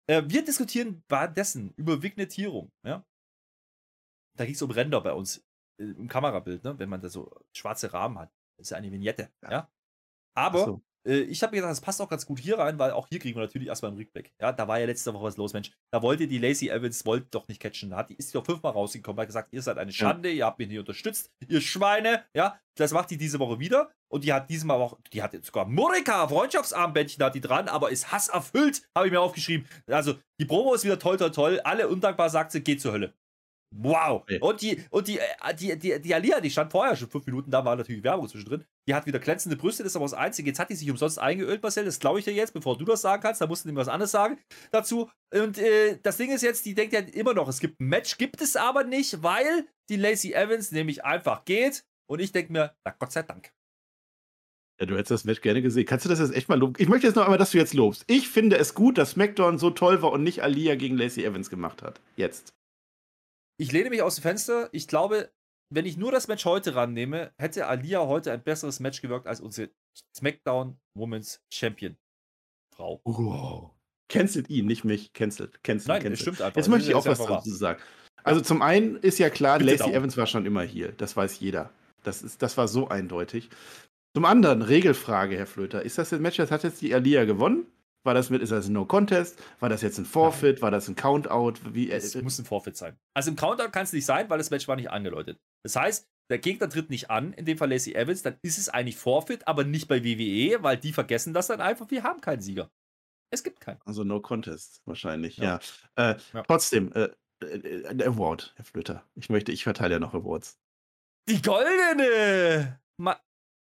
Äh, 0.09 0.23
wir 0.27 0.43
diskutieren 0.43 1.03
währenddessen 1.07 1.73
über 1.75 2.01
Vignetierung. 2.01 2.71
Ja? 2.85 3.05
Da 4.37 4.45
ging 4.45 4.53
es 4.53 4.61
um 4.61 4.71
Ränder 4.71 5.01
bei 5.01 5.13
uns 5.13 5.43
äh, 5.79 5.83
im 5.83 6.07
Kamerabild, 6.07 6.63
ne? 6.63 6.77
wenn 6.77 6.89
man 6.89 7.01
da 7.01 7.09
so 7.09 7.31
schwarze 7.53 7.93
Rahmen 7.93 8.19
hat. 8.19 8.31
Das 8.57 8.67
ist 8.67 8.69
ja 8.71 8.77
eine 8.77 8.91
Vignette. 8.91 9.29
Ja. 9.43 9.51
ja? 9.51 9.71
Aber 10.35 10.65
so. 10.65 10.81
äh, 11.07 11.19
ich 11.21 11.41
habe 11.41 11.51
mir 11.51 11.57
gedacht, 11.57 11.71
das 11.71 11.81
passt 11.81 12.01
auch 12.01 12.09
ganz 12.09 12.25
gut 12.25 12.39
hier 12.39 12.59
rein, 12.59 12.77
weil 12.77 12.91
auch 12.91 13.07
hier 13.07 13.19
kriegen 13.19 13.35
wir 13.35 13.43
natürlich 13.43 13.67
erstmal 13.67 13.89
einen 13.91 13.97
Rückblick. 13.99 14.33
Ja, 14.39 14.51
da 14.51 14.67
war 14.67 14.79
ja 14.79 14.85
letzte 14.85 15.13
Woche 15.13 15.23
was 15.23 15.37
los, 15.37 15.53
Mensch. 15.53 15.71
Da 15.91 16.01
wollte 16.01 16.27
die 16.27 16.37
Lacey 16.37 16.69
Evans 16.69 17.05
wollte 17.05 17.27
doch 17.31 17.47
nicht 17.47 17.59
catchen. 17.59 17.89
Da 17.89 17.97
hat 17.97 18.09
die 18.09 18.15
ist 18.15 18.33
doch 18.35 18.45
fünfmal 18.45 18.73
rausgekommen, 18.73 19.19
hat 19.19 19.27
gesagt, 19.27 19.53
ihr 19.53 19.61
seid 19.61 19.77
eine 19.77 19.91
Schande, 19.91 20.31
ihr 20.31 20.45
habt 20.45 20.59
mich 20.59 20.67
nicht 20.67 20.79
unterstützt, 20.79 21.31
ihr 21.47 21.61
Schweine. 21.61 22.23
Ja, 22.35 22.59
das 22.75 22.91
macht 22.91 23.09
die 23.09 23.17
diese 23.17 23.39
Woche 23.39 23.59
wieder. 23.59 23.91
Und 24.09 24.23
die 24.23 24.31
hat 24.31 24.49
diesmal 24.49 24.79
auch, 24.79 24.97
die 25.11 25.21
hat 25.21 25.33
jetzt 25.33 25.47
sogar 25.47 25.65
Murika, 25.65 26.27
Freundschaftsarmbändchen 26.27 27.23
hat 27.23 27.35
die 27.35 27.41
dran, 27.41 27.67
aber 27.67 27.89
ist 27.89 28.11
hasserfüllt, 28.11 28.83
habe 28.95 29.07
ich 29.07 29.11
mir 29.11 29.19
aufgeschrieben. 29.19 29.67
Also, 29.87 30.15
die 30.39 30.45
Promo 30.45 30.73
ist 30.73 30.85
wieder 30.85 30.99
toll, 30.99 31.17
toll, 31.17 31.31
toll. 31.31 31.59
Alle 31.63 31.87
undankbar 31.89 32.29
sagt 32.29 32.51
sie, 32.51 32.61
geht 32.61 32.79
zur 32.79 32.93
Hölle. 32.93 33.13
Wow. 33.71 34.21
Okay. 34.21 34.39
Und 34.39 34.61
die, 34.61 34.83
und 34.89 35.07
die, 35.07 35.19
äh, 35.19 35.55
die, 35.59 35.77
die, 35.77 36.01
die 36.01 36.15
Alia, 36.15 36.39
die 36.39 36.49
stand 36.49 36.71
vorher 36.71 36.95
schon 36.95 37.09
fünf 37.09 37.25
Minuten, 37.25 37.51
da 37.51 37.65
war 37.65 37.75
natürlich 37.75 38.03
Werbung 38.03 38.27
zwischendrin. 38.27 38.63
Die 38.87 38.93
hat 38.93 39.05
wieder 39.05 39.19
glänzende 39.19 39.57
Brüste, 39.57 39.83
das 39.83 39.91
ist 39.91 39.95
aber 39.97 40.05
das 40.05 40.13
Einzige. 40.13 40.49
Jetzt 40.49 40.59
hat 40.59 40.69
die 40.69 40.75
sich 40.75 40.89
umsonst 40.89 41.19
eingeölt, 41.19 41.61
Marcel, 41.61 41.85
das 41.85 41.99
glaube 41.99 42.19
ich 42.19 42.25
dir 42.25 42.33
jetzt, 42.33 42.53
bevor 42.53 42.77
du 42.77 42.85
das 42.85 43.01
sagen 43.01 43.21
kannst. 43.21 43.41
Da 43.41 43.47
musst 43.47 43.65
du 43.65 43.69
ihm 43.69 43.75
was 43.75 43.89
anderes 43.89 44.11
sagen 44.11 44.39
dazu. 44.71 45.09
Und 45.33 45.57
äh, 45.57 45.99
das 46.01 46.17
Ding 46.17 46.31
ist 46.31 46.43
jetzt, 46.43 46.65
die 46.65 46.75
denkt 46.75 46.93
ja 46.93 47.01
immer 47.01 47.33
noch, 47.33 47.47
es 47.49 47.59
gibt 47.59 47.81
ein 47.81 47.87
Match, 47.87 48.17
gibt 48.17 48.41
es 48.41 48.55
aber 48.55 48.83
nicht, 48.83 49.21
weil 49.21 49.67
die 49.89 49.97
Lacey 49.97 50.33
Evans 50.33 50.71
nämlich 50.71 51.03
einfach 51.03 51.43
geht. 51.43 51.83
Und 52.09 52.19
ich 52.19 52.31
denke 52.31 52.53
mir, 52.53 52.73
na 52.85 52.95
Gott 52.97 53.11
sei 53.11 53.23
Dank. 53.23 53.51
Ja, 54.79 54.85
du 54.85 54.95
hättest 54.95 55.11
das 55.11 55.25
Match 55.25 55.41
gerne 55.41 55.61
gesehen. 55.61 55.85
Kannst 55.85 56.05
du 56.05 56.09
das 56.09 56.19
jetzt 56.19 56.33
echt 56.33 56.49
mal 56.49 56.57
loben? 56.57 56.75
Ich 56.77 56.87
möchte 56.87 57.07
jetzt 57.07 57.15
noch 57.15 57.23
einmal, 57.23 57.39
dass 57.39 57.51
du 57.51 57.57
jetzt 57.57 57.73
lobst. 57.73 58.05
Ich 58.07 58.29
finde 58.29 58.57
es 58.57 58.75
gut, 58.75 58.97
dass 58.97 59.11
SmackDown 59.11 59.57
so 59.57 59.71
toll 59.71 60.01
war 60.03 60.11
und 60.11 60.23
nicht 60.23 60.43
Alia 60.43 60.75
gegen 60.75 60.97
Lacey 60.97 61.25
Evans 61.25 61.49
gemacht 61.49 61.81
hat. 61.81 61.99
Jetzt 62.15 62.53
ich 63.57 63.71
lehne 63.71 63.89
mich 63.89 64.01
aus 64.01 64.15
dem 64.15 64.21
Fenster. 64.21 64.69
Ich 64.71 64.87
glaube, 64.87 65.31
wenn 65.69 65.85
ich 65.85 65.97
nur 65.97 66.11
das 66.11 66.27
Match 66.27 66.45
heute 66.45 66.75
rannehme, 66.75 67.31
hätte 67.37 67.67
Alia 67.67 68.05
heute 68.05 68.31
ein 68.31 68.43
besseres 68.43 68.79
Match 68.79 69.01
gewirkt 69.01 69.27
als 69.27 69.41
unsere 69.41 69.69
SmackDown 70.15 70.79
Women's 70.95 71.41
Champion 71.51 71.97
Frau. 72.73 73.01
Wow. 73.03 73.71
Cancelt 74.09 74.49
ihn, 74.49 74.67
nicht 74.67 74.83
mich. 74.83 75.11
Cancelt. 75.13 75.63
Cancelt. 75.63 75.87
Nein, 75.89 76.03
cancelt. 76.03 76.21
stimmt 76.21 76.41
einfach. 76.41 76.55
Jetzt 76.55 76.69
möchte 76.69 76.89
ich 76.89 76.95
auch 76.95 77.05
was 77.05 77.17
dazu 77.17 77.49
sagen. 77.49 77.81
Also 78.23 78.41
zum 78.41 78.61
einen 78.61 78.97
ist 78.97 79.19
ja 79.19 79.29
klar, 79.29 79.57
Bitte 79.57 79.71
Lacey 79.71 79.93
Evans 79.93 80.15
war 80.17 80.27
schon 80.27 80.45
immer 80.45 80.61
hier. 80.61 80.91
Das 80.91 81.17
weiß 81.17 81.39
jeder. 81.39 81.71
Das, 82.03 82.21
ist, 82.21 82.41
das 82.41 82.57
war 82.57 82.67
so 82.67 82.87
eindeutig. 82.87 83.49
Zum 84.13 84.25
anderen, 84.25 84.61
Regelfrage, 84.61 85.37
Herr 85.37 85.47
Flöter. 85.47 85.83
Ist 85.83 85.97
das 85.97 86.13
ein 86.13 86.21
Match, 86.21 86.37
das 86.37 86.51
hat 86.51 86.63
jetzt 86.63 86.81
die 86.81 86.93
Alia 86.93 87.25
gewonnen? 87.25 87.65
War 88.07 88.13
das 88.13 88.29
mit, 88.29 88.41
ist 88.41 88.53
das 88.53 88.67
ein 88.67 88.71
No-Contest? 88.71 89.37
War 89.59 89.67
das 89.67 89.81
jetzt 89.81 89.97
ein 89.97 90.05
Forfeit? 90.05 90.53
Nein. 90.53 90.61
War 90.61 90.71
das 90.71 90.87
ein 90.87 90.95
Countout? 90.95 91.55
Wie, 91.73 91.91
es 91.91 92.15
äh, 92.15 92.21
muss 92.21 92.39
ein 92.39 92.45
Forfeit 92.45 92.77
sein. 92.77 92.97
Also 93.13 93.31
im 93.31 93.35
Countout 93.35 93.69
kann 93.71 93.83
es 93.83 93.91
nicht 93.91 94.05
sein, 94.05 94.29
weil 94.29 94.37
das 94.37 94.49
Match 94.49 94.65
war 94.69 94.77
nicht 94.77 94.89
angeläutet. 94.89 95.41
Das 95.61 95.75
heißt, 95.75 96.07
der 96.29 96.39
Gegner 96.39 96.69
tritt 96.69 96.89
nicht 96.89 97.09
an, 97.09 97.33
in 97.33 97.43
dem 97.43 97.57
Fall 97.57 97.69
Lacey 97.69 97.95
Evans, 97.95 98.21
dann 98.21 98.37
ist 98.43 98.57
es 98.57 98.69
eigentlich 98.69 98.95
Forfeit, 98.95 99.45
aber 99.45 99.65
nicht 99.65 99.89
bei 99.89 100.05
WWE, 100.05 100.63
weil 100.63 100.77
die 100.77 100.93
vergessen 100.93 101.33
das 101.33 101.47
dann 101.47 101.59
einfach, 101.59 101.91
wir 101.91 102.03
haben 102.03 102.21
keinen 102.21 102.41
Sieger. 102.41 102.71
Es 103.29 103.43
gibt 103.43 103.59
keinen. 103.59 103.81
Also 103.83 104.05
No 104.05 104.21
Contest 104.21 104.81
wahrscheinlich, 104.85 105.35
ja. 105.35 105.59
ja. 105.97 106.11
Äh, 106.11 106.17
ja. 106.31 106.43
Trotzdem, 106.43 106.93
äh, 106.93 107.09
äh, 107.43 107.87
ein 107.87 108.01
Award, 108.01 108.53
Herr 108.55 108.63
Flöter. 108.63 109.03
Ich 109.15 109.29
möchte, 109.29 109.51
ich 109.51 109.65
verteile 109.65 109.95
ja 109.95 109.99
noch 109.99 110.13
Awards. 110.13 110.57
Die 111.27 111.41
goldene! 111.41 112.79
Ma 112.95 113.19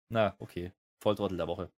Na, 0.07 0.37
okay. 0.39 0.71
Volltrottel 1.03 1.35
der 1.35 1.47
Woche. 1.49 1.69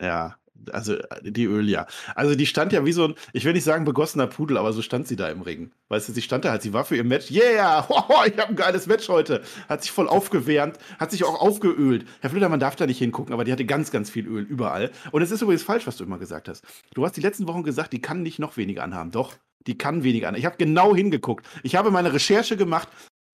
Ja, 0.00 0.38
also 0.72 0.94
äh, 0.94 1.30
die 1.30 1.44
Ölia. 1.44 1.86
Also 2.14 2.34
die 2.34 2.46
stand 2.46 2.72
ja 2.72 2.84
wie 2.84 2.92
so 2.92 3.08
ein, 3.08 3.14
ich 3.32 3.44
will 3.44 3.52
nicht 3.52 3.64
sagen 3.64 3.84
begossener 3.84 4.26
Pudel, 4.26 4.56
aber 4.56 4.72
so 4.72 4.82
stand 4.82 5.06
sie 5.08 5.16
da 5.16 5.28
im 5.28 5.42
Ring. 5.42 5.70
Weißt 5.88 6.08
du, 6.08 6.12
sie 6.12 6.22
stand 6.22 6.44
da 6.44 6.50
halt, 6.50 6.62
sie 6.62 6.72
war 6.72 6.84
für 6.84 6.96
ihr 6.96 7.04
Match, 7.04 7.30
yeah, 7.30 7.86
hoho, 7.88 8.24
ich 8.26 8.36
habe 8.38 8.50
ein 8.50 8.56
geiles 8.56 8.86
Match 8.86 9.08
heute. 9.08 9.42
Hat 9.68 9.82
sich 9.82 9.90
voll 9.90 10.08
aufgewärmt, 10.08 10.78
hat 10.98 11.10
sich 11.10 11.24
auch 11.24 11.40
aufgeölt. 11.40 12.06
Herr 12.20 12.30
Flöter, 12.30 12.48
man 12.48 12.60
darf 12.60 12.76
da 12.76 12.86
nicht 12.86 12.98
hingucken, 12.98 13.32
aber 13.32 13.44
die 13.44 13.52
hatte 13.52 13.64
ganz, 13.64 13.90
ganz 13.90 14.10
viel 14.10 14.26
Öl 14.26 14.42
überall. 14.44 14.90
Und 15.12 15.22
es 15.22 15.30
ist 15.30 15.42
übrigens 15.42 15.62
falsch, 15.62 15.86
was 15.86 15.96
du 15.96 16.04
immer 16.04 16.18
gesagt 16.18 16.48
hast. 16.48 16.64
Du 16.94 17.04
hast 17.04 17.16
die 17.16 17.20
letzten 17.20 17.46
Wochen 17.48 17.62
gesagt, 17.62 17.92
die 17.92 18.00
kann 18.00 18.22
nicht 18.22 18.38
noch 18.38 18.56
weniger 18.56 18.82
anhaben. 18.82 19.10
Doch, 19.10 19.34
die 19.66 19.78
kann 19.78 20.02
weniger 20.02 20.28
anhaben. 20.28 20.40
Ich 20.40 20.46
habe 20.46 20.56
genau 20.56 20.94
hingeguckt. 20.94 21.46
Ich 21.62 21.76
habe 21.76 21.90
meine 21.90 22.12
Recherche 22.12 22.56
gemacht. 22.56 22.88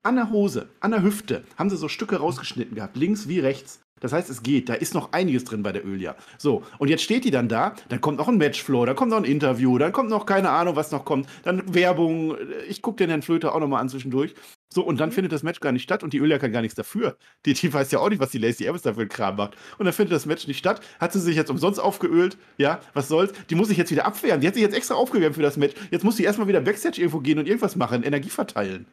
An 0.05 0.17
der 0.17 0.31
Hose, 0.31 0.69
an 0.81 0.91
der 0.91 1.05
Hüfte 1.05 1.45
haben 1.57 1.71
sie 1.71 1.77
so 1.77 1.87
Stücke 1.87 2.17
rausgeschnitten 2.17 2.75
gehabt, 2.75 2.97
links 2.97 3.29
wie 3.29 3.39
rechts. 3.39 3.83
Das 4.03 4.13
heißt, 4.13 4.29
es 4.29 4.43
geht. 4.43 4.69
Da 4.69 4.75
ist 4.75 4.95
noch 4.95 5.13
einiges 5.13 5.45
drin 5.45 5.63
bei 5.63 5.73
der 5.73 5.87
Ölia. 5.87 6.17
So, 6.37 6.65
und 6.79 6.89
jetzt 6.89 7.03
steht 7.03 7.25
die 7.25 7.31
dann 7.31 7.49
da, 7.49 7.75
dann 7.89 8.01
kommt 8.01 8.19
noch 8.19 8.29
ein 8.29 8.37
Matchfloor, 8.37 8.85
dann 8.85 8.97
kommt 8.97 9.13
noch 9.13 9.19
ein 9.19 9.25
Interview, 9.25 9.79
dann 9.79 9.93
kommt 9.93 10.11
noch 10.11 10.27
keine 10.27 10.51
Ahnung, 10.51 10.77
was 10.77 10.91
noch 10.91 11.05
kommt, 11.05 11.29
dann 11.45 11.73
Werbung. 11.73 12.37
Ich 12.69 12.83
gucke 12.83 12.97
den 12.99 13.11
Herrn 13.11 13.23
Flöter 13.23 13.55
auch 13.55 13.61
nochmal 13.61 13.81
an 13.81 13.89
zwischendurch. 13.89 14.35
So, 14.75 14.83
und 14.83 14.99
dann 14.99 15.11
mhm. 15.11 15.15
findet 15.15 15.33
das 15.33 15.43
Match 15.43 15.61
gar 15.61 15.71
nicht 15.71 15.85
statt 15.85 16.03
und 16.03 16.13
die 16.13 16.19
Ölia 16.19 16.39
kann 16.39 16.51
gar 16.51 16.63
nichts 16.63 16.75
dafür. 16.75 17.17
Die, 17.47 17.53
die 17.53 17.73
weiß 17.73 17.93
ja 17.93 18.01
auch 18.01 18.09
nicht, 18.09 18.21
was 18.21 18.31
die 18.31 18.39
Lacey 18.39 18.67
Evans 18.67 18.83
dafür 18.83 19.07
Kram 19.07 19.37
macht. 19.37 19.55
Und 19.79 19.85
dann 19.85 19.95
findet 19.95 20.15
das 20.15 20.27
Match 20.27 20.49
nicht 20.49 20.59
statt. 20.59 20.81
Hat 20.99 21.13
sie 21.13 21.21
sich 21.21 21.37
jetzt 21.37 21.51
umsonst 21.51 21.79
aufgeölt? 21.79 22.37
Ja, 22.59 22.81
was 22.95 23.09
soll's? 23.09 23.33
Die 23.51 23.55
muss 23.55 23.69
sich 23.69 23.77
jetzt 23.77 23.91
wieder 23.91 24.07
abwehren. 24.07 24.41
Die 24.41 24.47
hat 24.47 24.55
sich 24.55 24.63
jetzt 24.63 24.75
extra 24.75 24.95
aufgewärmt 24.95 25.37
für 25.37 25.43
das 25.43 25.57
Match. 25.57 25.75
Jetzt 25.91 26.05
muss 26.05 26.17
sie 26.17 26.25
erstmal 26.25 26.49
wieder 26.49 26.61
Backstage 26.61 27.01
irgendwo 27.01 27.21
gehen 27.21 27.39
und 27.39 27.47
irgendwas 27.47 27.77
machen, 27.77 28.03
Energie 28.03 28.31
verteilen. 28.31 28.87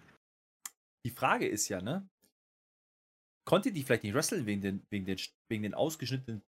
Die 1.05 1.11
Frage 1.11 1.47
ist 1.47 1.69
ja, 1.69 1.81
ne? 1.81 2.07
Konnte 3.49 3.71
die 3.71 3.81
vielleicht 3.81 4.03
nicht 4.03 4.13
wresteln 4.13 4.45
wegen 4.45 4.61
den, 4.61 4.85
wegen 4.91 5.05
den, 5.05 5.17
wegen 5.49 5.63
den 5.63 5.73
ausgeschnittenen 5.73 6.43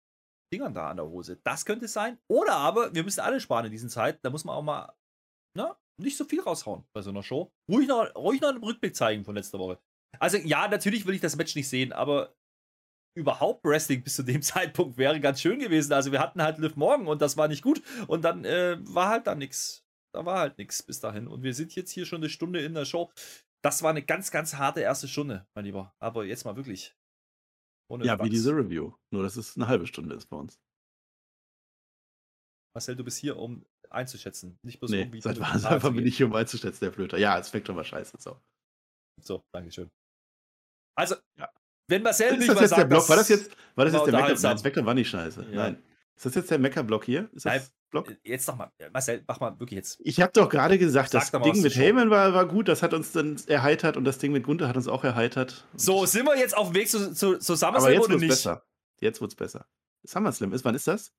Dingern 0.54 0.74
da 0.74 0.90
an 0.90 0.98
der 0.98 1.06
Hose. 1.06 1.40
Das 1.46 1.64
könnte 1.64 1.86
es 1.86 1.94
sein. 1.94 2.20
Oder 2.28 2.58
aber, 2.58 2.94
wir 2.94 3.06
müssen 3.06 3.22
alle 3.22 3.40
sparen 3.40 3.68
in 3.68 3.72
diesen 3.72 3.90
Zeiten. 3.90 4.20
Da 4.22 4.30
muss 4.30 4.44
man 4.44 4.54
auch 4.54 4.62
mal 4.62 4.94
ne, 5.56 5.74
nicht 5.98 6.18
so 6.18 6.26
viel 6.26 6.42
raushauen 6.42 6.84
bei 6.92 7.02
so 7.02 7.12
einer 7.12 7.24
Show. 7.24 7.54
Ruhig 7.72 7.88
noch, 7.88 8.14
ruhig 8.16 8.42
noch 8.42 8.50
einen 8.50 8.62
Rückblick 8.62 8.98
zeigen 8.98 9.24
von 9.24 9.34
letzter 9.34 9.60
Woche. 9.60 9.80
Also, 10.20 10.40
ja, 10.40 10.68
natürlich 10.68 11.06
will 11.06 11.16
ich 11.16 11.22
das 11.22 11.38
Match 11.38 11.56
nicht 11.56 11.70
sehen, 11.70 11.94
aber 11.94 12.36
überhaupt 13.18 13.64
Wrestling 13.64 14.04
bis 14.04 14.16
zu 14.16 14.24
dem 14.24 14.42
Zeitpunkt 14.42 14.98
wäre 14.98 15.22
ganz 15.22 15.40
schön 15.40 15.60
gewesen. 15.60 15.94
Also, 15.94 16.12
wir 16.12 16.20
hatten 16.20 16.42
halt 16.42 16.58
Liv 16.58 16.76
Morgan 16.76 17.08
und 17.08 17.22
das 17.22 17.38
war 17.38 17.48
nicht 17.48 17.64
gut. 17.64 17.82
Und 18.08 18.26
dann 18.26 18.44
äh, 18.44 18.78
war 18.82 19.08
halt 19.08 19.26
da 19.26 19.36
nichts. 19.36 19.86
Da 20.14 20.26
war 20.26 20.40
halt 20.40 20.58
nichts 20.58 20.84
bis 20.84 21.00
dahin. 21.00 21.30
Und 21.30 21.44
wir 21.44 21.54
sind 21.54 21.76
jetzt 21.76 21.92
hier 21.92 22.06
schon 22.06 22.20
eine 22.20 22.30
Stunde 22.30 22.60
in 22.60 22.74
der 22.74 22.84
Show. 22.84 23.10
Das 23.62 23.84
war 23.84 23.90
eine 23.90 24.04
ganz, 24.04 24.32
ganz 24.32 24.56
harte 24.56 24.82
erste 24.82 25.08
Stunde, 25.08 25.48
mein 25.54 25.66
Lieber. 25.66 25.94
Aber 26.00 26.26
jetzt 26.26 26.46
mal 26.46 26.56
wirklich. 26.56 26.96
Ohne 27.90 28.06
ja, 28.06 28.16
Bugs. 28.16 28.26
wie 28.26 28.30
diese 28.30 28.56
Review. 28.56 28.94
Nur, 29.12 29.24
dass 29.24 29.36
es 29.36 29.56
eine 29.56 29.68
halbe 29.68 29.88
Stunde 29.88 30.16
ist 30.16 30.28
bei 30.28 30.38
uns. 30.38 30.60
Marcel, 32.74 32.96
du 32.96 33.04
bist 33.04 33.18
hier, 33.18 33.38
um 33.38 33.66
einzuschätzen. 33.90 34.60
Nicht 34.62 34.80
bloß 34.80 34.92
nee, 34.92 35.04
um 35.04 35.14
wie 35.14 35.22
seit 35.22 35.40
wann 35.40 35.66
einfach 35.66 35.92
bin 35.92 36.06
ich 36.06 36.18
hier, 36.18 36.28
um 36.28 36.36
einzuschätzen, 36.36 36.80
der 36.82 36.94
Flöter. 36.94 37.18
Ja, 37.18 37.38
es 37.40 37.50
fängt 37.50 37.66
schon 37.66 37.76
mal 37.76 37.84
scheiße. 37.84 38.18
So, 38.20 38.40
so 39.22 39.44
Dankeschön. 39.52 39.90
Also, 40.96 41.16
ja. 41.36 41.50
Wenn 41.88 42.04
Marcel 42.04 42.34
Ist 42.34 42.40
nicht 42.40 42.50
das 42.50 42.56
mal 42.56 42.62
jetzt 42.62 42.72
der 42.72 42.78
sagt, 42.78 42.90
Block? 42.90 43.10
War 43.10 43.16
das 43.18 43.30
jetzt, 43.30 43.50
war 43.76 43.86
das 43.86 43.94
war 43.94 44.02
jetzt 44.02 44.12
der 44.12 44.22
Mecker? 44.22 44.34
Nein, 44.34 44.56
das 44.56 44.64
Mecker 44.64 44.86
war 44.86 44.94
nicht 44.94 45.10
scheiße. 45.10 45.44
Ja. 45.50 45.56
Nein. 45.56 45.84
Ist 46.16 46.26
das 46.26 46.36
jetzt 46.36 46.52
der 46.52 46.60
Mecker-Block 46.60 47.06
hier? 47.06 47.30
Ist 47.34 47.46
Nein. 47.46 47.62
Block? 47.90 48.16
Jetzt 48.24 48.48
noch 48.48 48.56
mal, 48.56 48.72
Marcel, 48.94 49.24
mach 49.28 49.40
mal 49.40 49.60
wirklich 49.60 49.78
jetzt. 49.78 50.00
Ich 50.04 50.22
habe 50.22 50.32
doch 50.34 50.48
gerade 50.50 50.78
gesagt, 50.78 51.10
Sag 51.12 51.32
das 51.32 51.42
Ding 51.42 51.62
mit. 51.62 51.76
Heyman 51.76 52.10
war, 52.10 52.34
war 52.34 52.46
gut, 52.48 52.68
das 52.68 52.84
hat 52.84 52.94
uns 52.94 53.12
dann 53.12 53.38
erheitert 53.48 53.98
und 53.98 54.06
das 54.06 54.18
Ding 54.20 54.32
mit 54.32 54.44
Gunther 54.44 54.68
hat 54.68 54.76
uns 54.78 54.88
auch 54.88 55.04
erheitert. 55.04 55.66
So, 55.76 56.06
sind 56.06 56.26
wir 56.26 56.38
jetzt 56.38 56.56
auf 56.56 56.68
dem 56.70 56.76
Weg 56.76 56.90
zu, 56.90 57.14
zu, 57.14 57.38
zu 57.38 57.54
Aber 57.66 57.80
SummerSlam 57.80 57.92
jetzt 57.94 58.02
oder 58.04 58.10
wird's 58.12 58.22
nicht? 58.22 58.30
besser. 58.30 58.64
Jetzt 59.00 59.22
wird's 59.22 59.36
besser. 59.36 59.66
SummerSlam 60.06 60.54
ist, 60.54 60.64
wann 60.66 60.76
ist 60.76 60.88
das? 60.88 61.12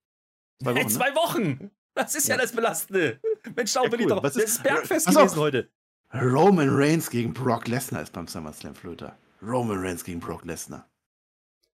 Zwei 0.62 0.74
Hey, 0.74 0.76
Wochen, 0.84 0.88
ne? 0.88 0.94
zwei 0.94 1.14
Wochen! 1.14 1.70
Das 1.94 2.14
ist 2.14 2.28
ja, 2.28 2.36
Ja. 2.36 2.42
das 2.42 2.52
Belastende. 2.52 3.20
Mensch, 3.56 3.72
schau 3.72 3.84
Ja, 3.84 3.90
cool. 3.98 4.06
doch. 4.06 4.22
Was 4.22 4.34
Das 4.34 4.44
ist- 4.44 4.50
ist 4.56 4.62
Bergfest 4.62 5.06
Pass 5.06 5.16
auf. 5.16 5.22
gewesen 5.24 5.40
heute. 5.40 5.70
Roman 6.14 6.68
Reigns 6.70 7.10
gegen 7.10 7.32
Brock 7.34 7.66
Lesnar 7.68 8.02
ist 8.02 8.12
beim 8.12 8.28
SummerSlam 8.28 8.74
Flöter. 8.74 9.18
Roman 9.42 9.78
Reigns 9.78 10.04
gegen 10.04 10.20
Brock 10.20 10.44
Lesnar. 10.44 10.88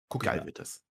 Guck 0.08 0.24
Geil 0.24 0.38
mal. 0.38 0.46
wird 0.46 0.58
das. 0.58 0.82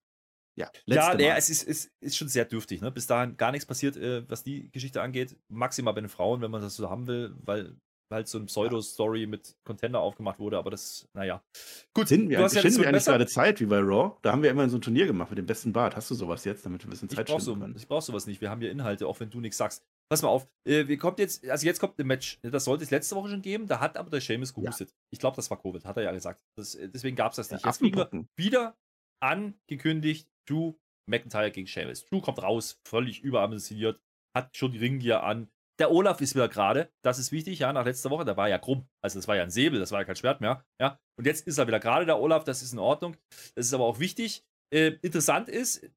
Ja, 0.60 0.70
Ja, 0.86 1.14
Mal. 1.16 1.22
es 1.38 1.50
ist, 1.50 1.64
ist, 1.64 1.92
ist 2.02 2.18
schon 2.18 2.28
sehr 2.28 2.46
dürftig. 2.46 2.82
Ne? 2.82 2.92
Bis 2.92 3.08
dahin 3.08 3.38
gar 3.38 3.52
nichts 3.52 3.66
passiert, 3.66 3.96
äh, 3.98 4.30
was 4.30 4.44
die 4.44 4.70
Geschichte 4.72 5.02
angeht. 5.02 5.36
Maximal 5.48 5.94
bei 5.94 6.02
den 6.02 6.10
Frauen, 6.10 6.42
wenn 6.42 6.52
man 6.52 6.62
das 6.62 6.76
so 6.76 6.90
haben 6.90 7.08
will, 7.08 7.34
weil 7.44 7.78
halt 8.12 8.28
so 8.28 8.40
eine 8.40 8.48
Pseudo-Story 8.48 9.28
mit 9.28 9.56
Contender 9.64 10.00
aufgemacht 10.00 10.40
wurde. 10.40 10.58
Aber 10.58 10.72
das, 10.72 11.08
naja. 11.14 11.44
Gut, 11.94 12.08
Sind 12.08 12.28
wir, 12.30 12.40
du 12.40 12.44
hast 12.44 12.56
ja 12.56 12.64
wir 12.64 12.88
eigentlich 12.88 13.06
gerade 13.06 13.28
Zeit 13.28 13.60
wie 13.62 13.68
bei 13.68 13.78
Raw? 13.80 14.18
Da 14.24 14.32
haben 14.32 14.42
wir 14.42 14.50
immer 14.50 14.68
so 14.68 14.78
ein 14.78 14.82
Turnier 14.82 15.06
gemacht 15.06 15.30
mit 15.30 15.38
dem 15.38 15.46
besten 15.46 15.72
Bart. 15.74 15.96
Hast 15.96 16.10
du 16.10 16.16
sowas 16.16 16.44
jetzt, 16.44 16.66
damit 16.66 16.82
wir 16.84 16.88
ein 16.88 16.90
bisschen 16.90 17.08
Ich 17.10 17.16
Zeit 17.16 17.28
brauch, 17.28 17.40
so, 17.40 17.56
können? 17.56 17.76
ich 17.78 17.88
brauch 17.88 18.02
sowas 18.02 18.26
nicht. 18.26 18.42
Wir 18.42 18.50
haben 18.50 18.62
hier 18.62 18.72
Inhalte, 18.72 19.06
auch 19.08 19.20
wenn 19.20 19.30
du 19.30 19.40
nichts 19.40 19.58
sagst. 19.58 19.84
Pass 20.12 20.24
mal 20.24 20.30
auf. 20.30 20.48
Äh, 20.66 20.88
wir 20.88 20.98
kommt 20.98 21.20
jetzt, 21.20 21.48
also 21.48 21.68
jetzt 21.68 21.80
kommt 21.80 22.00
ein 22.00 22.08
Match. 22.08 22.40
Das 22.42 22.64
sollte 22.66 22.84
es 22.84 22.90
letzte 22.90 23.16
Woche 23.16 23.30
schon 23.30 23.44
geben. 23.44 23.68
Da 23.68 23.80
hat 23.80 23.96
aber 23.96 24.10
der 24.10 24.22
Seamus 24.22 24.56
gehustet. 24.56 24.92
Ich 25.12 25.20
glaube, 25.20 25.36
das 25.36 25.50
war 25.52 25.62
Covid, 25.62 25.86
hat 25.86 25.98
er 25.98 26.04
ja 26.04 26.12
gesagt. 26.12 26.44
Das, 26.58 26.74
äh, 26.74 26.90
deswegen 26.90 27.16
gab 27.16 27.32
es 27.34 27.36
das 27.36 27.52
nicht. 27.52 27.64
Ja, 27.64 27.70
Jetzt 27.70 27.78
kriegen 27.78 27.96
wir 27.96 28.06
Affenpocken. 28.08 28.28
wieder 28.36 28.76
angekündigt, 29.22 30.28
Drew 30.50 30.74
McIntyre 31.10 31.52
gegen 31.52 31.68
Sheamus. 31.68 32.06
Drew 32.06 32.22
kommt 32.22 32.42
raus, 32.42 32.80
völlig 32.88 33.22
überambitioniert, 33.22 34.02
hat 34.36 34.56
schon 34.56 34.72
die 34.72 34.80
Ringgear 34.80 35.24
an. 35.24 35.50
Der 35.80 35.92
Olaf 35.92 36.20
ist 36.20 36.36
wieder 36.36 36.50
gerade, 36.50 36.92
das 37.06 37.20
ist 37.20 37.32
wichtig, 37.32 37.60
ja, 37.60 37.72
nach 37.72 37.86
letzter 37.86 38.10
Woche, 38.10 38.26
der 38.26 38.36
war 38.36 38.50
ja 38.50 38.58
krumm. 38.60 38.88
Also 39.02 39.18
das 39.18 39.28
war 39.28 39.38
ja 39.38 39.44
ein 39.44 39.50
Säbel, 39.50 39.80
das 39.80 39.92
war 39.92 40.02
ja 40.02 40.06
kein 40.06 40.16
Schwert 40.18 40.42
mehr, 40.42 40.66
ja. 40.80 41.00
Und 41.18 41.26
jetzt 41.26 41.48
ist 41.48 41.58
er 41.58 41.68
wieder 41.68 41.80
gerade, 41.80 42.06
der 42.06 42.20
Olaf, 42.20 42.44
das 42.44 42.62
ist 42.62 42.74
in 42.74 42.80
Ordnung. 42.80 43.16
Das 43.56 43.66
ist 43.68 43.74
aber 43.74 43.86
auch 43.86 44.00
wichtig. 44.00 44.44
Äh, 44.74 44.98
interessant 45.02 45.48
ist, 45.50 45.90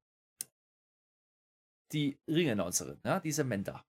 die 1.91 2.17
Ring-Announcerin, 2.29 2.99
ja, 3.05 3.19
diese 3.19 3.43
Menda, 3.43 3.85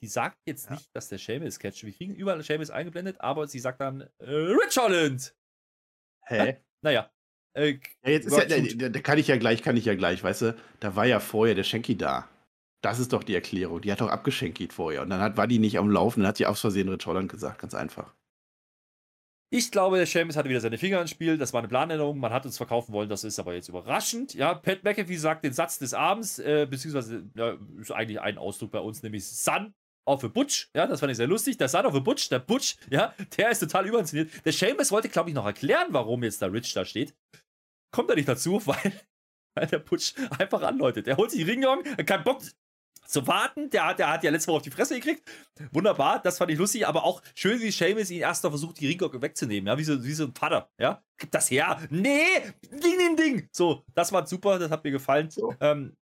die 0.00 0.08
sagt 0.08 0.38
jetzt 0.46 0.66
Ja. 0.66 0.72
nicht, 0.74 0.94
dass 0.94 1.08
der 1.08 1.18
Sheamus 1.18 1.58
catcht. 1.58 1.84
Wir 1.84 1.92
kriegen 1.92 2.14
überall 2.14 2.42
Sheamus 2.42 2.70
eingeblendet, 2.70 3.20
aber 3.20 3.46
sie 3.46 3.60
sagt 3.60 3.80
dann, 3.80 4.02
äh, 4.18 4.24
Rich 4.30 4.76
Holland! 4.76 5.34
Hä? 6.26 6.60
Naja. 6.84 7.10
Äh, 7.56 7.78
Ja, 8.04 8.10
jetzt 8.10 8.26
ist 8.26 8.36
ja, 8.36 8.44
da, 8.44 8.88
da 8.88 9.00
kann 9.00 9.18
ich 9.18 9.28
ja 9.28 9.36
gleich, 9.36 9.62
kann 9.62 9.76
ich 9.76 9.84
ja 9.84 9.94
gleich, 9.94 10.22
weißt 10.22 10.42
du, 10.42 10.56
da 10.80 10.94
war 10.94 11.06
ja 11.06 11.20
vorher 11.20 11.54
der 11.54 11.64
Schenki 11.64 11.96
da. 11.96 12.28
Das 12.82 12.98
ist 12.98 13.12
doch 13.12 13.24
die 13.24 13.34
Erklärung. 13.34 13.80
Die 13.80 13.90
hat 13.90 14.00
doch 14.00 14.10
abgeschenkit 14.10 14.72
vorher. 14.72 15.02
Und 15.02 15.10
dann 15.10 15.20
hat, 15.20 15.36
war 15.36 15.46
die 15.46 15.58
nicht 15.58 15.78
am 15.78 15.90
Laufen, 15.90 16.20
dann 16.20 16.28
hat 16.28 16.36
sie 16.36 16.46
aus 16.46 16.60
Versehen 16.60 16.88
Rich 16.88 17.06
Holland 17.06 17.30
gesagt, 17.30 17.58
ganz 17.60 17.74
einfach. 17.74 18.12
Ich 19.48 19.70
glaube, 19.70 19.96
der 19.96 20.06
Seamus 20.06 20.36
hatte 20.36 20.48
wieder 20.48 20.60
seine 20.60 20.76
Finger 20.76 21.00
ins 21.00 21.10
Spiel. 21.10 21.38
Das 21.38 21.52
war 21.52 21.60
eine 21.60 21.68
Planänderung. 21.68 22.18
Man 22.18 22.32
hat 22.32 22.44
uns 22.44 22.56
verkaufen 22.56 22.92
wollen. 22.92 23.08
Das 23.08 23.22
ist 23.24 23.38
aber 23.38 23.54
jetzt 23.54 23.68
überraschend. 23.68 24.34
Ja, 24.34 24.54
Pat 24.54 24.82
McAfee 24.82 25.16
sagt 25.16 25.44
den 25.44 25.52
Satz 25.52 25.78
des 25.78 25.94
Abends, 25.94 26.38
äh, 26.40 26.66
beziehungsweise 26.68 27.24
ja, 27.34 27.56
ist 27.80 27.92
eigentlich 27.92 28.20
ein 28.20 28.38
Ausdruck 28.38 28.72
bei 28.72 28.80
uns, 28.80 29.02
nämlich 29.02 29.24
Sun 29.26 29.72
auf 30.04 30.24
a 30.24 30.28
Butch. 30.28 30.68
Ja, 30.74 30.86
das 30.86 31.00
fand 31.00 31.12
ich 31.12 31.16
sehr 31.16 31.28
lustig. 31.28 31.56
Der 31.58 31.68
Sun 31.68 31.86
auf 31.86 31.94
a 31.94 32.00
Butch, 32.00 32.28
der 32.28 32.40
Butch, 32.40 32.76
ja, 32.90 33.14
der 33.38 33.50
ist 33.50 33.60
total 33.60 33.86
überinszeniert. 33.86 34.30
Der 34.44 34.52
Seamus 34.52 34.90
wollte, 34.90 35.08
glaube 35.08 35.30
ich, 35.30 35.34
noch 35.34 35.46
erklären, 35.46 35.88
warum 35.90 36.24
jetzt 36.24 36.42
der 36.42 36.52
Rich 36.52 36.74
da 36.74 36.84
steht. 36.84 37.14
Kommt 37.96 38.10
er 38.10 38.16
nicht 38.16 38.28
dazu, 38.28 38.60
weil, 38.66 38.92
weil 39.54 39.66
der 39.68 39.78
Butch 39.78 40.12
einfach 40.38 40.60
anläutet. 40.60 41.08
Er 41.08 41.16
holt 41.16 41.30
sich 41.30 41.42
die 41.42 41.50
Ringjong, 41.50 41.82
keinen 42.04 42.24
Bock 42.24 42.42
zu 43.06 43.26
warten. 43.26 43.70
Der 43.70 43.86
hat, 43.86 43.98
der 43.98 44.10
hat 44.10 44.22
ja 44.22 44.30
letzte 44.30 44.48
Woche 44.48 44.58
auf 44.58 44.62
die 44.62 44.70
Fresse 44.70 44.96
gekriegt. 44.96 45.26
Wunderbar, 45.72 46.20
das 46.20 46.36
fand 46.36 46.50
ich 46.50 46.58
lustig, 46.58 46.86
aber 46.86 47.04
auch 47.04 47.22
schön, 47.34 47.58
wie 47.62 47.70
Seamus 47.70 48.10
ihn 48.10 48.20
erst 48.20 48.44
noch 48.44 48.50
versucht, 48.50 48.78
die 48.80 48.86
Ringglocke 48.86 49.22
wegzunehmen, 49.22 49.68
ja, 49.68 49.78
wie 49.78 49.84
so, 49.84 50.04
wie 50.04 50.12
so 50.12 50.24
ein 50.24 50.34
Vater, 50.34 50.68
ja. 50.78 51.02
Gib 51.16 51.30
das 51.30 51.50
her. 51.50 51.80
Nee, 51.88 52.52
ding, 52.70 52.98
ding, 52.98 53.16
ding. 53.16 53.48
So, 53.50 53.82
das 53.94 54.12
war 54.12 54.26
super, 54.26 54.58
das 54.58 54.70
hat 54.70 54.84
mir 54.84 54.90
gefallen. 54.90 55.30
So. 55.30 55.54
Ähm, 55.60 55.96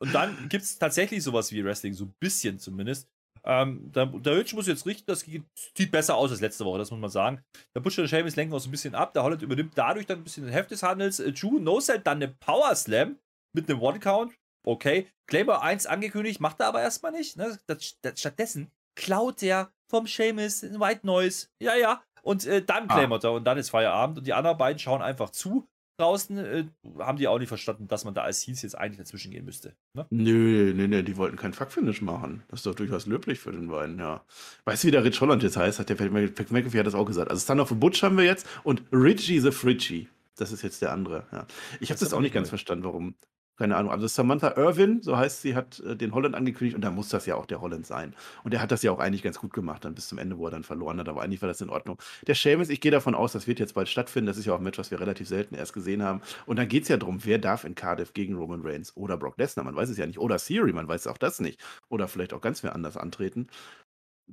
und 0.00 0.14
dann 0.14 0.50
gibt 0.50 0.64
es 0.64 0.78
tatsächlich 0.78 1.22
sowas 1.22 1.50
wie 1.50 1.64
Wrestling, 1.64 1.94
so 1.94 2.04
ein 2.04 2.14
bisschen 2.20 2.58
zumindest. 2.58 3.08
Ähm, 3.44 3.90
der, 3.92 4.06
der 4.06 4.36
Rich 4.36 4.54
muss 4.54 4.66
jetzt 4.66 4.86
richten, 4.86 5.06
das 5.06 5.20
sieht 5.20 5.90
besser 5.90 6.16
aus 6.16 6.30
als 6.30 6.40
letzte 6.40 6.64
Woche, 6.64 6.78
das 6.78 6.90
muss 6.90 7.00
man 7.00 7.10
sagen. 7.10 7.42
Der 7.74 7.80
Butcher 7.80 8.02
und 8.02 8.10
der 8.10 8.18
Seamus 8.18 8.36
lenken 8.36 8.54
auch 8.54 8.60
so 8.60 8.68
ein 8.68 8.72
bisschen 8.72 8.94
ab. 8.94 9.12
Der 9.14 9.22
Holland 9.22 9.42
übernimmt 9.42 9.72
dadurch 9.76 10.06
dann 10.06 10.18
ein 10.18 10.24
bisschen 10.24 10.44
den 10.44 10.52
Heft 10.52 10.70
des 10.70 10.82
Handels. 10.82 11.20
Äh, 11.20 11.32
Drew 11.32 11.58
no 11.58 11.80
dann 11.80 12.02
eine 12.06 12.28
Power 12.28 12.74
Slam 12.74 13.18
mit 13.54 13.68
einem 13.70 13.80
One-Count. 13.80 14.34
Okay. 14.66 15.08
Claymore 15.26 15.62
1 15.62 15.86
angekündigt, 15.86 16.40
macht 16.40 16.60
er 16.60 16.66
aber 16.66 16.82
erstmal 16.82 17.12
nicht. 17.12 17.36
Ne? 17.36 17.58
Das, 17.66 17.98
das, 18.02 18.20
stattdessen 18.20 18.70
klaut 18.96 19.40
der 19.42 19.70
vom 19.90 20.06
Seamus 20.06 20.60
den 20.60 20.80
White 20.80 21.06
Noise. 21.06 21.48
Ja, 21.62 21.74
ja. 21.76 22.02
Und 22.22 22.46
äh, 22.46 22.62
dann 22.62 22.90
Ah. 22.90 22.94
claimert 22.94 23.24
er 23.24 23.32
und 23.32 23.44
dann 23.44 23.58
ist 23.58 23.70
Feierabend 23.70 24.18
und 24.18 24.26
die 24.26 24.34
anderen 24.34 24.58
beiden 24.58 24.78
schauen 24.78 25.02
einfach 25.02 25.30
zu. 25.30 25.66
Draußen 25.98 26.38
äh, 26.38 26.64
haben 27.00 27.18
die 27.18 27.26
auch 27.26 27.38
nicht 27.38 27.48
verstanden, 27.48 27.88
dass 27.88 28.04
man 28.04 28.14
da 28.14 28.22
als 28.22 28.46
Heels 28.46 28.62
jetzt 28.62 28.78
eigentlich 28.78 28.98
dazwischen 28.98 29.32
gehen 29.32 29.44
müsste. 29.44 29.74
Ne? 29.94 30.06
Nö, 30.10 30.72
nö, 30.74 30.86
nö, 30.86 31.02
die 31.02 31.16
wollten 31.16 31.36
kein 31.36 31.52
Fuckfinish 31.52 32.02
machen. 32.02 32.44
Das 32.48 32.60
ist 32.60 32.66
doch 32.66 32.74
durchaus 32.76 33.06
löblich 33.06 33.40
für 33.40 33.50
den 33.50 33.68
beiden, 33.68 33.98
ja. 33.98 34.24
Weißt 34.64 34.84
du, 34.84 34.88
wie 34.88 34.92
der 34.92 35.02
Rich 35.04 35.20
Holland 35.20 35.42
jetzt 35.42 35.56
heißt? 35.56 35.80
Hat 35.80 35.88
der 35.88 35.96
Pat 35.96 36.10
Mc- 36.12 36.34
Pat 36.34 36.52
McAfee 36.52 36.78
hat 36.78 36.86
das 36.86 36.94
auch 36.94 37.04
gesagt. 37.06 37.30
Also 37.30 37.42
Stand 37.42 37.60
of 37.60 37.72
a 37.72 37.74
Butch 37.74 38.02
haben 38.04 38.16
wir 38.16 38.24
jetzt 38.24 38.46
und 38.62 38.82
Richie 38.92 39.40
the 39.40 39.50
Fritchie. 39.50 40.08
Das 40.36 40.52
ist 40.52 40.62
jetzt 40.62 40.80
der 40.82 40.92
andere, 40.92 41.26
ja. 41.32 41.46
Ich 41.80 41.90
habe 41.90 41.98
das 41.98 42.10
aber 42.10 42.18
auch 42.18 42.22
nicht 42.22 42.32
ganz 42.34 42.48
verstanden, 42.48 42.84
warum. 42.84 43.16
Keine 43.58 43.74
Ahnung. 43.76 43.90
Also 43.90 44.06
Samantha 44.06 44.56
Irwin, 44.56 45.02
so 45.02 45.16
heißt 45.16 45.42
sie, 45.42 45.56
hat 45.56 45.80
äh, 45.80 45.96
den 45.96 46.14
Holland 46.14 46.36
angekündigt 46.36 46.76
und 46.76 46.82
da 46.82 46.92
muss 46.92 47.08
das 47.08 47.26
ja 47.26 47.34
auch 47.34 47.44
der 47.44 47.60
Holland 47.60 47.86
sein. 47.86 48.14
Und 48.44 48.52
der 48.54 48.62
hat 48.62 48.70
das 48.70 48.82
ja 48.84 48.92
auch 48.92 49.00
eigentlich 49.00 49.24
ganz 49.24 49.40
gut 49.40 49.52
gemacht, 49.52 49.84
dann 49.84 49.96
bis 49.96 50.06
zum 50.08 50.18
Ende, 50.18 50.38
wo 50.38 50.46
er 50.46 50.52
dann 50.52 50.62
verloren 50.62 51.00
hat. 51.00 51.08
Aber 51.08 51.22
eigentlich 51.22 51.42
war 51.42 51.48
das 51.48 51.60
in 51.60 51.68
Ordnung. 51.68 51.98
Der 52.28 52.36
Seamus, 52.36 52.68
ich 52.68 52.80
gehe 52.80 52.92
davon 52.92 53.16
aus, 53.16 53.32
das 53.32 53.48
wird 53.48 53.58
jetzt 53.58 53.74
bald 53.74 53.88
stattfinden. 53.88 54.28
Das 54.28 54.36
ist 54.36 54.46
ja 54.46 54.54
auch 54.54 54.58
ein 54.58 54.64
Match, 54.64 54.78
was 54.78 54.92
wir 54.92 55.00
relativ 55.00 55.26
selten 55.26 55.56
erst 55.56 55.72
gesehen 55.72 56.04
haben. 56.04 56.22
Und 56.46 56.56
dann 56.56 56.68
geht 56.68 56.84
es 56.84 56.88
ja 56.88 56.96
darum, 56.98 57.24
wer 57.24 57.38
darf 57.38 57.64
in 57.64 57.74
Cardiff 57.74 58.12
gegen 58.14 58.36
Roman 58.36 58.60
Reigns 58.62 58.96
oder 58.96 59.16
Brock 59.16 59.36
Lesnar. 59.38 59.64
Man 59.64 59.74
weiß 59.74 59.88
es 59.88 59.98
ja 59.98 60.06
nicht. 60.06 60.20
Oder 60.20 60.36
Theory, 60.36 60.72
man 60.72 60.86
weiß 60.86 61.08
auch 61.08 61.18
das 61.18 61.40
nicht. 61.40 61.60
Oder 61.88 62.06
vielleicht 62.06 62.34
auch 62.34 62.40
ganz 62.40 62.62
wer 62.62 62.76
anders 62.76 62.96
antreten. 62.96 63.48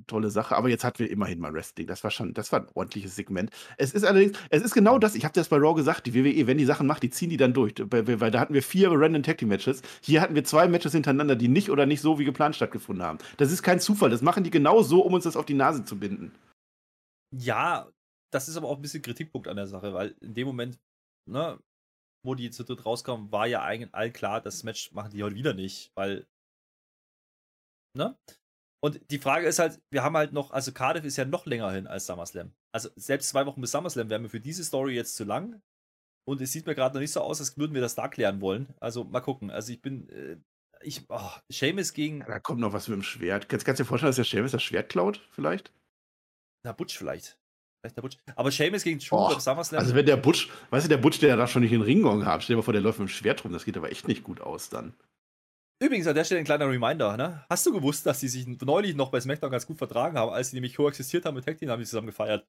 Tolle 0.06 0.30
Sache. 0.30 0.56
Aber 0.56 0.68
jetzt 0.68 0.84
hatten 0.84 0.98
wir 0.98 1.10
immerhin 1.10 1.38
mal 1.38 1.52
Wrestling. 1.52 1.86
Das 1.86 2.04
war 2.04 2.10
schon, 2.10 2.34
das 2.34 2.52
war 2.52 2.60
ein 2.60 2.68
ordentliches 2.74 3.16
Segment. 3.16 3.50
Es 3.76 3.92
ist 3.92 4.04
allerdings, 4.04 4.38
es 4.50 4.62
ist 4.62 4.74
genau 4.74 4.98
das, 4.98 5.14
ich 5.14 5.24
habe 5.24 5.34
das 5.34 5.48
bei 5.48 5.56
Raw 5.56 5.74
gesagt, 5.74 6.06
die 6.06 6.14
WWE, 6.14 6.46
wenn 6.46 6.58
die 6.58 6.64
Sachen 6.64 6.86
macht, 6.86 7.02
die 7.02 7.10
ziehen 7.10 7.30
die 7.30 7.36
dann 7.36 7.54
durch. 7.54 7.74
Weil, 7.78 8.30
da 8.30 8.40
hatten 8.40 8.54
wir 8.54 8.62
vier 8.62 8.90
Random 8.90 9.22
Tag 9.22 9.38
Team 9.38 9.48
Matches. 9.48 9.82
Hier 10.02 10.20
hatten 10.20 10.34
wir 10.34 10.44
zwei 10.44 10.68
Matches 10.68 10.92
hintereinander, 10.92 11.36
die 11.36 11.48
nicht 11.48 11.70
oder 11.70 11.86
nicht 11.86 12.00
so 12.00 12.18
wie 12.18 12.24
geplant 12.24 12.56
stattgefunden 12.56 13.04
haben. 13.04 13.18
Das 13.36 13.52
ist 13.52 13.62
kein 13.62 13.80
Zufall. 13.80 14.10
Das 14.10 14.22
machen 14.22 14.44
die 14.44 14.50
genau 14.50 14.82
so, 14.82 15.00
um 15.00 15.14
uns 15.14 15.24
das 15.24 15.36
auf 15.36 15.46
die 15.46 15.54
Nase 15.54 15.84
zu 15.84 15.98
binden. 15.98 16.32
Ja, 17.32 17.90
das 18.30 18.48
ist 18.48 18.56
aber 18.56 18.68
auch 18.68 18.76
ein 18.76 18.82
bisschen 18.82 19.02
Kritikpunkt 19.02 19.48
an 19.48 19.56
der 19.56 19.66
Sache, 19.66 19.94
weil 19.94 20.16
in 20.20 20.34
dem 20.34 20.46
Moment, 20.46 20.78
ne, 21.26 21.58
wo 22.24 22.34
die 22.34 22.50
zu 22.50 22.64
dritt 22.64 22.84
rauskamen, 22.84 23.32
war 23.32 23.46
ja 23.46 23.62
eigentlich 23.62 23.94
allen 23.94 24.12
klar, 24.12 24.40
das 24.40 24.64
Match 24.64 24.92
machen 24.92 25.10
die 25.12 25.22
heute 25.22 25.36
wieder 25.36 25.54
nicht, 25.54 25.92
weil, 25.94 26.26
ne? 27.94 28.16
Und 28.84 29.00
die 29.10 29.18
Frage 29.18 29.46
ist 29.46 29.58
halt, 29.58 29.80
wir 29.90 30.02
haben 30.02 30.16
halt 30.16 30.32
noch, 30.32 30.50
also 30.50 30.72
Cardiff 30.72 31.04
ist 31.04 31.16
ja 31.16 31.24
noch 31.24 31.46
länger 31.46 31.70
hin 31.72 31.86
als 31.86 32.06
SummerSlam. 32.06 32.52
Also 32.72 32.90
selbst 32.96 33.28
zwei 33.28 33.46
Wochen 33.46 33.60
bis 33.60 33.70
SummerSlam 33.70 34.10
wären 34.10 34.22
mir 34.22 34.28
für 34.28 34.40
diese 34.40 34.64
Story 34.64 34.94
jetzt 34.94 35.16
zu 35.16 35.24
lang. 35.24 35.60
Und 36.28 36.40
es 36.40 36.52
sieht 36.52 36.66
mir 36.66 36.74
gerade 36.74 36.94
noch 36.94 37.00
nicht 37.00 37.12
so 37.12 37.20
aus, 37.20 37.40
als 37.40 37.56
würden 37.56 37.74
wir 37.74 37.80
das 37.80 37.94
da 37.94 38.08
klären 38.08 38.40
wollen. 38.40 38.74
Also 38.80 39.04
mal 39.04 39.20
gucken. 39.20 39.50
Also 39.50 39.72
ich 39.72 39.80
bin, 39.80 40.08
äh, 40.10 40.36
ich, 40.82 41.04
oh, 41.08 41.30
Seamus 41.48 41.92
gegen, 41.92 42.20
Da 42.20 42.38
kommt 42.40 42.60
noch 42.60 42.72
was 42.72 42.88
mit 42.88 42.96
dem 42.96 43.02
Schwert. 43.02 43.48
Kannst, 43.48 43.64
kannst 43.64 43.80
du 43.80 43.84
dir 43.84 43.88
vorstellen, 43.88 44.10
dass 44.10 44.16
der 44.16 44.24
Seamus 44.24 44.52
das 44.52 44.62
Schwert 44.62 44.88
klaut, 44.88 45.26
vielleicht? 45.30 45.72
na 46.66 46.72
Butch 46.72 46.98
vielleicht. 46.98 47.38
Vielleicht 47.80 47.96
der 47.96 48.02
Butch. 48.02 48.18
Aber 48.34 48.50
Seamus 48.50 48.82
gegen 48.82 48.98
Drew 48.98 49.28
beim 49.28 49.40
SummerSlam. 49.40 49.80
Also 49.80 49.94
wenn 49.94 50.04
der 50.04 50.16
Butch, 50.16 50.50
weißt 50.70 50.86
du, 50.86 50.88
der 50.88 50.96
Butch, 50.96 51.20
der 51.20 51.36
da 51.36 51.46
schon 51.46 51.62
nicht 51.62 51.72
den 51.72 51.82
Ringgong 51.82 52.26
hat, 52.26 52.42
stell 52.42 52.54
dir 52.54 52.58
mal 52.58 52.64
vor, 52.64 52.72
der 52.72 52.82
läuft 52.82 52.98
mit 52.98 53.08
dem 53.08 53.12
Schwert 53.12 53.44
rum, 53.44 53.52
das 53.52 53.64
geht 53.64 53.76
aber 53.76 53.90
echt 53.90 54.08
nicht 54.08 54.24
gut 54.24 54.40
aus 54.40 54.68
dann. 54.68 54.92
Übrigens 55.82 56.06
an 56.06 56.14
der 56.14 56.24
Stelle 56.24 56.40
ein 56.40 56.46
kleiner 56.46 56.68
Reminder, 56.68 57.16
ne? 57.16 57.44
Hast 57.50 57.66
du 57.66 57.72
gewusst, 57.72 58.06
dass 58.06 58.20
die 58.20 58.28
sich 58.28 58.46
neulich 58.46 58.94
noch 58.94 59.10
bei 59.10 59.20
SmackDown 59.20 59.50
ganz 59.50 59.66
gut 59.66 59.76
vertragen 59.76 60.16
haben, 60.16 60.32
als 60.32 60.50
sie 60.50 60.56
nämlich 60.56 60.74
koexistiert 60.74 61.26
haben 61.26 61.34
mit 61.34 61.44
Tag 61.44 61.58
Team, 61.58 61.68
haben 61.68 61.80
die 61.80 61.86
zusammen 61.86 62.06
gefeiert. 62.06 62.48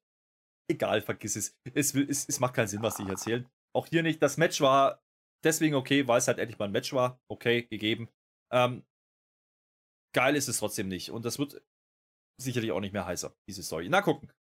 Egal, 0.70 1.02
vergiss 1.02 1.36
es. 1.36 1.56
Es, 1.74 1.94
es. 1.94 2.28
es 2.28 2.40
macht 2.40 2.54
keinen 2.54 2.68
Sinn, 2.68 2.82
was 2.82 2.96
die 2.96 3.02
hier 3.02 3.12
erzählen. 3.12 3.48
Auch 3.74 3.86
hier 3.86 4.02
nicht. 4.02 4.22
Das 4.22 4.38
Match 4.38 4.60
war 4.60 5.02
deswegen 5.44 5.74
okay, 5.74 6.08
weil 6.08 6.18
es 6.18 6.28
halt 6.28 6.38
endlich 6.38 6.58
mal 6.58 6.66
ein 6.66 6.72
Match 6.72 6.92
war. 6.92 7.20
Okay, 7.28 7.62
gegeben. 7.62 8.08
Ähm, 8.50 8.84
geil 10.14 10.36
ist 10.36 10.48
es 10.48 10.58
trotzdem 10.58 10.88
nicht. 10.88 11.10
Und 11.10 11.24
das 11.24 11.38
wird 11.38 11.62
sicherlich 12.40 12.72
auch 12.72 12.80
nicht 12.80 12.92
mehr 12.92 13.06
heißer, 13.06 13.34
diese 13.46 13.62
Story. 13.62 13.88
Na 13.88 14.00
gucken. 14.00 14.32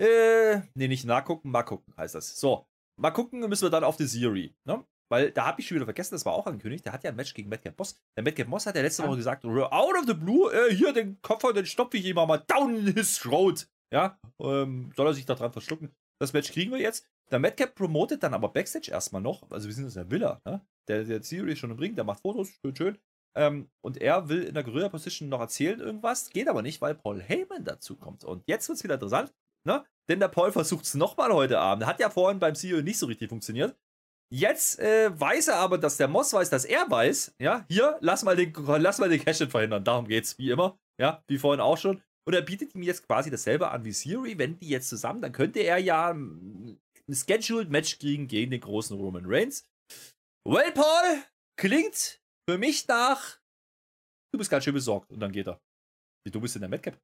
Äh, 0.00 0.62
nee, 0.74 0.88
nicht 0.88 1.04
nachgucken, 1.04 1.50
mal 1.50 1.62
gucken 1.62 1.94
heißt 1.96 2.14
das. 2.14 2.40
So, 2.40 2.66
mal 2.98 3.10
gucken 3.10 3.40
müssen 3.40 3.64
wir 3.64 3.70
dann 3.70 3.84
auf 3.84 3.98
die 3.98 4.06
Theory, 4.06 4.56
ne? 4.64 4.86
Weil 5.10 5.32
da 5.32 5.46
habe 5.46 5.60
ich 5.60 5.66
schon 5.66 5.74
wieder 5.74 5.86
vergessen, 5.86 6.14
das 6.14 6.24
war 6.24 6.34
auch 6.34 6.46
angekündigt. 6.46 6.86
Der 6.86 6.92
hat 6.92 7.02
ja 7.02 7.10
ein 7.10 7.16
Match 7.16 7.34
gegen 7.34 7.48
Madcap 7.48 7.76
Boss. 7.76 8.00
Der 8.16 8.22
Madcap 8.22 8.48
Boss 8.48 8.66
hat 8.66 8.76
ja 8.76 8.82
letzte 8.82 9.02
Woche 9.06 9.16
gesagt, 9.16 9.44
out 9.44 9.98
of 9.98 10.04
the 10.06 10.14
blue, 10.14 10.52
äh, 10.52 10.74
hier 10.74 10.92
den 10.92 11.20
Koffer, 11.20 11.52
den 11.52 11.66
stopfe 11.66 11.96
ich 11.96 12.06
immer 12.06 12.26
mal 12.26 12.38
down 12.46 12.86
his 12.94 13.18
throat. 13.18 13.68
Ja, 13.92 14.18
ähm, 14.40 14.92
soll 14.96 15.08
er 15.08 15.14
sich 15.14 15.26
da 15.26 15.34
dran 15.34 15.52
verschlucken. 15.52 15.90
Das 16.20 16.32
Match 16.32 16.52
kriegen 16.52 16.70
wir 16.70 16.78
jetzt. 16.78 17.08
Der 17.32 17.40
Madcap 17.40 17.74
promotet 17.74 18.22
dann 18.22 18.34
aber 18.34 18.50
Backstage 18.50 18.90
erstmal 18.90 19.22
noch, 19.22 19.50
also 19.50 19.66
wir 19.66 19.74
sind 19.74 19.86
in 19.86 19.94
der 19.94 20.10
Villa, 20.10 20.40
ne? 20.44 20.60
Der, 20.88 21.04
der 21.04 21.22
Theory 21.22 21.52
ist 21.52 21.58
schon 21.58 21.70
im 21.70 21.78
Ring, 21.78 21.94
der 21.94 22.04
macht 22.04 22.20
Fotos, 22.20 22.50
schön, 22.60 22.76
schön. 22.76 22.98
Ähm, 23.36 23.70
und 23.80 23.96
er 24.00 24.28
will 24.28 24.42
in 24.42 24.54
der 24.54 24.64
Gorilla-Position 24.64 25.28
noch 25.28 25.40
erzählen 25.40 25.78
irgendwas, 25.78 26.30
geht 26.30 26.48
aber 26.48 26.62
nicht, 26.62 26.80
weil 26.80 26.94
Paul 26.96 27.20
Heyman 27.20 27.64
dazu 27.64 27.96
kommt. 27.96 28.24
Und 28.24 28.42
jetzt 28.46 28.68
wird 28.68 28.78
es 28.78 28.84
wieder 28.84 28.94
interessant, 28.94 29.32
ne? 29.64 29.84
Denn 30.08 30.18
der 30.18 30.28
Paul 30.28 30.50
versucht 30.50 30.84
es 30.84 30.94
nochmal 30.94 31.32
heute 31.32 31.60
Abend. 31.60 31.86
Hat 31.86 32.00
ja 32.00 32.10
vorhin 32.10 32.40
beim 32.40 32.56
CEO 32.56 32.82
nicht 32.82 32.98
so 32.98 33.06
richtig 33.06 33.28
funktioniert. 33.28 33.76
Jetzt 34.32 34.78
äh, 34.78 35.10
weiß 35.18 35.48
er 35.48 35.56
aber, 35.56 35.76
dass 35.76 35.96
der 35.96 36.06
Moss 36.06 36.32
weiß, 36.32 36.50
dass 36.50 36.64
er 36.64 36.88
weiß, 36.88 37.34
ja, 37.40 37.64
hier, 37.68 37.98
lass 38.00 38.22
mal 38.22 38.36
den, 38.36 38.52
lass 38.54 38.98
mal 38.98 39.08
den 39.08 39.24
Cash 39.24 39.38
verhindern. 39.48 39.82
Darum 39.82 40.06
geht's, 40.06 40.38
wie 40.38 40.50
immer, 40.50 40.78
ja, 41.00 41.24
wie 41.26 41.38
vorhin 41.38 41.60
auch 41.60 41.78
schon. 41.78 42.00
Und 42.26 42.34
er 42.34 42.42
bietet 42.42 42.74
ihm 42.74 42.82
jetzt 42.82 43.06
quasi 43.06 43.30
dasselbe 43.30 43.70
an 43.70 43.84
wie 43.84 43.92
Siri. 43.92 44.38
Wenn 44.38 44.58
die 44.60 44.68
jetzt 44.68 44.88
zusammen, 44.88 45.20
dann 45.20 45.32
könnte 45.32 45.60
er 45.60 45.78
ja 45.78 46.10
ein 46.10 46.78
Scheduled 47.10 47.70
Match 47.70 47.98
kriegen 47.98 48.28
gegen 48.28 48.52
den 48.52 48.60
großen 48.60 48.96
Roman 48.96 49.24
Reigns. 49.26 49.66
Well, 50.46 50.70
Paul, 50.72 51.22
klingt 51.56 52.20
für 52.48 52.56
mich 52.56 52.86
nach, 52.86 53.38
du 54.32 54.38
bist 54.38 54.50
ganz 54.50 54.64
schön 54.64 54.74
besorgt. 54.74 55.10
Und 55.10 55.20
dann 55.20 55.32
geht 55.32 55.48
er. 55.48 55.60
Wie 56.24 56.30
du 56.30 56.40
bist 56.40 56.54
in 56.54 56.60
der 56.60 56.68
Madcap. 56.68 56.98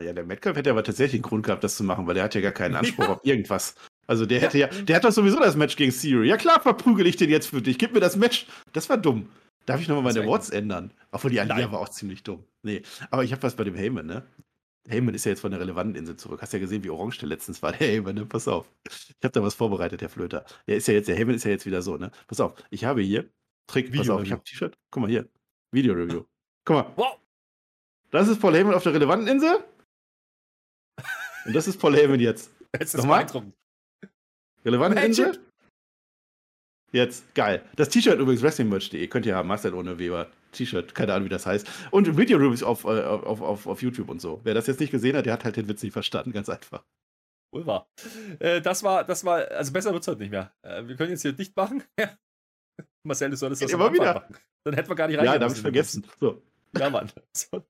Ja, 0.00 0.12
der 0.12 0.24
Metcalf 0.24 0.56
hätte 0.56 0.70
aber 0.70 0.84
tatsächlich 0.84 1.20
einen 1.20 1.28
Grund 1.28 1.46
gehabt, 1.46 1.64
das 1.64 1.76
zu 1.76 1.84
machen, 1.84 2.06
weil 2.06 2.14
der 2.14 2.24
hat 2.24 2.34
ja 2.34 2.40
gar 2.40 2.52
keinen 2.52 2.74
Anspruch 2.76 3.04
ja. 3.04 3.12
auf 3.14 3.24
irgendwas. 3.24 3.74
Also 4.06 4.26
der 4.26 4.40
hätte 4.40 4.58
ja, 4.58 4.66
der 4.66 4.96
hat 4.96 5.04
doch 5.04 5.12
sowieso 5.12 5.38
das 5.38 5.56
Match 5.56 5.76
gegen 5.76 5.92
Siri. 5.92 6.28
Ja 6.28 6.36
klar, 6.36 6.60
verprügel 6.60 7.06
ich 7.06 7.16
den 7.16 7.30
jetzt 7.30 7.46
für 7.48 7.62
dich. 7.62 7.78
Gib 7.78 7.92
mir 7.92 8.00
das 8.00 8.16
Match. 8.16 8.46
Das 8.72 8.88
war 8.88 8.98
dumm. 8.98 9.28
Darf 9.66 9.80
ich 9.80 9.88
nochmal 9.88 10.12
meine 10.12 10.26
Worts 10.26 10.50
ändern? 10.50 10.92
Obwohl 11.12 11.30
die 11.30 11.40
Alia 11.40 11.70
war 11.70 11.80
auch 11.80 11.88
ziemlich 11.88 12.22
dumm. 12.22 12.44
Nee, 12.62 12.82
aber 13.10 13.22
ich 13.22 13.32
habe 13.32 13.42
was 13.42 13.54
bei 13.54 13.64
dem 13.64 13.76
Heyman, 13.76 14.06
ne? 14.06 14.24
Heyman 14.88 15.14
ist 15.14 15.24
ja 15.24 15.30
jetzt 15.30 15.40
von 15.40 15.52
der 15.52 15.60
relevanten 15.60 15.94
Insel 15.94 16.16
zurück. 16.16 16.42
Hast 16.42 16.52
ja 16.52 16.58
gesehen, 16.58 16.82
wie 16.82 16.90
orange 16.90 17.18
der 17.18 17.28
letztens 17.28 17.62
war, 17.62 17.70
der 17.78 17.86
Heyman, 17.86 18.16
ne? 18.16 18.26
Pass 18.26 18.48
auf. 18.48 18.68
Ich 18.88 19.14
habe 19.22 19.32
da 19.32 19.42
was 19.42 19.54
vorbereitet, 19.54 20.02
Herr 20.02 20.08
Flöter. 20.08 20.44
Der 20.66 20.76
ist 20.76 20.88
ja 20.88 20.94
jetzt, 20.94 21.08
der 21.08 21.16
Heyman 21.16 21.36
ist 21.36 21.44
ja 21.44 21.52
jetzt 21.52 21.66
wieder 21.66 21.82
so, 21.82 21.96
ne? 21.96 22.10
Pass 22.26 22.40
auf, 22.40 22.54
ich 22.70 22.84
habe 22.84 23.02
hier, 23.02 23.30
Trick, 23.68 23.94
pass 23.94 24.10
auf, 24.10 24.22
ich 24.22 24.32
habe 24.32 24.42
T-Shirt. 24.42 24.76
Guck 24.90 25.02
mal 25.02 25.10
hier. 25.10 25.28
Video-Review. 25.70 26.24
Guck 26.64 26.76
mal. 26.76 26.92
Wow. 26.96 27.18
Das 28.10 28.28
ist 28.28 28.40
Paul 28.40 28.54
Heyman 28.54 28.74
auf 28.74 28.82
der 28.82 28.94
relevanten 28.94 29.28
Insel. 29.28 29.64
Und 31.46 31.54
das 31.54 31.68
ist 31.68 31.78
Paul 31.78 31.96
Heyman 31.96 32.20
jetzt. 32.20 32.50
Jetzt 32.78 32.94
ist 32.94 33.06
beeindruckend. 33.06 33.54
Relevante 34.64 35.00
Insel? 35.00 35.38
Jetzt, 36.92 37.34
geil. 37.34 37.64
Das 37.76 37.88
T-Shirt 37.88 38.18
übrigens 38.18 38.42
wrestlingmerch.de 38.42 39.06
könnt 39.08 39.24
ihr 39.26 39.34
haben, 39.34 39.48
Marcel 39.48 39.74
ohne 39.74 39.98
Weber. 39.98 40.30
T-Shirt, 40.52 40.94
keine 40.94 41.14
Ahnung, 41.14 41.24
wie 41.24 41.30
das 41.30 41.46
heißt. 41.46 41.66
Und 41.90 42.18
Video-Reviews 42.18 42.62
auf, 42.62 42.84
äh, 42.84 43.02
auf, 43.02 43.40
auf, 43.40 43.66
auf 43.66 43.82
YouTube 43.82 44.10
und 44.10 44.20
so. 44.20 44.40
Wer 44.44 44.52
das 44.52 44.66
jetzt 44.66 44.80
nicht 44.80 44.90
gesehen 44.90 45.16
hat, 45.16 45.24
der 45.24 45.32
hat 45.32 45.44
halt 45.44 45.56
den 45.56 45.68
Witz 45.68 45.82
nicht 45.82 45.94
verstanden, 45.94 46.32
ganz 46.32 46.50
einfach. 46.50 46.84
Wohl. 47.54 47.82
Äh, 48.38 48.60
das 48.60 48.82
war, 48.82 49.04
das 49.04 49.24
war, 49.24 49.50
also 49.50 49.72
besser 49.72 49.92
wird 49.92 50.02
es 50.02 50.08
heute 50.08 50.20
nicht 50.20 50.30
mehr. 50.30 50.52
Äh, 50.62 50.86
wir 50.86 50.96
können 50.96 51.10
jetzt 51.10 51.22
hier 51.22 51.32
dicht 51.32 51.56
machen. 51.56 51.82
Marcel, 53.06 53.30
du 53.30 53.36
solltest 53.36 53.62
das 53.62 53.72
immer 53.72 53.92
wieder 53.92 54.14
machen. 54.14 54.36
Dann 54.64 54.74
hätten 54.74 54.88
wir 54.90 54.94
gar 54.94 55.08
nicht 55.08 55.18
rein. 55.18 55.24
Ja, 55.24 55.38
da 55.38 55.46
hab 55.46 55.56
ich 55.56 55.60
vergessen. 55.60 56.06
So. 56.20 56.42
Ja, 56.78 56.90
Mann. 56.90 57.10
So. 57.36 57.64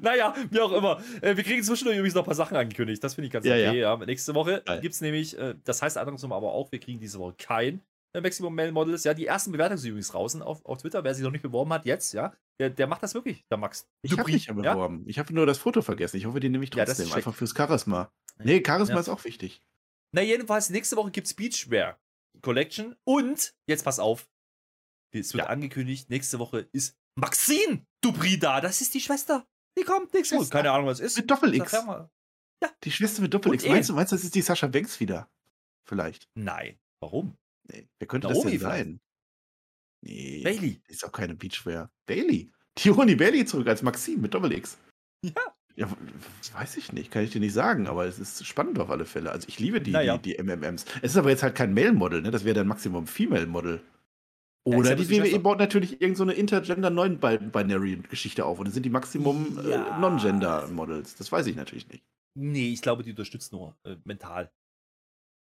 Naja, 0.00 0.34
wie 0.50 0.60
auch 0.60 0.72
immer. 0.72 1.02
Äh, 1.20 1.36
wir 1.36 1.44
kriegen 1.44 1.62
zwischendurch 1.62 1.96
übrigens 1.96 2.14
noch 2.14 2.22
ein 2.22 2.26
paar 2.26 2.34
Sachen 2.34 2.56
angekündigt. 2.56 3.02
Das 3.02 3.14
finde 3.14 3.26
ich 3.26 3.32
ganz 3.32 3.46
ja, 3.46 3.54
okay. 3.54 3.78
Ja. 3.78 3.96
Ja. 3.98 4.06
Nächste 4.06 4.34
Woche 4.34 4.62
gibt 4.80 4.94
es 4.94 5.00
nämlich, 5.00 5.38
äh, 5.38 5.54
das 5.64 5.82
heißt 5.82 5.98
andersrum 5.98 6.32
aber 6.32 6.52
auch, 6.52 6.72
wir 6.72 6.80
kriegen 6.80 7.00
diese 7.00 7.18
Woche 7.18 7.34
kein 7.38 7.80
äh, 8.12 8.20
Maximum 8.20 8.54
Mail 8.54 8.72
Models. 8.72 9.04
Ja, 9.04 9.14
die 9.14 9.26
ersten 9.26 9.52
Bewertungen 9.52 9.78
sind 9.78 9.90
übrigens 9.90 10.08
draußen 10.08 10.42
auf, 10.42 10.64
auf 10.64 10.78
Twitter. 10.78 11.04
Wer 11.04 11.14
sich 11.14 11.24
noch 11.24 11.32
nicht 11.32 11.42
beworben 11.42 11.72
hat, 11.72 11.84
jetzt, 11.84 12.12
ja, 12.14 12.32
der, 12.58 12.70
der 12.70 12.86
macht 12.86 13.02
das 13.02 13.14
wirklich, 13.14 13.44
der 13.50 13.58
Max. 13.58 13.86
Ich 14.02 14.16
habe 14.16 14.30
mich 14.30 14.46
ja 14.46 14.52
beworben. 14.52 15.04
Ich 15.06 15.18
habe 15.18 15.34
nur 15.34 15.46
das 15.46 15.58
Foto 15.58 15.82
vergessen. 15.82 16.16
Ich 16.16 16.26
hoffe, 16.26 16.40
die 16.40 16.48
nehme 16.48 16.64
ich 16.64 16.70
trotzdem. 16.70 17.08
Ja, 17.08 17.14
einfach 17.14 17.34
fürs 17.34 17.54
Charisma. 17.56 18.10
Nee, 18.38 18.62
Charisma 18.64 19.00
ist 19.00 19.08
auch 19.08 19.24
wichtig. 19.24 19.60
Na, 20.12 20.22
jedenfalls, 20.22 20.70
nächste 20.70 20.96
Woche 20.96 21.10
gibt 21.10 21.26
es 21.26 21.34
Beachwear 21.34 21.98
Collection 22.40 22.94
und, 23.04 23.54
jetzt 23.66 23.84
pass 23.84 23.98
auf, 23.98 24.28
es 25.12 25.34
wird 25.34 25.46
angekündigt, 25.46 26.10
nächste 26.10 26.38
Woche 26.38 26.68
ist 26.72 26.96
Maxine 27.16 27.86
Dubri 28.00 28.38
da. 28.38 28.60
Das 28.60 28.80
ist 28.80 28.94
die 28.94 29.00
Schwester 29.00 29.46
die 29.78 29.84
kommt 29.84 30.12
nächste 30.14 30.36
Woche. 30.36 30.48
Keine 30.48 30.70
Ahnung, 30.70 30.86
was 30.86 31.00
ist. 31.00 31.16
Mit 31.16 31.30
Doppel-X. 31.30 31.72
Ja. 31.72 32.08
Die 32.82 32.90
Schwester 32.90 33.22
mit 33.22 33.34
Doppel-X. 33.34 33.66
Meinst 33.66 33.88
du, 33.88 33.94
meinst 33.94 34.12
du, 34.12 34.16
das 34.16 34.24
ist 34.24 34.34
die 34.34 34.42
Sascha 34.42 34.66
Banks 34.66 35.00
wieder? 35.00 35.28
Vielleicht. 35.84 36.28
Nein. 36.34 36.78
Warum? 37.00 37.36
Nee. 37.64 37.88
Wer 37.98 38.08
könnte 38.08 38.28
Naomi 38.28 38.42
das 38.42 38.50
denn 38.50 38.60
sein? 38.60 39.00
Nee. 40.02 40.42
Bailey. 40.42 40.80
Ist 40.88 41.04
auch 41.04 41.12
keine 41.12 41.34
Beachwear. 41.34 41.90
Bailey. 42.06 42.52
Die 42.78 42.90
holen 42.90 43.06
die 43.06 43.14
Bailey 43.14 43.44
zurück 43.44 43.68
als 43.68 43.82
Maxim 43.82 44.20
mit 44.20 44.34
Doppel-X. 44.34 44.78
Ja. 45.22 45.32
Ja, 45.76 45.88
weiß 46.52 46.76
ich 46.76 46.92
nicht, 46.92 47.10
kann 47.10 47.24
ich 47.24 47.30
dir 47.30 47.40
nicht 47.40 47.52
sagen, 47.52 47.88
aber 47.88 48.04
es 48.06 48.20
ist 48.20 48.46
spannend 48.46 48.78
auf 48.78 48.90
alle 48.90 49.04
Fälle. 49.04 49.32
Also 49.32 49.48
ich 49.48 49.58
liebe 49.58 49.80
die, 49.80 49.90
naja. 49.90 50.18
die, 50.18 50.36
die 50.36 50.42
MMMs. 50.42 50.84
Es 51.02 51.12
ist 51.12 51.16
aber 51.16 51.30
jetzt 51.30 51.42
halt 51.42 51.56
kein 51.56 51.74
Male-Model, 51.74 52.22
ne? 52.22 52.30
Das 52.30 52.44
wäre 52.44 52.54
dann 52.54 52.68
Maximum 52.68 53.08
Female-Model. 53.08 53.80
Oder 54.66 54.96
die 54.96 55.10
WWE 55.10 55.38
baut 55.40 55.58
natürlich 55.58 56.00
irgendeine 56.00 56.32
so 56.32 56.38
Intergender 56.38 56.88
Non-Binary-Geschichte 56.88 58.46
auf 58.46 58.58
und 58.58 58.64
dann 58.66 58.72
sind 58.72 58.84
die 58.84 58.90
Maximum 58.90 59.58
äh, 59.58 59.70
ja. 59.70 59.96
äh, 59.96 60.00
Non-Gender-Models. 60.00 61.16
Das 61.16 61.30
weiß 61.30 61.46
ich 61.46 61.56
natürlich 61.56 61.88
nicht. 61.88 62.02
Nee, 62.34 62.72
ich 62.72 62.80
glaube, 62.80 63.02
die 63.02 63.10
unterstützt 63.10 63.52
nur 63.52 63.76
äh, 63.84 63.96
mental. 64.04 64.50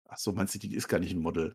Ach 0.08 0.16
so, 0.16 0.32
meinst 0.32 0.54
du, 0.54 0.58
die 0.58 0.74
ist 0.74 0.88
gar 0.88 0.98
nicht 0.98 1.12
ein 1.12 1.20
Model? 1.20 1.54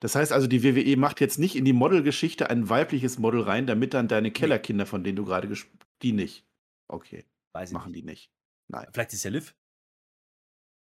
Das 0.00 0.14
heißt 0.14 0.32
also, 0.32 0.46
die 0.46 0.64
WWE 0.64 0.96
macht 0.96 1.20
jetzt 1.20 1.38
nicht 1.38 1.56
in 1.56 1.64
die 1.64 1.72
Model-Geschichte 1.72 2.50
ein 2.50 2.68
weibliches 2.68 3.18
Model 3.18 3.42
rein, 3.42 3.66
damit 3.66 3.94
dann 3.94 4.08
deine 4.08 4.30
Kellerkinder, 4.30 4.86
von 4.86 5.04
denen 5.04 5.16
du 5.16 5.24
gerade 5.24 5.46
gesprochen 5.46 5.78
Die 6.02 6.12
nicht. 6.12 6.46
Okay. 6.88 7.24
Weiß 7.52 7.70
Machen 7.72 7.92
nicht. 7.92 8.02
die 8.02 8.06
nicht. 8.06 8.30
Nein. 8.68 8.86
Vielleicht 8.92 9.12
ist 9.12 9.24
ja 9.24 9.30
Liv. 9.30 9.54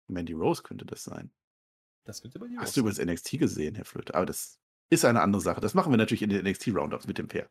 Mandy 0.09 0.33
Rose 0.33 0.63
könnte 0.63 0.87
das 0.87 1.05
sein. 1.05 1.31
Das 2.05 2.23
könnte 2.23 2.39
bei 2.39 2.49
dir 2.49 2.59
Hast 2.59 2.77
du 2.77 2.81
übrigens 2.81 2.99
NXT 2.99 3.39
gesehen, 3.39 3.75
Herr 3.75 3.85
Flöte? 3.85 4.15
Aber 4.15 4.27
das 4.27 4.59
ist 4.93 5.05
eine 5.05 5.23
andere 5.23 5.41
Sache. 5.41 5.61
Das 5.61 5.75
machen 5.75 5.93
wir 5.93 5.97
natürlich 5.97 6.23
in 6.23 6.31
den 6.31 6.45
NXT-Roundups 6.45 7.07
mit 7.07 7.19
dem 7.19 7.27
Pair. 7.27 7.49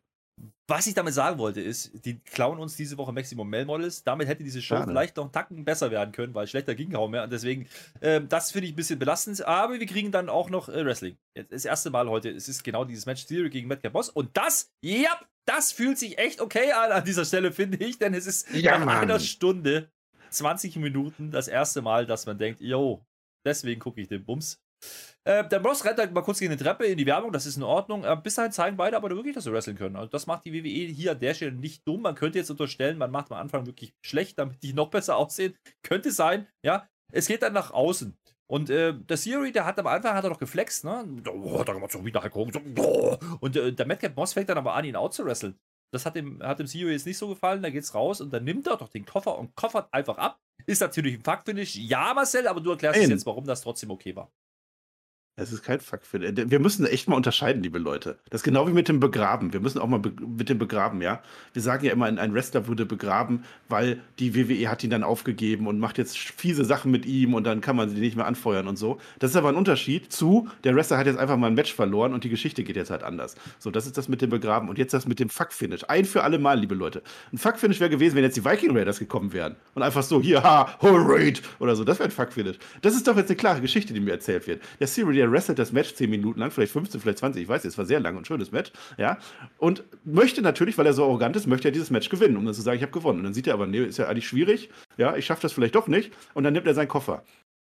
Was 0.67 0.87
ich 0.87 0.93
damit 0.93 1.13
sagen 1.13 1.37
wollte, 1.37 1.59
ist, 1.59 2.05
die 2.05 2.19
klauen 2.19 2.59
uns 2.59 2.75
diese 2.75 2.97
Woche 2.97 3.11
Maximum 3.11 3.49
Male 3.49 3.65
Models. 3.65 4.03
Damit 4.03 4.27
hätte 4.27 4.43
diese 4.43 4.61
Show 4.61 4.75
Schade. 4.75 4.91
vielleicht 4.91 5.17
noch 5.17 5.25
einen 5.25 5.31
Tacken 5.31 5.65
besser 5.65 5.91
werden 5.91 6.13
können, 6.13 6.33
weil 6.33 6.47
schlechter 6.47 6.75
ging 6.75 6.91
kaum 6.91 7.11
mehr. 7.11 7.23
Und 7.23 7.33
deswegen, 7.33 7.67
äh, 7.99 8.21
das 8.21 8.51
finde 8.51 8.67
ich 8.67 8.73
ein 8.73 8.75
bisschen 8.75 8.97
belastend. 8.97 9.45
Aber 9.45 9.79
wir 9.79 9.85
kriegen 9.85 10.11
dann 10.11 10.29
auch 10.29 10.49
noch 10.49 10.69
äh, 10.69 10.85
Wrestling. 10.85 11.17
Das 11.49 11.65
erste 11.65 11.89
Mal 11.89 12.09
heute, 12.09 12.29
es 12.29 12.47
ist 12.47 12.63
genau 12.63 12.85
dieses 12.85 13.05
Match 13.05 13.25
Theory 13.25 13.49
gegen 13.49 13.67
Madcap 13.67 13.91
Boss. 13.91 14.09
Und 14.09 14.37
das, 14.37 14.71
ja, 14.81 15.09
das 15.45 15.71
fühlt 15.71 15.97
sich 15.97 16.17
echt 16.17 16.39
okay 16.39 16.71
an 16.71 16.91
an 16.91 17.03
dieser 17.03 17.25
Stelle, 17.25 17.51
finde 17.51 17.77
ich. 17.83 17.99
Denn 17.99 18.13
es 18.13 18.25
ist 18.25 18.49
ja, 18.53 18.77
nach 18.77 18.85
Mann. 18.85 18.97
einer 18.99 19.19
Stunde, 19.19 19.91
20 20.29 20.77
Minuten 20.77 21.31
das 21.31 21.47
erste 21.47 21.81
Mal, 21.81 22.05
dass 22.05 22.25
man 22.25 22.37
denkt, 22.37 22.61
yo, 22.61 23.05
deswegen 23.45 23.81
gucke 23.81 23.99
ich 23.99 24.07
den 24.07 24.23
Bums. 24.23 24.61
Äh, 25.23 25.47
der 25.47 25.59
Boss 25.59 25.86
rennt 25.86 25.99
halt 25.99 26.13
mal 26.13 26.21
kurz 26.21 26.39
gegen 26.39 26.55
die 26.55 26.63
Treppe 26.63 26.86
in 26.86 26.97
die 26.97 27.05
Werbung, 27.05 27.32
das 27.32 27.45
ist 27.45 27.57
in 27.57 27.63
Ordnung. 27.63 28.03
Äh, 28.03 28.17
bis 28.21 28.36
dahin 28.36 28.51
zeigen 28.51 28.77
beide 28.77 28.97
aber 28.97 29.09
wirklich, 29.09 29.36
dass 29.36 29.43
sie 29.43 29.53
wresteln 29.53 29.77
können. 29.77 29.95
Also 29.95 30.09
das 30.09 30.25
macht 30.25 30.45
die 30.45 30.53
WWE 30.53 30.91
hier 30.91 31.11
an 31.11 31.19
der 31.19 31.34
Stelle 31.34 31.51
nicht 31.51 31.88
dumm. 31.88 32.01
Man 32.01 32.15
könnte 32.15 32.39
jetzt 32.39 32.49
unterstellen, 32.49 32.97
man 32.97 33.11
macht 33.11 33.32
am 33.32 33.38
Anfang 33.38 33.65
wirklich 33.65 33.93
schlecht, 34.01 34.39
damit 34.39 34.63
die 34.63 34.73
noch 34.73 34.89
besser 34.89 35.17
aussehen. 35.17 35.55
Könnte 35.84 36.11
sein, 36.11 36.47
ja. 36.65 36.88
Es 37.13 37.27
geht 37.27 37.43
dann 37.43 37.53
nach 37.53 37.71
außen. 37.71 38.17
Und 38.47 38.69
äh, 38.69 38.93
der 38.93 39.17
Siri, 39.17 39.51
der 39.51 39.65
hat 39.65 39.79
am 39.79 39.88
Anfang 39.88 40.13
hat 40.13 40.23
er 40.23 40.29
noch 40.29 40.39
geflext, 40.39 40.84
ne? 40.84 41.05
Oh, 41.29 41.63
da 41.63 41.73
so 41.88 42.03
wieder 42.03 42.21
Hogan. 42.34 42.75
Oh. 42.77 43.17
Und 43.39 43.55
äh, 43.55 43.71
der 43.71 43.86
Madcap 43.86 44.15
Boss 44.15 44.34
fängt 44.34 44.49
dann 44.49 44.57
aber 44.57 44.73
an, 44.73 44.84
ihn 44.84 44.95
out 44.95 45.13
zu 45.13 45.23
wresteln. 45.25 45.57
Das 45.93 46.05
hat 46.05 46.15
dem, 46.15 46.41
hat 46.41 46.59
dem 46.59 46.67
CEO 46.67 46.89
jetzt 46.89 47.05
nicht 47.05 47.17
so 47.17 47.27
gefallen. 47.27 47.61
Da 47.61 47.69
geht's 47.69 47.93
raus 47.93 48.21
und 48.21 48.34
dann 48.34 48.43
nimmt 48.43 48.67
er 48.67 48.77
doch 48.77 48.89
den 48.89 49.05
Koffer 49.05 49.38
und 49.38 49.55
koffert 49.55 49.93
einfach 49.93 50.17
ab. 50.17 50.39
Ist 50.65 50.82
natürlich 50.82 51.15
ein 51.15 51.23
Fuck-Finish. 51.23 51.75
Ja, 51.75 52.13
Marcel, 52.13 52.47
aber 52.47 52.61
du 52.61 52.71
erklärst 52.71 53.01
jetzt, 53.01 53.25
warum 53.25 53.45
das 53.45 53.61
trotzdem 53.61 53.91
okay 53.91 54.15
war. 54.15 54.32
Es 55.41 55.51
ist 55.51 55.63
kein 55.63 55.79
Fuck 55.79 56.01
für. 56.03 56.21
Wir 56.21 56.59
müssen 56.59 56.85
echt 56.85 57.09
mal 57.09 57.15
unterscheiden, 57.15 57.63
liebe 57.63 57.79
Leute. 57.79 58.17
Das 58.29 58.41
ist 58.41 58.43
genau 58.43 58.67
wie 58.67 58.73
mit 58.73 58.87
dem 58.87 58.99
Begraben. 58.99 59.53
Wir 59.53 59.59
müssen 59.59 59.79
auch 59.79 59.87
mal 59.87 59.99
mit 59.99 60.49
dem 60.49 60.59
Begraben, 60.59 61.01
ja. 61.01 61.21
Wir 61.53 61.61
sagen 61.61 61.83
ja 61.85 61.91
immer, 61.91 62.05
ein 62.05 62.33
Wrestler 62.33 62.67
wurde 62.67 62.85
begraben, 62.85 63.43
weil 63.67 63.99
die 64.19 64.35
WWE 64.35 64.69
hat 64.69 64.83
ihn 64.83 64.91
dann 64.91 65.03
aufgegeben 65.03 65.65
und 65.65 65.79
macht 65.79 65.97
jetzt 65.97 66.17
fiese 66.17 66.63
Sachen 66.63 66.91
mit 66.91 67.05
ihm 67.07 67.33
und 67.33 67.45
dann 67.45 67.59
kann 67.59 67.75
man 67.75 67.89
sie 67.89 67.99
nicht 67.99 68.15
mehr 68.15 68.27
anfeuern 68.27 68.67
und 68.67 68.77
so. 68.77 68.99
Das 69.17 69.31
ist 69.31 69.35
aber 69.35 69.49
ein 69.49 69.55
Unterschied 69.55 70.13
zu, 70.13 70.47
der 70.63 70.75
Wrestler 70.75 70.97
hat 70.97 71.07
jetzt 71.07 71.17
einfach 71.17 71.37
mal 71.37 71.47
ein 71.47 71.55
Match 71.55 71.73
verloren 71.73 72.13
und 72.13 72.23
die 72.23 72.29
Geschichte 72.29 72.63
geht 72.63 72.75
jetzt 72.75 72.91
halt 72.91 73.03
anders. 73.03 73.35
So, 73.57 73.71
das 73.71 73.87
ist 73.87 73.97
das 73.97 74.07
mit 74.07 74.21
dem 74.21 74.29
Begraben. 74.29 74.69
Und 74.69 74.77
jetzt 74.77 74.93
das 74.93 75.07
mit 75.07 75.19
dem 75.19 75.29
Fuck-Finish. 75.29 75.85
Ein 75.87 76.05
für 76.05 76.23
alle 76.23 76.37
Mal, 76.37 76.59
liebe 76.59 76.75
Leute. 76.75 77.01
Ein 77.33 77.39
Fuck-Finish 77.39 77.79
wäre 77.79 77.89
gewesen, 77.89 78.15
wenn 78.15 78.23
jetzt 78.23 78.37
die 78.37 78.45
Viking 78.45 78.77
Raiders 78.77 78.99
gekommen 78.99 79.33
wären. 79.33 79.55
Und 79.73 79.81
einfach 79.81 80.03
so, 80.03 80.21
hier, 80.21 80.43
ha, 80.43 80.77
Whole 80.81 81.03
Raid 81.03 81.41
oder 81.59 81.75
so. 81.75 81.83
Das 81.83 81.97
wäre 81.97 82.09
ein 82.09 82.11
Fuck-Finish. 82.11 82.57
Das 82.81 82.95
ist 82.95 83.07
doch 83.07 83.17
jetzt 83.17 83.29
eine 83.29 83.37
klare 83.37 83.61
Geschichte, 83.61 83.93
die 83.93 83.99
mir 83.99 84.11
erzählt 84.11 84.45
wird. 84.45 84.61
Der 84.79 84.87
Siri, 84.87 85.30
der 85.32 85.38
wrestelt 85.38 85.59
das 85.59 85.71
Match 85.71 85.93
10 85.95 86.09
Minuten 86.09 86.39
lang, 86.39 86.51
vielleicht 86.51 86.73
15, 86.73 87.01
vielleicht 87.01 87.19
20, 87.19 87.43
ich 87.43 87.47
weiß, 87.47 87.65
es 87.65 87.77
war 87.77 87.86
sehr 87.86 87.99
lang 87.99 88.17
und 88.17 88.27
schönes 88.27 88.51
Match, 88.51 88.71
ja, 88.97 89.17
und 89.57 89.84
möchte 90.03 90.41
natürlich, 90.41 90.77
weil 90.77 90.86
er 90.86 90.93
so 90.93 91.03
arrogant 91.03 91.36
ist, 91.36 91.47
möchte 91.47 91.69
er 91.69 91.71
dieses 91.71 91.89
Match 91.89 92.09
gewinnen, 92.09 92.38
um 92.38 92.45
dann 92.45 92.53
zu 92.53 92.61
sagen, 92.61 92.77
ich 92.77 92.84
habe 92.84 92.91
gewonnen. 92.91 93.19
Und 93.19 93.25
dann 93.25 93.34
sieht 93.34 93.47
er 93.47 93.53
aber, 93.53 93.67
nee, 93.67 93.84
ist 93.84 93.97
ja 93.97 94.07
eigentlich 94.07 94.27
schwierig, 94.27 94.69
ja, 94.97 95.15
ich 95.15 95.25
schaffe 95.25 95.41
das 95.41 95.53
vielleicht 95.53 95.75
doch 95.75 95.88
nicht, 95.88 96.11
und 96.34 96.43
dann 96.43 96.53
nimmt 96.53 96.67
er 96.67 96.73
seinen 96.73 96.88
Koffer. 96.88 97.23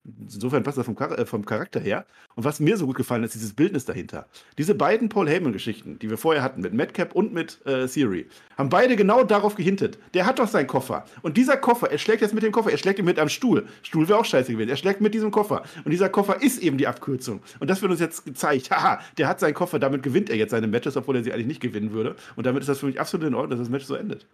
Insofern 0.04 0.62
passt 0.62 0.78
das 0.78 0.86
vom, 0.86 0.96
Char 0.96 1.18
äh, 1.18 1.26
vom 1.26 1.44
Charakter 1.44 1.78
her. 1.78 2.06
Und 2.34 2.44
was 2.44 2.58
mir 2.58 2.76
so 2.78 2.86
gut 2.86 2.96
gefallen 2.96 3.22
ist, 3.22 3.34
dieses 3.34 3.52
Bildnis 3.52 3.84
dahinter. 3.84 4.26
Diese 4.56 4.74
beiden 4.74 5.10
Paul 5.10 5.28
Heyman-Geschichten, 5.28 5.98
die 5.98 6.08
wir 6.08 6.16
vorher 6.16 6.42
hatten, 6.42 6.62
mit 6.62 6.72
Madcap 6.72 7.14
und 7.14 7.34
mit 7.34 7.64
äh, 7.66 7.86
Siri, 7.86 8.26
haben 8.56 8.70
beide 8.70 8.96
genau 8.96 9.24
darauf 9.24 9.56
gehintet. 9.56 9.98
Der 10.14 10.24
hat 10.24 10.38
doch 10.38 10.48
seinen 10.48 10.66
Koffer. 10.66 11.04
Und 11.20 11.36
dieser 11.36 11.58
Koffer, 11.58 11.90
er 11.90 11.98
schlägt 11.98 12.22
jetzt 12.22 12.32
mit 12.32 12.42
dem 12.42 12.52
Koffer, 12.52 12.70
er 12.70 12.78
schlägt 12.78 12.98
ihn 12.98 13.04
mit 13.04 13.18
einem 13.18 13.28
Stuhl. 13.28 13.66
Stuhl 13.82 14.08
wäre 14.08 14.18
auch 14.18 14.24
scheiße 14.24 14.52
gewesen. 14.52 14.70
Er 14.70 14.76
schlägt 14.76 15.02
mit 15.02 15.12
diesem 15.12 15.30
Koffer. 15.30 15.62
Und 15.84 15.90
dieser 15.90 16.08
Koffer 16.08 16.40
ist 16.42 16.62
eben 16.62 16.78
die 16.78 16.86
Abkürzung. 16.86 17.42
Und 17.58 17.68
das 17.68 17.82
wird 17.82 17.90
uns 17.90 18.00
jetzt 18.00 18.24
gezeigt. 18.24 18.70
Haha, 18.70 19.00
der 19.18 19.28
hat 19.28 19.38
seinen 19.38 19.54
Koffer, 19.54 19.78
damit 19.78 20.02
gewinnt 20.02 20.30
er 20.30 20.36
jetzt 20.36 20.52
seine 20.52 20.66
Matches, 20.66 20.96
obwohl 20.96 21.16
er 21.16 21.24
sie 21.24 21.32
eigentlich 21.32 21.46
nicht 21.46 21.60
gewinnen 21.60 21.92
würde. 21.92 22.16
Und 22.36 22.46
damit 22.46 22.62
ist 22.62 22.68
das 22.68 22.78
für 22.78 22.86
mich 22.86 22.98
absolut 22.98 23.26
in 23.26 23.34
Ordnung, 23.34 23.50
dass 23.50 23.58
das 23.58 23.68
Match 23.68 23.84
so 23.84 23.96
endet. 23.96 24.26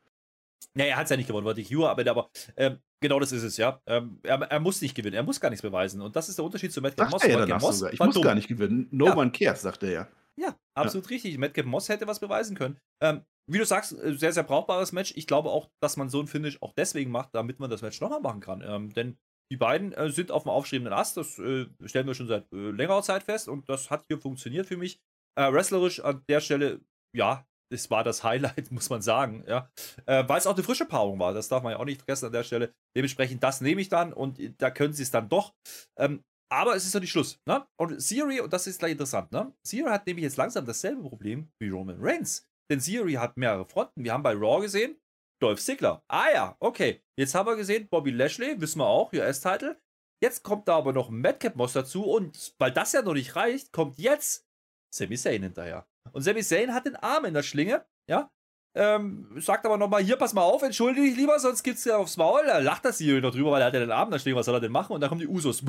Ja, 0.76 0.84
er 0.84 0.96
hat 0.96 1.04
es 1.04 1.10
ja 1.10 1.16
nicht 1.16 1.26
gewonnen, 1.26 1.46
wollte 1.46 1.60
ich 1.60 1.70
Hugh, 1.70 1.88
aber, 1.88 2.08
aber 2.08 2.30
ähm, 2.56 2.78
genau 3.00 3.18
das 3.18 3.32
ist 3.32 3.42
es, 3.42 3.56
ja. 3.56 3.80
Ähm, 3.86 4.20
er, 4.22 4.40
er, 4.42 4.60
muss 4.60 4.82
nicht 4.82 4.94
gewinnen, 4.94 5.14
er 5.14 5.22
muss 5.22 5.40
gar 5.40 5.48
nichts 5.48 5.62
beweisen. 5.62 6.02
Und 6.02 6.14
das 6.16 6.28
ist 6.28 6.36
der 6.36 6.44
Unterschied 6.44 6.72
zu 6.72 6.82
Madcap 6.82 7.10
Moss. 7.10 7.24
Er 7.24 7.48
ja 7.48 7.58
Moss 7.58 7.82
ich 7.82 7.98
muss 7.98 8.14
dumm. 8.14 8.22
gar 8.22 8.34
nicht 8.34 8.48
gewinnen. 8.48 8.86
No 8.90 9.06
ja. 9.06 9.16
one 9.16 9.32
cares, 9.32 9.62
sagt 9.62 9.82
er 9.82 9.90
ja. 9.90 10.08
Ja, 10.38 10.54
absolut 10.74 11.06
ja. 11.06 11.14
richtig. 11.14 11.38
Madcap 11.38 11.64
Moss 11.64 11.88
hätte 11.88 12.06
was 12.06 12.20
beweisen 12.20 12.56
können. 12.56 12.76
Ähm, 13.00 13.22
wie 13.50 13.58
du 13.58 13.64
sagst, 13.64 13.92
äh, 13.92 14.14
sehr, 14.14 14.32
sehr 14.32 14.42
brauchbares 14.42 14.92
Match. 14.92 15.14
Ich 15.16 15.26
glaube 15.26 15.50
auch, 15.50 15.70
dass 15.80 15.96
man 15.96 16.10
so 16.10 16.20
ein 16.20 16.26
Finish 16.26 16.60
auch 16.60 16.74
deswegen 16.74 17.10
macht, 17.10 17.34
damit 17.34 17.58
man 17.58 17.70
das 17.70 17.80
Match 17.80 18.00
nochmal 18.00 18.20
machen 18.20 18.40
kann. 18.40 18.62
Ähm, 18.66 18.92
denn 18.92 19.16
die 19.50 19.56
beiden 19.56 19.92
äh, 19.92 20.10
sind 20.10 20.30
auf 20.30 20.42
dem 20.42 20.50
aufstrebenden 20.50 20.92
Ast. 20.92 21.16
Das 21.16 21.38
äh, 21.38 21.66
stellen 21.84 22.06
wir 22.06 22.14
schon 22.14 22.26
seit 22.26 22.52
äh, 22.52 22.70
längerer 22.70 23.02
Zeit 23.02 23.22
fest. 23.22 23.48
Und 23.48 23.68
das 23.68 23.90
hat 23.90 24.04
hier 24.08 24.18
funktioniert 24.18 24.66
für 24.66 24.76
mich. 24.76 25.00
Äh, 25.36 25.52
wrestlerisch 25.52 26.00
an 26.00 26.22
der 26.28 26.40
Stelle, 26.40 26.80
ja, 27.14 27.46
es 27.72 27.90
war 27.90 28.04
das 28.04 28.24
Highlight, 28.24 28.70
muss 28.70 28.90
man 28.90 29.02
sagen, 29.02 29.44
ja. 29.46 29.70
Äh, 30.06 30.24
Weil 30.28 30.38
es 30.38 30.46
auch 30.46 30.54
eine 30.54 30.64
frische 30.64 30.86
Paarung 30.86 31.18
war, 31.18 31.34
das 31.34 31.48
darf 31.48 31.62
man 31.62 31.72
ja 31.72 31.78
auch 31.78 31.84
nicht 31.84 31.98
vergessen 31.98 32.26
an 32.26 32.32
der 32.32 32.44
Stelle. 32.44 32.72
Dementsprechend, 32.96 33.42
das 33.42 33.60
nehme 33.60 33.80
ich 33.80 33.88
dann 33.88 34.12
und 34.12 34.40
da 34.58 34.70
können 34.70 34.92
sie 34.92 35.02
es 35.02 35.10
dann 35.10 35.28
doch. 35.28 35.54
Ähm, 35.98 36.22
aber 36.52 36.76
es 36.76 36.86
ist 36.86 36.94
noch 36.94 37.00
nicht 37.00 37.10
Schluss, 37.10 37.40
ne? 37.46 37.66
Und 37.76 38.00
Siri, 38.00 38.40
und 38.40 38.52
das 38.52 38.66
ist 38.66 38.78
gleich 38.78 38.92
interessant, 38.92 39.32
ne? 39.32 39.52
Siri 39.66 39.90
hat 39.90 40.06
nämlich 40.06 40.22
jetzt 40.22 40.36
langsam 40.36 40.64
dasselbe 40.64 41.02
Problem 41.02 41.50
wie 41.60 41.70
Roman 41.70 41.98
Reigns. 42.00 42.46
Denn 42.70 42.80
Siri 42.80 43.14
hat 43.14 43.36
mehrere 43.36 43.64
Fronten. 43.64 44.04
Wir 44.04 44.12
haben 44.12 44.22
bei 44.22 44.32
Raw 44.32 44.60
gesehen, 44.60 44.96
Dolph 45.40 45.60
Ziggler. 45.60 46.02
Ah 46.08 46.30
ja, 46.32 46.56
okay. 46.60 47.02
Jetzt 47.18 47.34
haben 47.34 47.46
wir 47.46 47.56
gesehen, 47.56 47.88
Bobby 47.88 48.10
Lashley, 48.10 48.60
wissen 48.60 48.78
wir 48.78 48.86
auch, 48.86 49.12
US-Title. 49.12 49.80
Jetzt 50.22 50.42
kommt 50.42 50.68
da 50.68 50.76
aber 50.76 50.92
noch 50.92 51.10
ein 51.10 51.20
Madcap 51.20 51.56
Moss 51.56 51.74
dazu 51.74 52.04
und 52.04 52.54
weil 52.58 52.72
das 52.72 52.92
ja 52.92 53.02
noch 53.02 53.12
nicht 53.12 53.36
reicht, 53.36 53.72
kommt 53.72 53.98
jetzt 53.98 54.46
Sami 54.94 55.16
Zayn 55.16 55.42
hinterher. 55.42 55.86
Und 56.12 56.22
Sami 56.22 56.42
Zayn 56.42 56.74
hat 56.74 56.86
den 56.86 56.96
Arm 56.96 57.24
in 57.24 57.34
der 57.34 57.42
Schlinge, 57.42 57.84
ja. 58.08 58.30
Ähm, 58.78 59.26
sagt 59.38 59.64
aber 59.64 59.78
nochmal, 59.78 60.02
hier, 60.02 60.16
pass 60.16 60.34
mal 60.34 60.42
auf, 60.42 60.62
entschuldige 60.62 61.06
dich 61.06 61.16
lieber, 61.16 61.38
sonst 61.38 61.62
gibt's 61.62 61.86
ja 61.86 61.96
aufs 61.96 62.18
Maul. 62.18 62.42
Da 62.46 62.58
lacht 62.58 62.84
das 62.84 62.98
hier 62.98 63.22
noch 63.22 63.32
drüber, 63.32 63.52
weil 63.52 63.62
er 63.62 63.68
hat 63.68 63.74
ja 63.74 63.80
den 63.80 63.90
Arm 63.90 64.08
in 64.08 64.12
der 64.12 64.18
Schlinge, 64.18 64.36
was 64.36 64.44
soll 64.44 64.54
er 64.54 64.60
denn 64.60 64.70
machen? 64.70 64.92
Und 64.92 65.00
dann 65.00 65.08
kommen 65.08 65.22
die 65.22 65.26
Usos. 65.28 65.62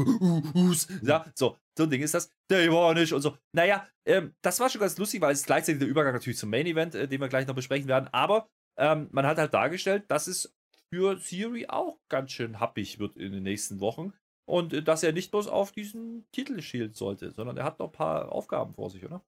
Ja, 1.03 1.25
so, 1.33 1.57
so 1.77 1.83
ein 1.85 1.89
Ding 1.89 2.01
ist 2.01 2.13
das. 2.13 2.29
Der 2.49 2.69
war 2.73 2.93
nicht 2.93 3.13
und 3.13 3.21
so. 3.21 3.37
Naja, 3.53 3.87
ähm, 4.05 4.35
das 4.41 4.59
war 4.59 4.69
schon 4.69 4.81
ganz 4.81 4.97
lustig, 4.97 5.21
weil 5.21 5.31
es 5.31 5.45
gleichzeitig 5.45 5.79
der 5.79 5.87
Übergang 5.87 6.13
natürlich 6.13 6.37
zum 6.37 6.49
Main 6.49 6.65
Event, 6.65 6.95
äh, 6.95 7.07
den 7.07 7.21
wir 7.21 7.29
gleich 7.29 7.47
noch 7.47 7.55
besprechen 7.55 7.87
werden. 7.87 8.09
Aber 8.11 8.49
ähm, 8.77 9.07
man 9.11 9.25
hat 9.25 9.37
halt 9.37 9.53
dargestellt, 9.53 10.03
dass 10.09 10.27
es 10.27 10.53
für 10.89 11.17
Siri 11.17 11.67
auch 11.69 11.99
ganz 12.09 12.33
schön 12.33 12.59
happig 12.59 12.99
wird 12.99 13.15
in 13.15 13.31
den 13.31 13.43
nächsten 13.43 13.79
Wochen. 13.79 14.11
Und 14.45 14.73
äh, 14.73 14.83
dass 14.83 15.03
er 15.03 15.13
nicht 15.13 15.31
bloß 15.31 15.47
auf 15.47 15.71
diesen 15.71 16.27
Titel 16.33 16.61
schielen 16.61 16.93
sollte, 16.93 17.31
sondern 17.31 17.55
er 17.55 17.63
hat 17.63 17.79
noch 17.79 17.87
ein 17.87 17.93
paar 17.93 18.33
Aufgaben 18.33 18.73
vor 18.73 18.89
sich, 18.89 19.05
oder? 19.05 19.23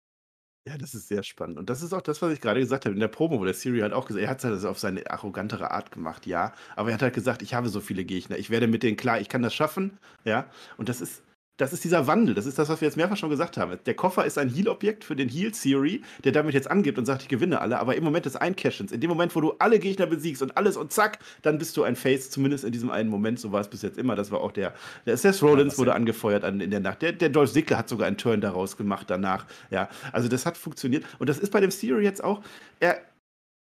Ja, 0.68 0.78
das 0.78 0.94
ist 0.94 1.08
sehr 1.08 1.24
spannend. 1.24 1.58
Und 1.58 1.70
das 1.70 1.82
ist 1.82 1.94
auch 1.94 2.02
das, 2.02 2.22
was 2.22 2.32
ich 2.34 2.42
gerade 2.42 2.60
gesagt 2.60 2.86
habe 2.86 2.94
in 2.94 3.00
der 3.00 3.08
Promo, 3.08 3.40
wo 3.40 3.46
der 3.46 3.54
Siri 3.54 3.80
halt 3.80 3.94
auch 3.94 4.06
gesagt 4.06 4.24
er 4.24 4.30
hat 4.30 4.40
es 4.40 4.44
halt 4.44 4.66
auf 4.66 4.78
seine 4.78 5.10
arrogantere 5.10 5.72
Art 5.72 5.92
gemacht, 5.92 6.26
ja. 6.28 6.54
Aber 6.76 6.90
er 6.90 6.96
hat 6.96 7.02
halt 7.02 7.14
gesagt, 7.16 7.42
ich 7.42 7.54
habe 7.54 7.70
so 7.70 7.80
viele 7.80 8.04
Gegner, 8.06 8.38
ich 8.38 8.50
werde 8.50 8.68
mit 8.68 8.84
denen 8.84 8.98
klar, 8.98 9.20
ich 9.22 9.30
kann 9.30 9.42
das 9.42 9.54
schaffen, 9.56 9.98
ja. 10.26 10.50
Und 10.78 10.90
das 10.90 11.02
ist, 11.02 11.24
das 11.60 11.74
ist 11.74 11.84
dieser 11.84 12.08
Wandel. 12.08 12.34
Das 12.36 12.46
ist 12.46 12.58
das, 12.58 12.70
was 12.70 12.80
wir 12.80 12.88
jetzt 12.88 12.96
mehrfach 12.96 13.18
schon 13.18 13.30
gesagt 13.30 13.58
haben. 13.58 13.78
Der 13.86 13.94
Koffer 13.94 14.26
ist 14.26 14.38
ein 14.38 14.50
Heal-Objekt 14.50 15.04
für 15.04 15.16
den 15.18 15.28
Heal-Theory, 15.28 16.02
der 16.24 16.32
damit 16.32 16.54
jetzt 16.54 16.72
angibt 16.72 16.98
und 16.98 17.06
sagt, 17.06 17.24
ich 17.24 17.28
gewinne 17.28 17.60
alle. 17.60 17.80
Aber 17.80 17.98
im 17.98 18.04
Moment 18.06 18.26
des 18.26 18.38
Eincashens, 18.38 18.94
in 18.94 19.02
dem 19.02 19.10
Moment, 19.10 19.36
wo 19.36 19.42
du 19.42 19.54
alle 19.60 19.78
Gegner 19.78 20.06
besiegst 20.06 20.42
und 20.42 20.56
alles 20.56 20.78
und 20.78 20.94
zack, 20.94 21.20
dann 21.42 21.58
bist 21.58 21.76
du 21.76 21.84
ein 21.84 21.98
Face, 21.98 22.30
zumindest 22.30 22.64
in 22.64 22.72
diesem 22.72 22.90
einen 22.90 23.10
Moment. 23.10 23.40
So 23.40 23.52
war 23.52 23.60
es 23.60 23.68
bis 23.68 23.82
jetzt 23.82 23.98
immer. 23.98 24.16
Das 24.16 24.32
war 24.32 24.40
auch 24.40 24.54
der, 24.54 24.74
der 25.06 25.18
Seth 25.18 25.44
Rollins 25.44 25.78
wurde 25.78 25.94
angefeuert 25.94 26.46
an, 26.46 26.62
in 26.62 26.72
der 26.72 26.80
Nacht. 26.80 27.02
Der, 27.02 27.12
der 27.12 27.28
Dolph 27.28 27.52
Ziggler 27.52 27.78
hat 27.78 27.90
sogar 27.90 28.08
einen 28.08 28.18
Turn 28.18 28.40
daraus 28.40 28.78
gemacht 28.78 29.10
danach. 29.10 29.46
Ja, 29.70 29.90
also 30.14 30.30
das 30.30 30.46
hat 30.46 30.56
funktioniert. 30.56 31.04
Und 31.20 31.28
das 31.28 31.40
ist 31.40 31.52
bei 31.52 31.60
dem 31.60 31.72
Theory 31.72 32.06
jetzt 32.06 32.24
auch. 32.24 32.42
Er, 32.80 33.02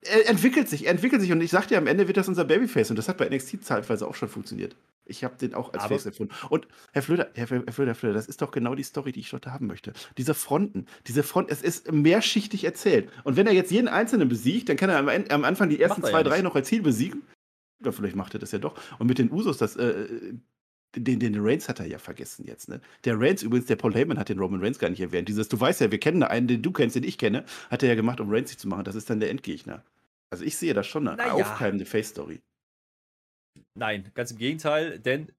er 0.03 0.29
entwickelt 0.29 0.69
sich, 0.69 0.85
er 0.87 0.93
entwickelt 0.93 1.21
sich 1.21 1.33
und 1.33 1.41
ich 1.41 1.51
sagte 1.51 1.75
ja, 1.75 1.81
am 1.81 1.89
Ende 1.89 2.07
wird 2.07 2.17
das 2.17 2.29
unser 2.29 2.45
Babyface 2.45 2.91
und 2.91 2.97
das 2.97 3.09
hat 3.09 3.19
bei 3.19 3.29
NXT 3.29 3.65
zeitweise 3.65 4.07
auch 4.07 4.15
schon 4.15 4.29
funktioniert. 4.29 4.77
Ich 5.13 5.25
habe 5.25 5.37
den 5.37 5.55
auch 5.55 5.73
als 5.73 5.85
Aber 5.85 5.95
Face 5.95 6.07
empfunden. 6.07 6.35
Und 6.49 6.67
Herr 6.93 7.03
Flöder, 7.03 7.31
Herr, 7.35 7.47
Herr 7.47 7.73
Flöder, 7.73 7.91
Herr 7.91 7.95
Flöder, 7.95 8.15
das 8.15 8.27
ist 8.27 8.41
doch 8.41 8.51
genau 8.51 8.75
die 8.75 8.83
Story, 8.83 9.13
die 9.13 9.21
ich 9.21 9.31
dort 9.31 9.47
haben 9.47 9.67
möchte. 9.67 9.93
Diese 10.17 10.33
Fronten, 10.33 10.87
diese 11.07 11.23
Front, 11.23 11.51
es 11.51 11.63
ist 11.63 11.93
mehrschichtig 11.93 12.65
erzählt. 12.65 13.11
Und 13.25 13.37
wenn 13.37 13.47
er 13.47 13.53
jetzt 13.53 13.71
jeden 13.71 13.89
Einzelnen 13.89 14.29
besiegt, 14.29 14.71
dann 14.71 14.77
kann 14.77 14.89
er 14.89 14.99
am, 14.99 15.09
am 15.09 15.45
Anfang 15.45 15.69
die 15.69 15.81
ersten 15.81 16.03
zwei, 16.03 16.19
ja 16.19 16.23
drei 16.23 16.41
noch 16.41 16.57
als 16.57 16.69
Ziel 16.69 16.83
besiegen. 16.83 17.23
Oder 17.81 17.93
vielleicht 17.93 18.17
macht 18.17 18.33
er 18.35 18.41
das 18.41 18.53
ja 18.53 18.59
doch. 18.59 18.75
Und 18.99 19.07
mit 19.07 19.19
den 19.19 19.31
Usos, 19.31 19.59
das, 19.59 19.77
äh, 19.77 20.35
den, 20.97 21.21
den 21.21 21.35
Reigns 21.39 21.69
hat 21.69 21.81
er 21.81 21.87
ja 21.87 21.99
vergessen 21.99 22.47
jetzt, 22.47 22.69
ne? 22.69 22.81
Der 23.05 23.19
Reigns, 23.21 23.43
übrigens, 23.43 23.67
der 23.67 23.77
Paul 23.77 23.95
Heyman 23.95 24.19
hat 24.19 24.29
den 24.29 24.39
Roman 24.39 24.61
Reigns 24.61 24.79
gar 24.79 24.89
nicht 24.89 25.01
erwähnt. 25.01 25.29
Dieses, 25.29 25.49
du 25.49 25.61
weißt 25.61 25.81
ja, 25.81 25.91
wir 25.91 26.01
kennen 26.01 26.23
einen, 26.23 26.49
den 26.49 26.63
du 26.63 26.73
kennst, 26.73 26.97
den 26.97 27.05
ich 27.05 27.19
kenne, 27.19 27.45
hat 27.71 27.83
er 27.83 27.91
ja 27.91 27.95
gemacht, 27.95 28.21
um 28.21 28.31
Reigns 28.31 28.51
nicht 28.51 28.61
zu 28.61 28.69
machen. 28.69 28.85
Das 28.85 28.95
ist 28.95 29.11
dann 29.11 29.21
der 29.21 29.31
Endgegner. 29.31 29.85
Also 30.31 30.45
ich 30.45 30.57
sehe 30.57 30.73
da 30.75 30.83
schon 30.83 31.07
eine 31.09 31.17
naja. 31.17 31.33
aufkeimende 31.33 31.85
Face-Story. 31.85 32.41
Nein, 33.75 34.11
ganz 34.15 34.31
im 34.31 34.39
Gegenteil, 34.39 34.99
denn 34.99 35.33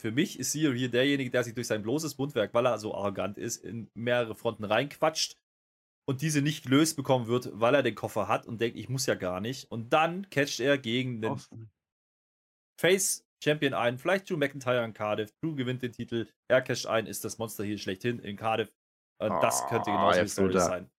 für 0.00 0.10
mich 0.10 0.38
ist 0.38 0.52
Sio 0.52 0.72
hier 0.72 0.90
derjenige, 0.90 1.30
der 1.30 1.44
sich 1.44 1.54
durch 1.54 1.66
sein 1.66 1.82
bloßes 1.82 2.18
Mundwerk, 2.18 2.52
weil 2.54 2.66
er 2.66 2.78
so 2.78 2.94
arrogant 2.94 3.38
ist, 3.38 3.64
in 3.64 3.90
mehrere 3.94 4.34
Fronten 4.34 4.64
reinquatscht 4.64 5.38
und 6.08 6.22
diese 6.22 6.42
nicht 6.42 6.64
gelöst 6.64 6.96
bekommen 6.96 7.26
wird, 7.26 7.50
weil 7.52 7.74
er 7.74 7.82
den 7.82 7.94
Koffer 7.94 8.28
hat 8.28 8.46
und 8.46 8.60
denkt, 8.60 8.76
ich 8.76 8.88
muss 8.88 9.06
ja 9.06 9.14
gar 9.14 9.40
nicht. 9.40 9.70
Und 9.70 9.92
dann 9.92 10.28
catcht 10.30 10.60
er 10.60 10.78
gegen 10.78 11.20
den 11.20 11.32
awesome. 11.32 11.70
Face 12.78 13.26
Champion 13.42 13.74
ein, 13.74 13.98
vielleicht 13.98 14.28
Drew 14.28 14.36
McIntyre 14.36 14.84
in 14.84 14.92
Cardiff. 14.92 15.32
Drew 15.40 15.54
gewinnt 15.54 15.82
den 15.82 15.92
Titel, 15.92 16.28
er 16.48 16.62
catcht 16.62 16.86
ein, 16.86 17.06
ist 17.06 17.24
das 17.24 17.38
Monster 17.38 17.64
hier 17.64 17.78
schlechthin 17.78 18.18
in 18.18 18.36
Cardiff. 18.36 18.72
Und 19.18 19.32
oh, 19.32 19.40
das 19.40 19.66
könnte 19.68 19.90
genauso 19.90 20.22
die 20.22 20.28
Story 20.28 20.60
sein 20.60 20.90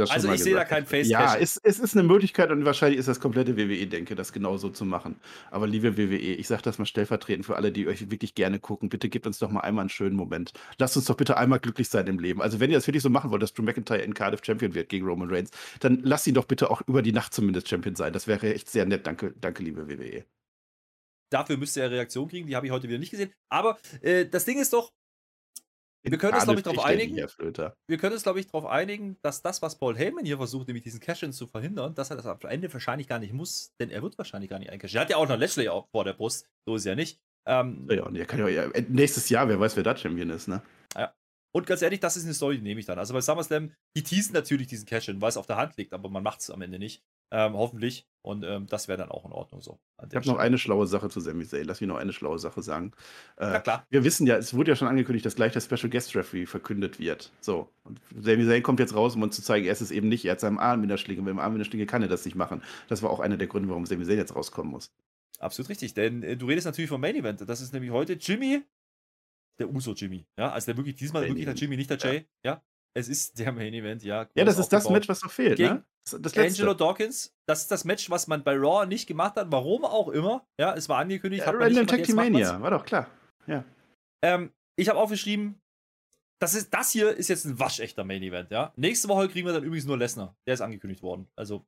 also 0.00 0.32
ich 0.32 0.42
sehe 0.42 0.54
da 0.54 0.64
kein 0.64 0.86
face 0.86 1.08
Ja, 1.08 1.36
es, 1.36 1.58
es, 1.62 1.78
ist 1.78 1.96
eine 1.96 2.06
Möglichkeit 2.06 2.50
und 2.50 2.64
wahrscheinlich 2.64 2.98
ist 2.98 3.08
das 3.08 3.20
komplette 3.20 3.56
WWE-Denke, 3.56 4.14
das 4.14 4.32
genauso 4.32 4.70
zu 4.70 4.84
machen. 4.84 5.16
Aber 5.50 5.66
liebe 5.66 5.96
WWE, 5.96 6.16
ich 6.16 6.46
sage 6.46 6.62
das 6.62 6.78
mal 6.78 6.86
stellvertretend 6.86 7.46
für 7.46 7.56
alle, 7.56 7.72
die 7.72 7.86
euch 7.86 8.10
wirklich 8.10 8.34
gerne 8.34 8.58
gucken, 8.58 8.88
bitte 8.88 9.08
gebt 9.08 9.26
uns 9.26 9.38
doch 9.38 9.50
mal 9.50 9.60
einmal 9.60 9.82
einen 9.82 9.90
schönen 9.90 10.16
Moment. 10.16 10.52
Lasst 10.78 10.96
uns 10.96 11.06
doch 11.06 11.16
bitte 11.16 11.36
einmal 11.36 11.60
glücklich 11.60 11.88
sein 11.88 12.06
im 12.06 12.18
Leben. 12.18 12.42
Also 12.42 12.60
wenn 12.60 12.70
ihr 12.70 12.76
das 12.76 12.86
wirklich 12.86 13.02
so 13.02 13.10
machen 13.10 13.30
wollt, 13.30 13.42
dass 13.42 13.52
Drew 13.54 13.62
McIntyre 13.62 14.02
in 14.02 14.14
Cardiff 14.14 14.44
Champion 14.44 14.74
wird 14.74 14.88
gegen 14.88 15.06
Roman 15.06 15.30
Reigns, 15.30 15.50
dann 15.80 16.00
lasst 16.02 16.26
ihn 16.26 16.34
doch 16.34 16.46
bitte 16.46 16.70
auch 16.70 16.82
über 16.86 17.02
die 17.02 17.12
Nacht 17.12 17.34
zumindest 17.34 17.68
Champion 17.68 17.94
sein. 17.94 18.12
Das 18.12 18.26
wäre 18.26 18.54
echt 18.54 18.68
sehr 18.70 18.86
nett. 18.86 19.06
Danke, 19.06 19.34
danke 19.40 19.62
liebe 19.62 19.88
WWE. 19.88 20.24
Dafür 21.30 21.56
müsste 21.56 21.80
er 21.80 21.90
Reaktion 21.90 22.28
kriegen, 22.28 22.46
die 22.46 22.54
habe 22.54 22.66
ich 22.66 22.72
heute 22.72 22.88
wieder 22.88 22.98
nicht 22.98 23.10
gesehen. 23.10 23.32
Aber 23.48 23.78
äh, 24.02 24.26
das 24.26 24.44
Ding 24.44 24.60
ist 24.60 24.72
doch, 24.72 24.92
wir 26.12 26.18
können 26.18 26.34
uns, 26.34 26.44
glaube 26.44 26.60
ich, 26.60 26.64
darauf 26.64 26.84
einigen. 26.84 27.16
Wir 27.16 27.98
können 27.98 28.12
uns, 28.12 28.22
glaube 28.22 28.40
ich, 28.40 28.46
darauf 28.46 28.66
einigen, 28.66 29.16
dass 29.22 29.42
das, 29.42 29.62
was 29.62 29.78
Paul 29.78 29.96
Heyman 29.96 30.24
hier 30.24 30.36
versucht, 30.36 30.68
nämlich 30.68 30.84
diesen 30.84 31.00
Cash-In 31.00 31.32
zu 31.32 31.46
verhindern, 31.46 31.94
dass 31.94 32.10
er 32.10 32.16
das 32.16 32.26
am 32.26 32.38
Ende 32.42 32.72
wahrscheinlich 32.72 33.08
gar 33.08 33.18
nicht 33.18 33.32
muss, 33.32 33.74
denn 33.80 33.90
er 33.90 34.02
wird 34.02 34.18
wahrscheinlich 34.18 34.50
gar 34.50 34.58
nicht 34.58 34.70
eincashen. 34.70 34.98
Er 34.98 35.02
hat 35.02 35.10
ja 35.10 35.16
auch 35.16 35.28
noch 35.28 35.38
Lashley 35.38 35.70
vor 35.90 36.04
der 36.04 36.12
Brust, 36.12 36.48
so 36.66 36.76
ist 36.76 36.84
ja 36.84 36.94
nicht. 36.94 37.20
Ähm, 37.46 37.86
ja, 37.90 38.04
und 38.04 38.16
er 38.16 38.26
kann 38.26 38.46
ja 38.46 38.68
nächstes 38.88 39.28
Jahr, 39.28 39.48
wer 39.48 39.60
weiß, 39.60 39.76
wer 39.76 39.82
da 39.82 39.96
Champion 39.96 40.30
ist, 40.30 40.48
ne? 40.48 40.62
Ja. 40.96 41.14
Und 41.54 41.66
ganz 41.66 41.82
ehrlich, 41.82 42.00
das 42.00 42.16
ist 42.16 42.24
eine 42.24 42.34
Story, 42.34 42.56
die 42.56 42.62
nehme 42.62 42.80
ich 42.80 42.86
dann. 42.86 42.98
Also 42.98 43.14
bei 43.14 43.20
SummerSlam, 43.20 43.72
die 43.96 44.02
teasen 44.02 44.32
natürlich 44.32 44.66
diesen 44.66 44.86
Cash-In, 44.86 45.20
weil 45.20 45.28
es 45.28 45.36
auf 45.36 45.46
der 45.46 45.56
Hand 45.56 45.76
liegt, 45.76 45.92
aber 45.92 46.08
man 46.08 46.22
macht 46.22 46.40
es 46.40 46.50
am 46.50 46.62
Ende 46.62 46.78
nicht. 46.78 47.02
Ähm, 47.34 47.54
hoffentlich. 47.54 48.06
Und 48.22 48.44
ähm, 48.44 48.68
das 48.68 48.86
wäre 48.86 48.96
dann 48.96 49.10
auch 49.10 49.24
in 49.26 49.32
Ordnung 49.32 49.60
so. 49.60 49.80
Ich 50.08 50.14
habe 50.14 50.26
noch 50.26 50.38
eine 50.38 50.56
schlaue 50.56 50.86
Sache 50.86 51.10
zu 51.10 51.18
Sami 51.18 51.44
Zayn. 51.44 51.64
Lass 51.64 51.80
mich 51.80 51.88
noch 51.88 51.96
eine 51.96 52.12
schlaue 52.12 52.38
Sache 52.38 52.62
sagen. 52.62 52.92
Äh, 53.36 53.50
Na 53.50 53.60
klar. 53.60 53.86
Wir 53.90 54.04
wissen 54.04 54.24
ja, 54.26 54.36
es 54.36 54.54
wurde 54.54 54.70
ja 54.70 54.76
schon 54.76 54.86
angekündigt, 54.86 55.26
dass 55.26 55.34
gleich 55.34 55.52
der 55.52 55.60
Special 55.60 55.90
Guest 55.90 56.14
Referee 56.14 56.46
verkündet 56.46 57.00
wird. 57.00 57.32
So. 57.40 57.68
Und 57.82 58.00
Sami 58.16 58.46
Zayn 58.46 58.62
kommt 58.62 58.78
jetzt 58.78 58.94
raus, 58.94 59.16
um 59.16 59.22
uns 59.22 59.34
zu 59.34 59.42
zeigen, 59.42 59.66
er 59.66 59.72
ist 59.72 59.80
es 59.80 59.90
eben 59.90 60.08
nicht. 60.08 60.24
Er 60.24 60.32
hat 60.32 60.40
seinen 60.40 60.58
Arm 60.58 60.84
in 60.84 60.88
der 60.88 60.96
Schlinge. 60.96 61.22
Mit 61.22 61.30
dem 61.32 61.40
Arm 61.40 61.52
in 61.52 61.58
der 61.58 61.64
Schlinge 61.64 61.86
kann 61.86 62.02
er 62.02 62.08
das 62.08 62.24
nicht 62.24 62.36
machen. 62.36 62.62
Das 62.88 63.02
war 63.02 63.10
auch 63.10 63.18
einer 63.18 63.36
der 63.36 63.48
Gründe, 63.48 63.68
warum 63.68 63.84
Sami 63.84 64.04
Zayn 64.04 64.16
jetzt 64.16 64.36
rauskommen 64.36 64.70
muss. 64.70 64.92
Absolut 65.40 65.68
richtig. 65.68 65.92
Denn 65.94 66.22
äh, 66.22 66.36
du 66.36 66.46
redest 66.46 66.66
natürlich 66.66 66.88
vom 66.88 67.00
Main 67.00 67.16
Event. 67.16 67.46
Das 67.46 67.60
ist 67.60 67.72
nämlich 67.72 67.90
heute 67.90 68.12
Jimmy, 68.12 68.62
der 69.58 69.68
Uso 69.68 69.92
Jimmy. 69.92 70.24
Ja, 70.38 70.52
also 70.52 70.66
der 70.66 70.76
wirklich, 70.76 70.94
diesmal 70.94 71.26
wirklich 71.26 71.46
der 71.46 71.54
Jimmy, 71.54 71.76
nicht 71.76 71.90
der 71.90 71.98
Jay. 71.98 72.26
Ja. 72.44 72.52
ja. 72.52 72.62
Es 72.96 73.08
ist 73.08 73.38
der 73.38 73.52
Main 73.52 73.74
Event, 73.74 74.04
ja. 74.04 74.28
Ja, 74.34 74.44
das 74.44 74.58
ist 74.58 74.72
das 74.72 74.88
Match, 74.88 75.08
was 75.08 75.22
noch 75.22 75.30
fehlt, 75.30 75.56
Gegen 75.56 75.74
ne? 75.74 75.84
Das 76.20 76.36
Angelo 76.36 76.74
Dawkins, 76.74 77.34
das 77.46 77.62
ist 77.62 77.70
das 77.70 77.84
Match, 77.84 78.10
was 78.10 78.26
man 78.26 78.44
bei 78.44 78.54
Raw 78.54 78.86
nicht 78.86 79.06
gemacht 79.06 79.36
hat, 79.36 79.50
warum 79.50 79.84
auch 79.84 80.08
immer. 80.08 80.46
Ja, 80.60 80.74
es 80.74 80.88
war 80.88 80.98
angekündigt. 80.98 81.44
Ja, 81.46 81.50
Random 81.50 81.86
Tag 81.86 82.06
Mania, 82.10 82.60
war 82.60 82.70
doch 82.70 82.84
klar. 82.84 83.08
Ja. 83.46 83.64
Ähm, 84.22 84.52
ich 84.76 84.88
habe 84.90 84.98
aufgeschrieben, 84.98 85.60
das, 86.40 86.54
ist, 86.54 86.74
das 86.74 86.90
hier 86.90 87.16
ist 87.16 87.28
jetzt 87.28 87.46
ein 87.46 87.58
waschechter 87.58 88.04
Main 88.04 88.22
Event, 88.22 88.50
ja. 88.50 88.72
Nächste 88.76 89.08
Woche 89.08 89.28
kriegen 89.28 89.46
wir 89.46 89.54
dann 89.54 89.64
übrigens 89.64 89.86
nur 89.86 89.96
Lesnar. 89.96 90.36
Der 90.46 90.54
ist 90.54 90.60
angekündigt 90.60 91.02
worden. 91.02 91.26
Also, 91.36 91.64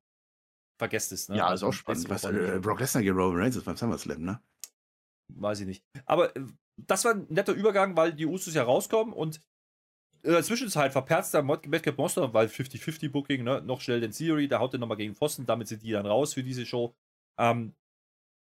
vergesst 0.79 1.12
es, 1.12 1.29
ne? 1.29 1.39
Ja, 1.39 1.47
ist 1.47 1.51
also, 1.53 1.68
auch 1.68 1.72
spannend. 1.72 2.09
Was, 2.11 2.24
äh, 2.24 2.59
Brock 2.61 2.81
Lesnar 2.81 3.03
gegen 3.03 3.16
Roman 3.16 3.41
Reigns 3.41 3.57
ist 3.57 3.64
beim 3.64 3.77
SummerSlam, 3.77 4.22
ne? 4.22 4.41
weiß 5.29 5.61
ich 5.61 5.66
nicht. 5.66 5.85
Aber 6.05 6.35
äh, 6.37 6.47
das 6.77 7.05
war 7.05 7.14
ein 7.14 7.27
netter 7.29 7.53
Übergang, 7.53 7.97
weil 7.97 8.12
die 8.12 8.27
Usos 8.27 8.55
ja 8.55 8.62
rauskommen 8.62 9.12
und 9.12 9.41
in 10.22 10.32
der 10.32 10.42
Zwischenzeit 10.42 10.92
verperzt 10.92 11.34
der 11.34 11.42
Madcap 11.42 11.96
Monster, 11.96 12.32
weil 12.34 12.46
50-50 12.48 13.10
Booking, 13.10 13.44
ne, 13.44 13.62
noch 13.62 13.80
schnell 13.80 14.00
den 14.00 14.12
Theory, 14.12 14.48
der 14.48 14.60
haut 14.60 14.72
den 14.72 14.80
nochmal 14.80 14.96
gegen 14.96 15.14
Pfosten, 15.14 15.46
damit 15.46 15.68
sind 15.68 15.82
die 15.82 15.92
dann 15.92 16.06
raus 16.06 16.34
für 16.34 16.42
diese 16.42 16.66
Show. 16.66 16.94
Ähm, 17.38 17.74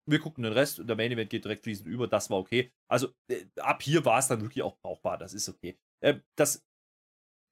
wir 0.09 0.19
gucken 0.19 0.43
den 0.43 0.53
Rest 0.53 0.79
und 0.79 0.87
der 0.87 0.95
Main 0.95 1.11
Event 1.11 1.29
geht 1.29 1.43
direkt 1.43 1.63
fließend 1.63 1.87
über, 1.87 2.07
das 2.07 2.29
war 2.29 2.37
okay. 2.37 2.71
Also 2.89 3.09
äh, 3.29 3.45
ab 3.57 3.83
hier 3.83 4.05
war 4.05 4.19
es 4.19 4.27
dann 4.27 4.41
wirklich 4.41 4.63
auch 4.63 4.77
brauchbar, 4.77 5.17
das 5.17 5.33
ist 5.33 5.49
okay. 5.49 5.77
Äh, 6.01 6.19
das 6.35 6.65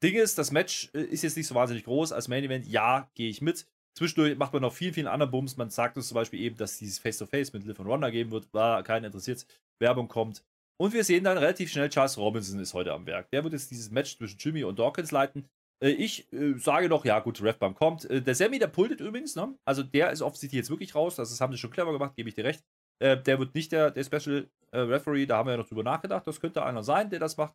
Ding 0.04 0.16
ist, 0.16 0.38
das 0.38 0.52
Match 0.52 0.90
äh, 0.94 1.02
ist 1.02 1.24
jetzt 1.24 1.38
nicht 1.38 1.48
so 1.48 1.56
wahnsinnig 1.56 1.84
groß. 1.84 2.12
Als 2.12 2.28
Main 2.28 2.44
Event, 2.44 2.68
ja, 2.68 3.10
gehe 3.16 3.30
ich 3.30 3.42
mit. 3.42 3.68
Zwischendurch 3.98 4.38
macht 4.38 4.54
man 4.54 4.62
noch 4.62 4.74
viel, 4.74 4.94
vielen 4.94 5.08
anderen 5.08 5.32
Bums. 5.32 5.58
Man 5.58 5.70
sagt 5.70 5.96
uns 5.98 6.10
zum 6.10 6.16
Beispiel 6.16 6.42
eben, 6.42 6.58
dass 6.58 6.78
dieses 6.78 7.00
Face-to-Face 7.00 7.50
-face 7.50 7.54
mit 7.54 7.66
Liv 7.66 7.80
und 7.80 7.88
Ronda 7.88 8.10
geben 8.10 8.32
wird. 8.32 8.54
War 8.54 8.84
keinen 8.84 9.06
interessiert. 9.06 9.46
Werbung 9.80 10.08
kommt. 10.08 10.44
Und 10.78 10.94
wir 10.94 11.04
sehen 11.04 11.24
dann 11.24 11.38
relativ 11.38 11.72
schnell, 11.72 11.90
Charles 11.90 12.18
Robinson 12.18 12.60
ist 12.60 12.74
heute 12.74 12.92
am 12.92 13.06
Werk. 13.06 13.30
Der 13.32 13.44
wird 13.44 13.54
jetzt 13.54 13.72
dieses 13.72 13.92
Match 13.92 14.18
zwischen 14.18 14.38
Jimmy 14.38 14.64
und 14.64 14.78
Dawkins 14.78 15.12
leiten. 15.12 15.48
Äh, 15.84 15.92
ich 15.92 16.32
äh, 16.34 16.58
sage 16.58 16.90
noch, 16.90 17.06
ja 17.06 17.20
gut, 17.20 17.42
Refbump 17.42 17.78
kommt. 17.78 18.06
Äh, 18.10 18.22
der 18.22 18.36
Sammy, 18.36 18.60
der 18.60 18.68
pultet 18.68 19.00
übrigens, 19.02 19.36
ne? 19.36 19.58
Also 19.66 19.84
der 19.84 20.12
ist 20.12 20.22
offensichtlich 20.22 20.58
jetzt 20.58 20.70
wirklich 20.70 20.96
raus. 20.96 21.16
Das 21.16 21.40
haben 21.40 21.54
sie 21.54 21.60
schon 21.60 21.72
clever 21.72 21.92
gemacht, 21.92 22.16
gebe 22.16 22.30
ich 22.30 22.36
dir 22.36 22.46
recht. 22.46 22.64
Der 23.02 23.40
wird 23.40 23.54
nicht 23.56 23.74
der, 23.74 23.92
der 23.92 24.06
Special 24.06 24.50
Referee, 24.72 25.26
da 25.26 25.36
haben 25.36 25.48
wir 25.48 25.52
ja 25.52 25.58
noch 25.58 25.68
drüber 25.68 25.84
nachgedacht. 25.84 26.26
Das 26.26 26.40
könnte 26.40 26.64
einer 26.64 26.82
sein, 26.82 27.10
der 27.10 27.20
das 27.20 27.36
macht. 27.36 27.54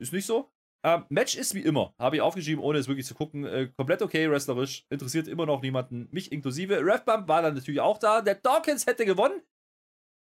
Ist 0.00 0.12
nicht 0.12 0.26
so. 0.26 0.50
Ähm, 0.84 1.04
Match 1.10 1.36
ist 1.36 1.54
wie 1.54 1.60
immer, 1.60 1.94
habe 1.96 2.16
ich 2.16 2.22
aufgeschrieben, 2.22 2.64
ohne 2.64 2.80
es 2.80 2.88
wirklich 2.88 3.06
zu 3.06 3.14
gucken. 3.14 3.72
Komplett 3.76 4.02
okay, 4.02 4.28
wrestlerisch, 4.28 4.84
interessiert 4.90 5.28
immer 5.28 5.46
noch 5.46 5.62
niemanden, 5.62 6.08
mich 6.10 6.32
inklusive. 6.32 6.84
Refbump 6.84 7.28
war 7.28 7.40
dann 7.40 7.54
natürlich 7.54 7.78
auch 7.78 7.98
da. 7.98 8.20
Der 8.20 8.34
Dawkins 8.34 8.84
hätte 8.84 9.04
gewonnen, 9.06 9.40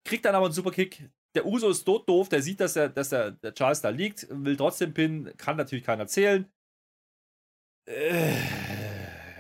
kriegt 0.06 0.24
dann 0.26 0.36
aber 0.36 0.46
einen 0.46 0.54
Superkick. 0.54 1.10
Der 1.36 1.46
Uso 1.46 1.70
ist 1.70 1.84
tot 1.84 2.10
doof, 2.10 2.30
der 2.30 2.42
sieht, 2.42 2.60
dass, 2.60 2.74
der, 2.74 2.90
dass 2.90 3.10
der, 3.10 3.32
der 3.32 3.54
Charles 3.54 3.82
da 3.82 3.90
liegt, 3.90 4.28
will 4.30 4.58
trotzdem 4.58 4.94
pinnen, 4.94 5.36
kann 5.38 5.58
natürlich 5.58 5.84
keiner 5.84 6.08
zählen. 6.08 6.52
Äh, 7.86 8.34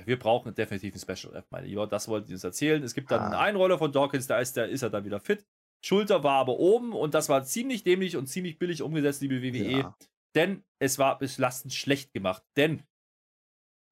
wir 0.06 0.20
brauchen 0.20 0.54
definitiv 0.54 0.96
ein 0.96 1.00
Special 1.00 1.34
Ref, 1.34 1.46
meine 1.50 1.68
Lieber. 1.68 1.88
Das 1.88 2.08
wollten 2.08 2.28
die 2.28 2.34
uns 2.34 2.44
erzählen. 2.44 2.84
Es 2.84 2.94
gibt 2.94 3.12
dann 3.12 3.22
ah. 3.22 3.26
einen 3.26 3.34
Einroller 3.36 3.78
von 3.78 3.92
Dawkins, 3.92 4.28
da 4.28 4.40
ist, 4.40 4.56
der, 4.56 4.70
ist 4.70 4.84
er 4.84 4.90
dann 4.90 5.06
wieder 5.06 5.20
fit. 5.20 5.46
Schulter 5.84 6.24
war 6.24 6.40
aber 6.40 6.60
oben 6.60 6.94
und 6.94 7.14
das 7.14 7.30
war 7.30 7.44
ziemlich 7.44 7.84
dämlich 7.84 8.18
und 8.18 8.28
ziemlich 8.28 8.60
billig 8.60 8.82
umgesetzt, 8.82 9.22
liebe 9.22 9.42
WWE. 9.42 9.80
Ja. 9.80 9.98
Denn 10.36 10.64
es 10.80 11.00
war 11.00 11.18
belastend 11.18 11.74
schlecht 11.74 12.14
gemacht. 12.14 12.44
Denn 12.58 12.84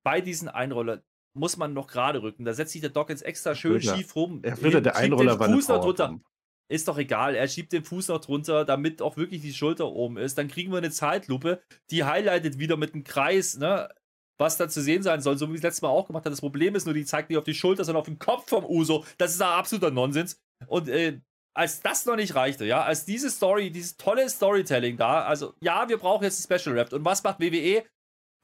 bei 0.04 0.22
diesen 0.22 0.50
Einroller 0.50 1.04
muss 1.34 1.58
man 1.58 1.74
noch 1.74 1.88
gerade 1.88 2.22
rücken. 2.22 2.46
Da 2.46 2.54
setzt 2.54 2.74
sich 2.74 2.82
der 2.82 2.90
Dawkins 2.90 3.22
extra 3.22 3.56
schön 3.56 3.82
ja. 3.82 3.96
schief 3.96 4.16
rum. 4.16 4.44
Er 4.44 4.62
würde 4.62 4.82
der 4.82 4.96
Einroller 4.96 5.38
Fuß 5.38 5.68
noch 5.70 5.82
drunter. 5.82 6.20
Ist 6.70 6.88
doch 6.88 6.98
egal, 6.98 7.36
er 7.36 7.48
schiebt 7.48 7.72
den 7.72 7.86
Fuß 7.86 8.10
noch 8.10 8.20
drunter, 8.20 8.66
damit 8.66 9.02
auch 9.02 9.16
wirklich 9.16 9.42
die 9.42 9.54
Schulter 9.54 9.88
oben 9.88 10.18
ist. 10.18 10.38
Dann 10.38 10.50
kriegen 10.50 10.72
wir 10.72 10.80
eine 10.80 10.92
Zeitlupe, 10.92 11.62
die 11.92 12.04
highlightet 12.04 12.60
wieder 12.60 12.76
mit 12.76 12.94
einem 12.94 13.06
Kreis, 13.06 13.58
ne? 13.58 13.90
was 14.38 14.58
da 14.58 14.70
zu 14.70 14.82
sehen 14.82 15.04
sein 15.04 15.22
soll, 15.22 15.38
so 15.38 15.52
wie 15.52 15.56
es 15.56 15.64
letztes 15.64 15.82
Mal 15.82 15.90
auch 15.90 16.08
gemacht 16.08 16.26
hat. 16.26 16.32
Das 16.32 16.42
Problem 16.42 16.76
ist 16.76 16.86
nur, 16.86 16.94
die 16.94 17.06
zeigt 17.06 17.30
nicht 17.30 17.38
auf 17.38 17.44
die 17.44 17.54
Schulter, 17.54 17.84
sondern 17.84 18.02
auf 18.02 18.08
den 18.08 18.20
Kopf 18.20 18.50
vom 18.50 18.66
Uso. 18.66 19.06
Das 19.18 19.32
ist 19.32 19.42
da 19.42 19.58
absoluter 19.58 19.92
Nonsens. 19.92 20.40
Und 20.68 20.90
äh, 20.90 21.20
als 21.56 21.82
das 21.82 22.06
noch 22.06 22.16
nicht 22.16 22.36
reichte, 22.36 22.66
ja, 22.66 22.84
als 22.84 23.06
diese 23.06 23.32
Story, 23.32 23.72
dieses 23.72 23.98
tolle 23.98 24.30
Storytelling 24.30 24.98
da, 24.98 25.24
also 25.24 25.56
ja, 25.62 25.90
wir 25.90 25.98
brauchen 25.98 26.24
jetzt 26.24 26.40
ein 26.40 26.60
Special 26.60 26.78
Rap. 26.78 26.94
Und 26.94 27.04
was 27.04 27.24
macht 27.24 27.40
WWE? 27.40 27.84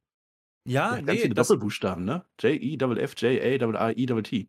Ja, 0.66 0.96
ja 0.96 0.96
ganz 0.96 1.06
nee, 1.06 1.18
viele 1.22 1.34
Doppelbuchstaben, 1.34 2.04
ne? 2.04 2.24
J-E-F-F, 2.40 3.14
J-A-R-I-T. 3.16 4.48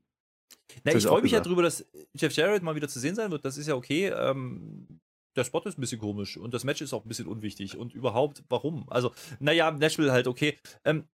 Na, 0.83 0.93
ich 0.93 1.05
freue 1.05 1.21
mich 1.21 1.31
ja 1.31 1.39
drüber, 1.39 1.63
dass 1.63 1.85
Jeff 2.13 2.33
Jarrett 2.33 2.63
mal 2.63 2.75
wieder 2.75 2.87
zu 2.87 2.99
sehen 2.99 3.15
sein 3.15 3.31
wird. 3.31 3.45
Das 3.45 3.57
ist 3.57 3.67
ja 3.67 3.75
okay. 3.75 4.07
Ähm, 4.07 4.99
der 5.35 5.43
Spot 5.43 5.61
ist 5.61 5.77
ein 5.77 5.81
bisschen 5.81 5.99
komisch 5.99 6.37
und 6.37 6.53
das 6.53 6.63
Match 6.63 6.81
ist 6.81 6.93
auch 6.93 7.03
ein 7.05 7.07
bisschen 7.07 7.27
unwichtig. 7.27 7.77
Und 7.77 7.93
überhaupt, 7.93 8.43
warum? 8.49 8.87
Also, 8.89 9.11
naja, 9.39 9.71
Nashville 9.71 10.11
halt 10.11 10.27
okay. 10.27 10.57
Ähm, 10.83 11.07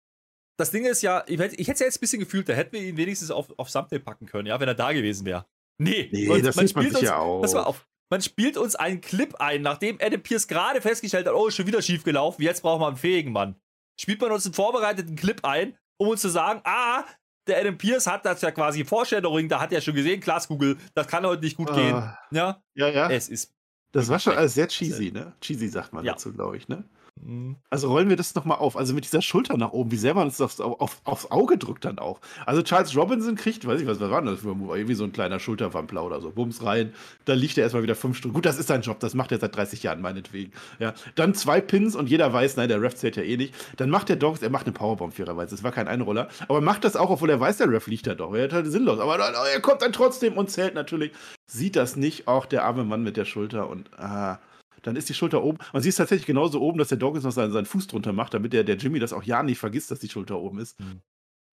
das 0.58 0.72
Ding 0.72 0.86
ist 0.86 1.02
ja, 1.02 1.24
ich 1.28 1.40
hätte, 1.40 1.56
es 1.60 1.80
ja 1.80 1.86
jetzt 1.86 1.98
ein 1.98 2.02
bisschen 2.02 2.20
gefühlt, 2.20 2.48
da 2.48 2.54
hätten 2.54 2.74
wir 2.74 2.82
ihn 2.82 2.98
wenigstens 2.98 3.32
auf, 3.32 3.52
auf 3.58 3.72
Thumbnail 3.72 4.00
packen 4.00 4.28
können, 4.28 4.48
ja, 4.48 4.60
wenn 4.60 4.68
er 4.68 4.76
da 4.76 4.92
gewesen 4.92 5.26
wäre. 5.26 5.46
Nee, 5.80 6.10
nee 6.12 6.42
das 6.42 6.56
man 6.56 6.68
sieht 6.68 6.76
man 6.76 6.86
sich 6.86 6.94
uns, 6.96 7.02
ja 7.02 7.18
auch. 7.18 7.42
Das 7.42 7.54
war 7.54 7.66
auf. 7.66 7.88
Man 8.12 8.22
spielt 8.22 8.58
uns 8.58 8.76
einen 8.76 9.02
Clip 9.02 9.34
ein, 9.36 9.62
nachdem 9.62 9.98
Adam 10.02 10.22
Pierce 10.22 10.48
gerade 10.48 10.82
festgestellt 10.82 11.28
hat, 11.28 11.34
oh, 11.34 11.48
ist 11.48 11.56
schon 11.56 11.66
wieder 11.66 11.82
schief 11.82 12.04
gelaufen, 12.04 12.42
jetzt 12.42 12.62
brauchen 12.62 12.82
wir 12.82 12.88
einen 12.88 12.98
fähigen 12.98 13.32
Mann. 13.32 13.56
Spielt 14.00 14.22
man 14.22 14.32
uns 14.32 14.46
einen 14.46 14.54
vorbereiteten 14.54 15.16
Clip 15.16 15.44
ein, 15.44 15.78
um 15.98 16.10
uns 16.10 16.22
zu 16.22 16.30
sagen, 16.30 16.62
ah, 16.66 17.06
der 17.48 17.60
Adam 17.60 17.78
Pierce 17.78 18.08
hat 18.08 18.26
das 18.26 18.42
ja 18.42 18.52
quasi 18.52 18.86
Foreshadowing, 18.86 19.50
da 19.50 19.60
hat 19.60 19.72
er 19.72 19.82
schon 19.82 19.96
gesehen, 19.96 20.20
Glaskugel, 20.20 20.78
das 20.94 21.08
kann 21.08 21.26
heute 21.26 21.42
nicht 21.42 21.58
gut 21.58 21.72
uh, 21.72 21.74
gehen. 21.74 21.96
Ja, 22.32 22.62
ja, 22.76 22.88
ja. 22.90 23.10
Es 23.10 23.30
ist. 23.30 23.54
Das 23.92 24.08
war 24.10 24.20
schon 24.20 24.34
alles 24.34 24.54
sehr 24.54 24.68
cheesy, 24.68 25.12
ne? 25.12 25.34
Cheesy 25.42 25.68
sagt 25.68 25.94
man 25.94 26.06
ja. 26.06 26.14
dazu, 26.14 26.32
glaube 26.32 26.58
ich, 26.58 26.68
ne? 26.68 26.84
Mhm. 27.24 27.56
Also 27.70 27.90
rollen 27.90 28.10
wir 28.10 28.16
das 28.16 28.36
nochmal 28.36 28.58
auf. 28.58 28.76
Also 28.76 28.94
mit 28.94 29.04
dieser 29.04 29.22
Schulter 29.22 29.58
nach 29.58 29.72
oben, 29.72 29.92
wie 29.92 29.98
sehr 29.98 30.14
man 30.14 30.26
uns 30.28 30.42
aufs, 30.42 30.60
auf, 30.60 31.02
aufs 31.04 31.30
Auge 31.32 31.58
drückt 31.58 31.86
dann 31.86 32.00
auch. 32.00 32.20
Also 32.46 32.62
Charles 32.62 32.96
Robinson 32.96 33.36
kriegt, 33.36 33.66
weiß 33.66 33.82
ich 33.82 33.88
was, 33.88 34.00
was 34.00 34.10
war 34.10 34.22
das 34.22 34.42
für 34.42 34.52
ein 34.52 34.58
Move? 34.58 34.78
Irgendwie 34.78 34.96
so 34.96 35.04
ein 35.04 35.12
kleiner 35.12 35.40
Schulterwampler 35.40 36.04
oder 36.04 36.22
so. 36.22 36.32
Bums 36.32 36.64
rein. 36.64 36.94
Dann 37.26 37.38
liegt 37.38 37.58
er 37.58 37.64
erstmal 37.64 37.84
wieder 37.84 37.96
fünf 37.96 38.18
Stunden. 38.18 38.34
Gut, 38.34 38.46
das 38.46 38.58
ist 38.58 38.68
sein 38.68 38.82
Job, 38.82 39.00
das 39.00 39.14
macht 39.14 39.32
er 39.32 39.40
seit 39.40 39.56
30 39.56 39.84
Jahren, 39.84 40.02
meinetwegen. 40.02 40.52
Ja. 40.80 40.94
Dann 41.16 41.34
zwei 41.34 41.62
Pins 41.62 41.96
und 41.96 42.10
jeder 42.10 42.32
weiß, 42.34 42.58
nein, 42.58 42.70
der 42.70 42.82
Ref 42.82 42.96
zählt 42.96 43.16
ja 43.16 43.24
eh 43.24 43.38
nicht. 43.38 43.54
Dann 43.78 43.90
macht 43.90 44.10
der 44.10 44.16
Dogs, 44.16 44.42
er 44.42 44.50
macht 44.50 44.66
eine 44.66 44.74
Powerbomb 44.74 45.14
fairerweise. 45.14 45.56
Das 45.56 45.64
war 45.64 45.72
kein 45.72 45.88
Einroller. 45.88 46.30
Aber 46.48 46.60
er 46.60 46.64
macht 46.64 46.84
das 46.84 46.96
auch, 46.96 47.10
obwohl 47.10 47.30
er 47.30 47.40
weiß, 47.40 47.58
der 47.58 47.70
Ref 47.70 47.88
liegt 47.88 48.08
da 48.08 48.16
doch. 48.16 48.34
Er 48.34 48.46
hat 48.46 48.54
halt 48.54 48.68
sinnlos. 48.68 49.00
Aber 49.00 49.18
er 49.18 49.62
kommt 49.62 49.82
dann 49.82 49.94
trotzdem 49.94 50.38
und 50.38 50.50
zählt 50.50 50.74
natürlich. 50.74 51.12
Sieht 51.46 51.76
das 51.76 51.96
nicht 51.96 52.28
auch 52.28 52.46
der 52.46 52.64
arme 52.64 52.84
Mann 52.84 53.04
mit 53.04 53.18
der 53.18 53.26
Schulter 53.26 53.70
und 53.70 53.94
ah 54.00 54.40
dann 54.82 54.96
ist 54.96 55.10
die 55.10 55.14
Schulter 55.14 55.44
oben. 55.44 55.58
Man 55.74 55.82
sieht 55.82 55.92
es 55.92 55.98
tatsächlich 55.98 56.26
genauso 56.26 56.62
oben, 56.62 56.78
dass 56.78 56.90
der 56.90 56.98
Dawkins 56.98 57.24
noch 57.24 57.32
seinen, 57.32 57.52
seinen 57.52 57.66
Fuß 57.66 57.88
drunter 57.88 58.14
macht, 58.14 58.34
damit 58.34 58.54
der, 58.54 58.64
der 58.64 58.76
Jimmy 58.76 59.00
das 59.00 59.14
auch 59.14 59.24
ja 59.24 59.44
nicht 59.44 59.60
vergisst, 59.60 59.92
dass 59.92 60.00
die 60.00 60.10
Schulter 60.10 60.40
oben 60.40 60.60
ist. 60.60 60.80
Mhm. 60.80 61.02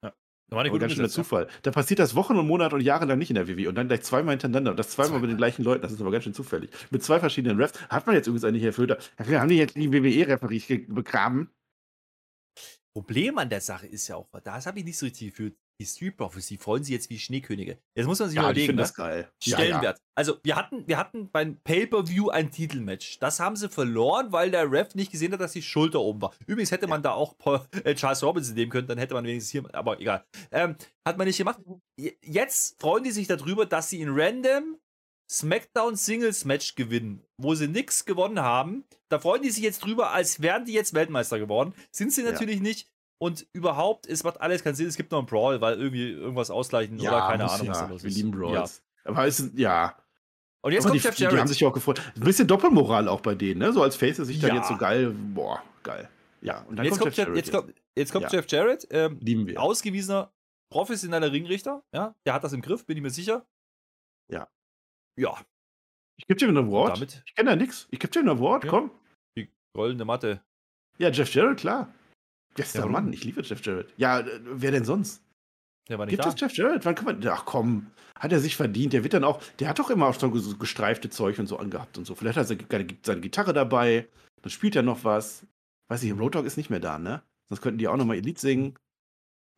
Ja. 0.02 0.12
War 0.48 0.60
eine 0.60 0.78
ganz 0.78 0.92
schöner 0.92 1.08
Zufall. 1.08 1.48
Da 1.62 1.70
passiert 1.70 2.00
das 2.00 2.14
Wochen 2.14 2.36
und 2.36 2.46
Monate 2.46 2.74
und 2.74 2.80
Jahre 2.80 3.04
lang 3.04 3.18
nicht 3.18 3.30
in 3.30 3.34
der 3.34 3.48
WWE 3.48 3.68
und 3.68 3.74
dann 3.74 3.88
gleich 3.88 4.02
zweimal 4.02 4.32
hintereinander 4.32 4.70
und 4.70 4.78
das 4.78 4.90
zweimal 4.90 5.20
mit 5.20 5.30
den 5.30 5.36
gleichen 5.36 5.62
Leuten. 5.62 5.82
Das 5.82 5.92
ist 5.92 6.00
aber 6.00 6.10
ganz 6.10 6.24
schön 6.24 6.34
zufällig. 6.34 6.70
Mit 6.90 7.02
zwei 7.02 7.20
verschiedenen 7.20 7.60
Refs. 7.60 7.78
Hat 7.88 8.06
man 8.06 8.16
jetzt 8.16 8.26
übrigens 8.26 8.44
eigentlich 8.44 8.64
erfüllt. 8.64 8.96
Haben 9.18 9.48
die 9.48 9.56
jetzt 9.56 9.76
die 9.76 9.92
WWE-Referie 9.92 10.86
begraben? 10.88 11.50
Problem 12.94 13.38
an 13.38 13.48
der 13.48 13.60
Sache 13.60 13.86
ist 13.86 14.08
ja 14.08 14.16
auch, 14.16 14.28
das 14.42 14.66
habe 14.66 14.80
ich 14.80 14.84
nicht 14.84 14.98
so 14.98 15.06
richtig 15.06 15.30
gefühlt. 15.30 15.56
Die 15.80 15.86
Street 15.86 16.16
Profits, 16.16 16.48
die 16.48 16.58
freuen 16.58 16.82
sich 16.82 16.92
jetzt 16.92 17.08
wie 17.08 17.18
Schneekönige. 17.18 17.78
Jetzt 17.94 18.06
muss 18.06 18.18
man 18.18 18.28
sich 18.28 18.36
Ja, 18.36 18.42
ich 18.42 18.46
überlegen, 18.48 18.66
finde 18.66 18.82
ne? 18.82 18.86
das 18.88 18.94
geil. 18.94 19.30
Ja, 19.44 19.56
Stellenwert. 19.56 20.00
Also, 20.16 20.38
wir 20.42 20.56
hatten, 20.56 20.86
wir 20.88 20.98
hatten 20.98 21.30
beim 21.30 21.60
Pay-Per-View 21.60 22.30
ein 22.30 22.50
Titelmatch. 22.50 23.20
Das 23.20 23.38
haben 23.38 23.54
sie 23.54 23.68
verloren, 23.68 24.32
weil 24.32 24.50
der 24.50 24.70
Ref 24.70 24.94
nicht 24.96 25.12
gesehen 25.12 25.32
hat, 25.32 25.40
dass 25.40 25.52
die 25.52 25.62
Schulter 25.62 26.00
oben 26.00 26.20
war. 26.20 26.34
Übrigens 26.46 26.72
hätte 26.72 26.88
man 26.88 27.02
da 27.02 27.12
auch 27.12 27.38
Paul, 27.38 27.60
äh, 27.84 27.94
Charles 27.94 28.22
Robinson 28.24 28.54
nehmen 28.56 28.72
können, 28.72 28.88
dann 28.88 28.98
hätte 28.98 29.14
man 29.14 29.24
wenigstens 29.24 29.52
hier, 29.52 29.74
aber 29.74 30.00
egal. 30.00 30.24
Ähm, 30.50 30.74
hat 31.06 31.16
man 31.16 31.26
nicht 31.28 31.38
gemacht. 31.38 31.60
Jetzt 32.22 32.80
freuen 32.80 33.04
die 33.04 33.12
sich 33.12 33.28
darüber, 33.28 33.64
dass 33.64 33.88
sie 33.90 34.00
in 34.00 34.08
Random 34.10 34.78
SmackDown 35.30 35.94
Singles 35.94 36.44
Match 36.44 36.74
gewinnen, 36.74 37.22
wo 37.36 37.54
sie 37.54 37.68
nichts 37.68 38.04
gewonnen 38.04 38.40
haben. 38.40 38.84
Da 39.10 39.18
freuen 39.20 39.42
die 39.42 39.50
sich 39.50 39.62
jetzt 39.62 39.84
drüber, 39.84 40.10
als 40.12 40.40
wären 40.40 40.64
die 40.64 40.72
jetzt 40.72 40.94
Weltmeister 40.94 41.38
geworden. 41.38 41.74
Sind 41.92 42.12
sie 42.12 42.22
Ja. 42.22 42.32
natürlich 42.32 42.60
nicht. 42.60 42.88
Und 43.20 43.46
überhaupt, 43.52 44.06
es 44.06 44.22
macht 44.22 44.40
alles 44.40 44.62
keinen 44.62 44.74
Sinn. 44.76 44.86
Es 44.86 44.96
gibt 44.96 45.10
noch 45.10 45.18
einen 45.18 45.26
Brawl, 45.26 45.60
weil 45.60 45.76
irgendwie 45.78 46.10
irgendwas 46.10 46.50
ausgleichen 46.50 46.98
Ja, 46.98 47.10
oder 47.10 47.26
keine 47.28 47.50
Ahnung, 47.50 47.68
was 47.68 47.80
ja. 47.80 47.86
los 47.86 48.02
Wir 48.04 48.10
lieben 48.10 48.32
Ja. 48.32 48.38
Brawls. 48.38 48.82
Aber 49.04 49.26
es 49.26 49.40
ist, 49.40 49.58
ja. 49.58 49.96
Und 50.60 50.72
jetzt 50.72 50.84
Aber 50.84 50.90
kommt 50.92 51.02
die, 51.02 51.06
Jeff 51.06 51.14
die, 51.14 51.18
die 51.18 51.22
Jarrett. 51.24 51.40
haben 51.40 51.48
sich 51.48 51.60
ja 51.60 51.68
auch 51.68 51.72
gefreut. 51.72 52.00
Ein 52.14 52.20
bisschen 52.20 52.46
Doppelmoral 52.46 53.08
auch 53.08 53.20
bei 53.20 53.34
denen, 53.34 53.58
ne? 53.60 53.72
So 53.72 53.82
als 53.82 53.96
Face 53.96 54.16
sich 54.18 54.38
dann 54.40 54.50
Ja. 54.50 54.56
jetzt 54.56 54.68
so 54.68 54.76
geil. 54.76 55.10
Boah, 55.34 55.62
geil. 55.82 56.08
Ja, 56.42 56.62
und 56.68 56.76
dann 56.76 56.84
jetzt 56.86 56.98
kommt, 57.00 57.16
Jeff 57.16 57.26
Jeff, 57.28 57.36
jetzt 57.36 57.52
Jarrett 57.52 57.66
kommt, 57.66 57.80
jetzt 57.96 58.12
kommt 58.12 58.24
Ja. 58.26 58.30
Jeff 58.30 58.46
Jarrett, 58.50 58.86
ähm, 58.90 59.18
Lieben 59.20 59.46
wir. 59.46 59.60
ausgewiesener 59.60 60.32
professioneller 60.70 61.32
Ringrichter. 61.32 61.82
Ja, 61.92 62.14
der 62.26 62.34
hat 62.34 62.44
das 62.44 62.52
im 62.52 62.60
Griff, 62.60 62.86
bin 62.86 62.96
ich 62.96 63.02
mir 63.02 63.10
sicher. 63.10 63.46
Ja. 64.30 64.48
Ja, 65.16 65.36
Ich 66.16 66.26
geb 66.26 66.38
dir 66.38 66.48
ein 66.48 66.56
Award. 66.56 66.96
damit 66.96 67.22
Ich 67.26 67.34
kenne 67.34 67.50
da 67.50 67.56
nix. 67.56 67.88
Ich 67.90 67.98
geb 67.98 68.12
dir 68.12 68.20
ein 68.20 68.28
Award, 68.28 68.64
Ja. 68.64 68.70
komm. 68.70 68.90
die 69.36 69.50
goldene 69.74 70.04
Matte. 70.04 70.40
Ja, 70.98 71.10
Jeff 71.10 71.32
Jarrett, 71.34 71.58
klar. 71.60 71.92
Bester 72.59 72.80
Ja? 72.80 72.86
Mann, 72.86 73.12
ich 73.12 73.24
liebe 73.24 73.42
Jeff 73.42 73.64
Jarrett. 73.64 73.92
Ja, 73.96 74.20
äh, 74.20 74.40
wer 74.44 74.70
denn 74.70 74.84
sonst? 74.84 75.22
Der 75.88 75.98
war 75.98 76.06
nicht 76.06 76.12
Gibt 76.16 76.24
da. 76.24 76.30
es 76.30 76.40
Jeff 76.40 76.52
Jarrett? 76.56 76.84
Wann 76.84 76.94
kann 76.94 77.04
man. 77.06 77.26
Ach 77.28 77.44
komm, 77.44 77.86
hat 78.14 78.30
er 78.32 78.40
sich 78.40 78.56
verdient. 78.56 78.92
Der 78.92 79.02
wird 79.04 79.14
dann 79.14 79.24
auch. 79.24 79.42
Der 79.59 79.68
hat 79.68 79.78
doch 79.78 79.90
immer 79.90 80.06
auch 80.06 80.14
so 80.18 80.26
ges- 80.26 80.59
gestreifte 80.59 81.09
Zeug 81.11 81.38
und 81.38 81.46
so 81.46 81.56
angehabt 81.59 81.96
und 81.98 82.04
so. 82.06 82.14
Vielleicht 82.14 82.36
hat 82.36 82.50
er 82.50 82.86
seine 83.02 83.20
Gitarre 83.20 83.52
dabei. 83.52 84.06
Dann 84.42 84.50
spielt 84.50 84.76
er 84.76 84.82
noch 84.82 85.04
was. 85.04 85.46
Weiß 85.88 86.02
ich, 86.02 86.12
Road 86.12 86.34
Dogg 86.34 86.46
ist 86.46 86.56
nicht 86.59 86.68
mehr 86.70 86.80
da, 86.80 86.98
ne? 86.98 87.22
Sonst 87.48 87.62
könnten 87.62 87.78
die 87.78 87.88
auch 87.88 87.96
nochmal 87.96 88.16
ihr 88.16 88.22
Lied 88.22 88.38
singen. 88.38 88.74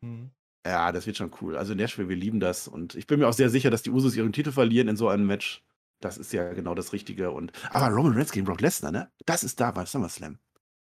Mhm. 0.01 0.29
Ja, 0.65 0.91
das 0.91 1.05
wird 1.07 1.17
schon 1.17 1.31
cool. 1.41 1.57
Also 1.57 1.73
Nashville, 1.73 2.07
wir 2.07 2.15
lieben 2.15 2.39
das. 2.39 2.67
Und 2.67 2.95
ich 2.95 3.07
bin 3.07 3.19
mir 3.19 3.27
auch 3.27 3.33
sehr 3.33 3.49
sicher, 3.49 3.69
dass 3.69 3.81
die 3.83 3.89
Usos 3.89 4.15
ihren 4.15 4.31
Titel 4.31 4.51
verlieren 4.51 4.87
in 4.87 4.95
so 4.95 5.09
einem 5.09 5.25
Match. 5.25 5.63
Das 5.99 6.17
ist 6.17 6.31
ja 6.33 6.53
genau 6.53 6.73
das 6.75 6.93
Richtige. 6.93 7.31
Und 7.31 7.51
aber 7.71 7.87
Roman 7.93 8.13
Reigns 8.13 8.31
gegen 8.31 8.45
Brock 8.45 8.61
Lesnar, 8.61 8.91
ne? 8.91 9.11
Das 9.25 9.43
ist 9.43 9.59
da 9.59 9.71
beim 9.71 9.85
SummerSlam. 9.85 10.39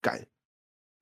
Geil. 0.02 0.28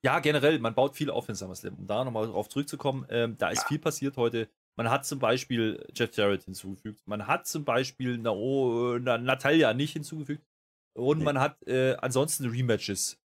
Ja, 0.04 0.20
generell, 0.20 0.60
man 0.60 0.74
baut 0.74 0.95
viel 0.95 1.10
auf 1.12 1.30
in 1.30 1.36
SummerSlam. 1.36 1.76
Um 1.76 1.88
da 1.88 2.04
nochmal 2.04 2.28
drauf 2.28 2.49
zurückzukommen, 2.49 3.06
ähm, 3.10 3.38
da 3.38 3.49
ist 3.49 3.62
Ja. 3.64 3.68
viel 3.68 3.80
passiert 3.80 4.18
heute. 4.18 4.49
Man 4.78 4.89
hat 4.89 5.06
zum 5.06 5.20
Beispiel 5.20 5.86
Jeff 5.93 6.16
Jarrett 6.16 6.43
hinzugefügt. 6.43 7.06
Man 7.06 7.28
hat 7.28 7.45
zum 7.45 7.66
Beispiel 7.66 8.18
Nao, 8.18 8.97
Na, 8.99 9.18
Natalia 9.18 9.74
nicht 9.74 9.93
hinzugefügt. 9.93 10.43
Und 10.97 11.20
Nee. 11.20 11.26
man 11.26 11.39
hat 11.39 11.62
äh, 11.68 11.95
ansonsten 11.97 12.49
Rematches. 12.49 13.20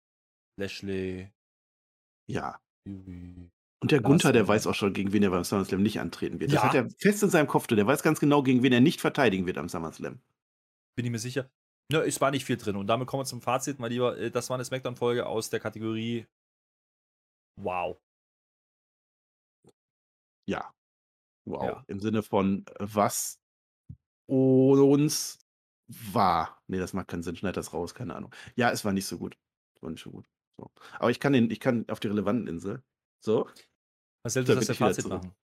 Lashley, 0.59 1.31
Ja. 2.29 2.59
Und 2.87 3.91
der 3.91 3.99
Ja, 3.99 4.03
Gunther, 4.03 4.33
der 4.33 4.47
weiß 4.47 4.67
auch 4.67 4.75
schon, 4.75 4.93
gegen 4.93 5.13
wen 5.13 5.23
er 5.23 5.31
beim 5.31 5.45
SummerSlam 5.45 5.83
nicht 5.83 5.99
antreten 6.01 6.41
wird. 6.41 6.53
Das 6.53 6.63
Ja. 6.63 6.69
hat 6.69 6.75
er 6.75 6.89
fest 6.99 7.23
in 7.23 7.31
seinem 7.31 7.49
Kopf 7.49 7.67
drin. 7.67 7.77
Der 7.79 7.87
weiß 7.87 8.03
ganz 8.03 8.21
genau, 8.21 8.43
gegen 8.43 8.63
wen 8.63 8.73
er 8.73 8.81
nicht 8.81 9.01
verteidigen 9.01 9.47
wird 9.47 9.59
am 9.59 9.69
SummerSlam. 9.69 10.21
bin 10.95 11.07
ich 11.07 11.11
mir 11.11 11.19
sicher. 11.19 11.51
Ne, 11.91 12.01
es 12.03 12.21
war 12.21 12.31
nicht 12.31 12.45
viel 12.45 12.59
drin. 12.59 12.77
Und 12.77 12.87
damit 12.87 13.09
kommen 13.09 13.23
wir 13.23 13.27
zum 13.27 13.41
Fazit, 13.41 13.79
mein 13.79 13.91
Lieber. 13.91 14.17
Äh, 14.19 14.31
Das 14.31 14.51
war 14.51 14.57
eine 14.57 14.65
Smackdown-Folge 14.65 15.27
aus 15.27 15.49
der 15.51 15.59
Kategorie 15.59 16.27
Wow. 17.57 18.01
Ja. 20.49 20.73
Wow. 21.47 21.65
Ja. 21.65 21.85
Im 21.89 22.01
Sinne 22.01 22.23
von, 22.23 22.65
äh, 22.67 22.75
was 22.81 23.41
uns 24.29 25.39
war. 25.89 26.63
Nee, 26.69 26.79
das 26.79 26.93
macht 26.93 27.09
keinen 27.09 27.23
Sinn. 27.23 27.37
Schneid 27.37 27.57
das 27.57 27.73
raus, 27.73 27.95
keine 27.95 28.15
Ahnung. 28.15 28.35
Ja, 28.57 28.71
es 28.71 28.85
war 28.85 28.93
nicht 28.93 29.07
so 29.07 29.19
gut. 29.19 29.39
Es 29.77 29.83
war 29.83 29.91
nicht 29.91 30.03
so 30.03 30.11
gut. 30.11 30.27
So. 30.59 30.71
Aber 30.99 31.11
ich 31.11 31.21
kann, 31.21 31.33
den, 31.33 31.51
ich 31.51 31.61
kann 31.61 31.89
auf 31.89 32.01
die 32.01 32.09
relevanten 32.09 32.47
Insel. 32.47 32.83
So, 33.25 33.49
Marcel, 34.25 34.45
Da 34.45 34.55
du 34.55 34.61
bin 34.61 34.67
darfst 34.67 34.69
der 34.69 34.75
ich 34.75 34.81
wieder 34.81 34.95
Fazit 34.95 35.09
machen. 35.09 35.35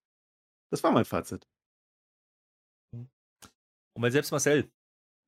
das 0.71 0.83
war 0.83 0.93
mein 0.93 1.05
Fazit. 1.05 1.47
Und 2.95 4.03
wenn 4.03 4.13
selbst 4.13 4.31
Marcel 4.31 4.71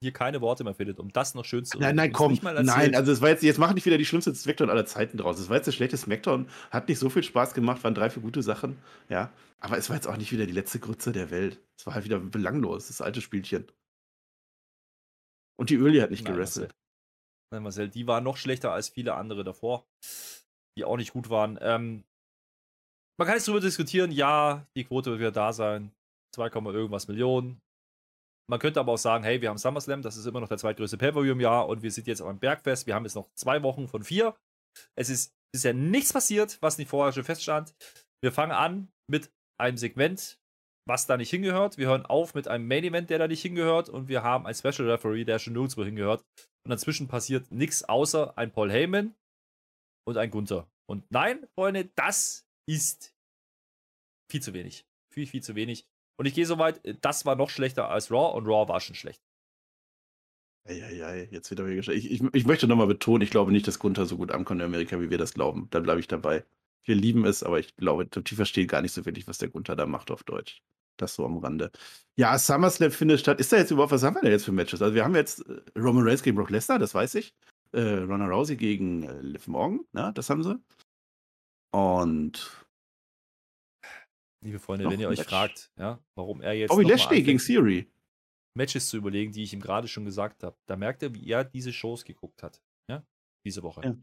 hier 0.02 0.12
keine 0.12 0.40
Worte 0.40 0.64
mehr 0.64 0.74
findet, 0.74 0.98
um 0.98 1.12
das 1.12 1.34
noch 1.34 1.44
schön 1.44 1.64
zu 1.64 1.78
Nein, 1.78 1.94
nein, 1.94 2.12
komm. 2.12 2.38
Nein, 2.42 2.94
also 2.94 3.12
es 3.12 3.20
war 3.20 3.28
jetzt, 3.28 3.42
jetzt 3.42 3.58
machen 3.58 3.74
nicht 3.74 3.84
wieder 3.84 3.98
die 3.98 4.06
schlimmste 4.06 4.34
Smackdown 4.34 4.70
aller 4.70 4.86
Zeiten 4.86 5.18
draus. 5.18 5.38
Es 5.38 5.48
war 5.50 5.56
jetzt 5.56 5.66
der 5.66 5.72
schlechte 5.72 5.96
Smackdown, 5.96 6.48
hat 6.70 6.88
nicht 6.88 6.98
so 6.98 7.10
viel 7.10 7.22
Spaß 7.22 7.52
gemacht, 7.52 7.84
waren 7.84 7.94
drei, 7.94 8.08
vier 8.08 8.22
gute 8.22 8.42
Sachen, 8.42 8.78
ja. 9.08 9.30
Aber 9.58 9.76
es 9.76 9.90
war 9.90 9.96
jetzt 9.96 10.06
auch 10.06 10.16
nicht 10.16 10.32
wieder 10.32 10.46
die 10.46 10.52
letzte 10.52 10.78
Grütze 10.78 11.12
der 11.12 11.30
Welt. 11.30 11.60
Es 11.78 11.86
war 11.86 11.94
halt 11.94 12.06
wieder 12.06 12.18
belanglos, 12.18 12.86
das 12.86 13.02
alte 13.02 13.20
Spielchen. 13.20 13.70
Und 15.58 15.68
die 15.68 15.74
Öli 15.74 15.98
hat 15.98 16.10
nicht 16.10 16.24
Nein, 16.24 16.34
gerestelt. 16.34 16.74
Nein, 17.52 17.62
Marcel, 17.62 17.90
die 17.90 18.06
waren 18.06 18.24
noch 18.24 18.38
schlechter 18.38 18.72
als 18.72 18.88
viele 18.88 19.14
andere 19.14 19.44
davor, 19.44 19.86
die 20.78 20.84
auch 20.84 20.96
nicht 20.96 21.12
gut 21.12 21.28
waren. 21.28 21.58
Ähm, 21.60 22.04
man 23.18 23.26
kann 23.26 23.36
jetzt 23.36 23.48
darüber 23.48 23.60
diskutieren, 23.60 24.12
ja, 24.12 24.66
die 24.74 24.84
Quote 24.84 25.10
wird 25.10 25.20
wieder 25.20 25.32
da 25.32 25.52
sein. 25.52 25.92
2, 26.34 26.46
irgendwas 26.46 27.08
Millionen. 27.08 27.60
Man 28.50 28.58
könnte 28.58 28.80
aber 28.80 28.90
auch 28.90 28.98
sagen, 28.98 29.22
hey, 29.22 29.40
wir 29.40 29.48
haben 29.48 29.58
SummerSlam, 29.58 30.02
das 30.02 30.16
ist 30.16 30.26
immer 30.26 30.40
noch 30.40 30.48
der 30.48 30.58
zweitgrößte 30.58 30.98
Pay-Per-View 30.98 31.34
im 31.34 31.40
Jahr 31.40 31.68
und 31.68 31.84
wir 31.84 31.90
sind 31.92 32.08
jetzt 32.08 32.20
am 32.20 32.40
Bergfest. 32.40 32.84
Wir 32.84 32.96
haben 32.96 33.04
jetzt 33.04 33.14
noch 33.14 33.32
zwei 33.34 33.62
Wochen 33.62 33.86
von 33.86 34.02
vier. 34.02 34.34
Es 34.98 35.08
ist 35.08 35.36
bisher 35.54 35.72
nichts 35.72 36.12
passiert, 36.12 36.58
was 36.60 36.76
nicht 36.76 36.88
vorher 36.88 37.12
schon 37.12 37.22
feststand. 37.22 37.76
Wir 38.20 38.32
fangen 38.32 38.50
an 38.50 38.90
mit 39.08 39.30
einem 39.56 39.76
Segment, 39.76 40.40
was 40.84 41.06
da 41.06 41.16
nicht 41.16 41.30
hingehört. 41.30 41.78
Wir 41.78 41.86
hören 41.86 42.04
auf 42.06 42.34
mit 42.34 42.48
einem 42.48 42.66
Main 42.66 42.82
Event, 42.82 43.08
der 43.08 43.20
da 43.20 43.28
nicht 43.28 43.40
hingehört 43.40 43.88
und 43.88 44.08
wir 44.08 44.24
haben 44.24 44.46
einen 44.46 44.54
Special 44.56 44.90
Referee, 44.90 45.24
der 45.24 45.38
schon 45.38 45.52
nirgendwo 45.52 45.84
hingehört. 45.84 46.24
Und 46.64 46.70
dazwischen 46.70 47.06
passiert 47.06 47.52
nichts 47.52 47.84
außer 47.84 48.36
ein 48.36 48.50
Paul 48.50 48.72
Heyman 48.72 49.14
und 50.08 50.16
ein 50.16 50.30
Gunther. 50.32 50.68
Und 50.88 51.08
nein, 51.12 51.46
Freunde, 51.54 51.88
das 51.94 52.48
ist 52.68 53.14
viel 54.28 54.42
zu 54.42 54.54
wenig. 54.54 54.86
Viel, 55.14 55.28
viel 55.28 55.42
zu 55.42 55.54
wenig. 55.54 55.86
Und 56.20 56.26
ich 56.26 56.34
gehe 56.34 56.44
so 56.44 56.58
weit, 56.58 56.82
das 57.00 57.24
war 57.24 57.34
noch 57.34 57.48
schlechter 57.48 57.88
als 57.88 58.10
Raw 58.10 58.36
und 58.36 58.46
Raw 58.46 58.68
war 58.68 58.78
schon 58.80 58.94
schlecht. 58.94 59.22
Eieiei, 60.68 61.26
jetzt 61.30 61.48
wird 61.48 61.60
er 61.60 61.66
wieder 61.66 61.94
ich, 61.94 62.10
ich, 62.10 62.22
ich 62.34 62.44
möchte 62.44 62.66
nochmal 62.66 62.88
betonen, 62.88 63.22
ich 63.22 63.30
glaube 63.30 63.52
nicht, 63.52 63.66
dass 63.66 63.78
Gunther 63.78 64.04
so 64.04 64.18
gut 64.18 64.30
ankommt 64.30 64.60
in 64.60 64.66
Amerika, 64.66 65.00
wie 65.00 65.08
wir 65.08 65.16
das 65.16 65.32
glauben. 65.32 65.68
Da 65.70 65.80
bleibe 65.80 65.98
ich 65.98 66.08
dabei. 66.08 66.44
Wir 66.84 66.94
lieben 66.94 67.24
es, 67.24 67.42
aber 67.42 67.58
ich 67.58 67.74
glaube, 67.74 68.04
die 68.04 68.34
verstehen 68.34 68.66
gar 68.66 68.82
nicht 68.82 68.92
so 68.92 69.06
wirklich, 69.06 69.28
was 69.28 69.38
der 69.38 69.48
Gunther 69.48 69.76
da 69.76 69.86
macht 69.86 70.10
auf 70.10 70.22
Deutsch. 70.22 70.60
Das 70.98 71.14
so 71.14 71.24
am 71.24 71.38
Rande. 71.38 71.70
Ja, 72.16 72.38
SummerSlam 72.38 72.90
findet 72.90 73.20
statt. 73.20 73.40
Ist 73.40 73.54
da 73.54 73.56
jetzt 73.56 73.70
überhaupt, 73.70 73.92
was 73.92 74.02
haben 74.02 74.16
wir 74.16 74.20
denn 74.20 74.32
jetzt 74.32 74.44
für 74.44 74.52
Matches? 74.52 74.82
Also 74.82 74.94
wir 74.94 75.04
haben 75.04 75.14
jetzt 75.14 75.48
äh, 75.48 75.62
Roman 75.74 76.06
Reigns 76.06 76.22
gegen 76.22 76.36
Brock 76.36 76.50
Lesnar, 76.50 76.78
das 76.78 76.92
weiß 76.92 77.14
ich. 77.14 77.32
Äh, 77.72 77.80
Ronda 77.80 78.26
Rousey 78.26 78.56
gegen 78.56 79.04
äh, 79.04 79.22
Liv 79.22 79.48
Morgan, 79.48 79.86
na, 79.92 80.12
das 80.12 80.28
haben 80.28 80.42
sie. 80.42 80.60
Und 81.70 82.66
Liebe 84.42 84.58
Freunde, 84.58 84.84
Noch 84.84 84.92
wenn 84.92 85.00
ihr 85.00 85.08
euch 85.08 85.18
Match. 85.18 85.28
fragt, 85.28 85.70
ja, 85.76 85.98
warum 86.14 86.40
er 86.40 86.54
jetzt 86.54 86.70
Bobby 86.70 86.82
noch 86.82 86.88
mal 86.90 86.94
Lashley 86.96 87.22
gegen 87.22 87.38
Siri. 87.38 87.90
Matches 88.56 88.88
zu 88.88 88.96
überlegen, 88.96 89.32
die 89.32 89.42
ich 89.42 89.52
ihm 89.52 89.60
gerade 89.60 89.86
schon 89.86 90.04
gesagt 90.04 90.42
habe, 90.42 90.56
da 90.66 90.76
merkt 90.76 91.02
er, 91.02 91.14
wie 91.14 91.28
er 91.30 91.44
diese 91.44 91.72
Shows 91.72 92.04
geguckt 92.04 92.42
hat. 92.42 92.60
Ja, 92.88 93.04
diese 93.44 93.62
Woche. 93.62 93.82
Ja. 93.84 93.96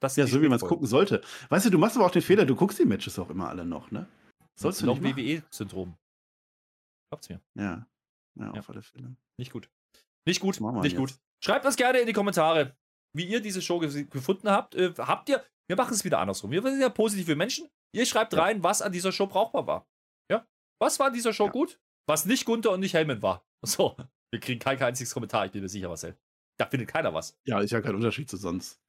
Das 0.00 0.16
Ja, 0.16 0.26
so 0.26 0.40
wie 0.40 0.48
man 0.48 0.56
es 0.56 0.62
gucken 0.64 0.86
sollte. 0.86 1.22
Weißt 1.48 1.66
du, 1.66 1.70
du 1.70 1.78
machst 1.78 1.96
aber 1.96 2.06
auch 2.06 2.10
den 2.10 2.22
Fehler, 2.22 2.44
du 2.46 2.54
guckst 2.54 2.78
die 2.78 2.84
Matches 2.84 3.18
auch 3.18 3.30
immer 3.30 3.48
alle 3.48 3.64
noch, 3.64 3.90
ne? 3.90 4.06
Sollst 4.58 4.82
du 4.82 4.86
noch 4.86 4.98
nicht 5.00 5.16
machen. 5.16 5.26
WWE-Syndrom. 5.26 5.96
Glaubt's 7.10 7.28
mir. 7.28 7.40
Ja. 7.56 7.86
Ja, 8.38 8.46
Ja. 8.46 8.50
auf 8.52 8.70
alle 8.70 8.82
Fälle. 8.82 9.16
Nicht 9.38 9.52
gut. 9.52 9.68
Nicht 10.26 10.40
gut, 10.40 10.60
nicht 10.60 10.84
jetzt? 10.84 10.96
gut. 10.96 11.14
Schreibt 11.42 11.64
das 11.64 11.76
gerne 11.76 11.98
in 12.00 12.06
die 12.06 12.12
Kommentare, 12.12 12.76
wie 13.14 13.24
ihr 13.26 13.40
diese 13.40 13.60
Show 13.62 13.78
ge 13.80 14.04
gefunden 14.04 14.48
habt. 14.50 14.74
Äh, 14.74 14.92
habt 14.98 15.28
ihr, 15.30 15.42
wir 15.66 15.76
machen 15.76 15.94
es 15.94 16.04
wieder 16.04 16.18
andersrum. 16.20 16.50
Wir 16.50 16.62
sind 16.62 16.80
ja 16.80 16.90
positive 16.90 17.34
Menschen. 17.34 17.68
Ihr 17.94 18.06
schreibt 18.06 18.32
Ja. 18.32 18.42
rein, 18.42 18.62
was 18.62 18.82
an 18.82 18.92
dieser 18.92 19.12
Show 19.12 19.26
brauchbar 19.26 19.66
war. 19.66 19.86
Ja? 20.30 20.46
Was 20.80 20.98
war 20.98 21.08
an 21.08 21.12
dieser 21.12 21.32
Show 21.32 21.46
Ja. 21.46 21.50
gut? 21.50 21.80
Was 22.08 22.24
nicht 22.26 22.44
Gunther 22.44 22.70
und 22.72 22.80
nicht 22.80 22.94
Heyman 22.94 23.22
war. 23.22 23.44
So, 23.66 23.96
wir 24.32 24.40
kriegen 24.40 24.58
kein 24.58 24.80
einziges 24.82 25.12
Kommentar, 25.12 25.44
ich 25.46 25.52
bin 25.52 25.60
mir 25.62 25.68
sicher, 25.68 25.88
Marcel. 25.88 26.16
Da 26.58 26.66
findet 26.66 26.88
keiner 26.88 27.12
was. 27.12 27.36
Ja, 27.46 27.60
ist 27.60 27.70
ja 27.72 27.80
kein 27.82 27.94
Unterschied 27.94 28.28
zu 28.30 28.36
sonst. 28.36 28.80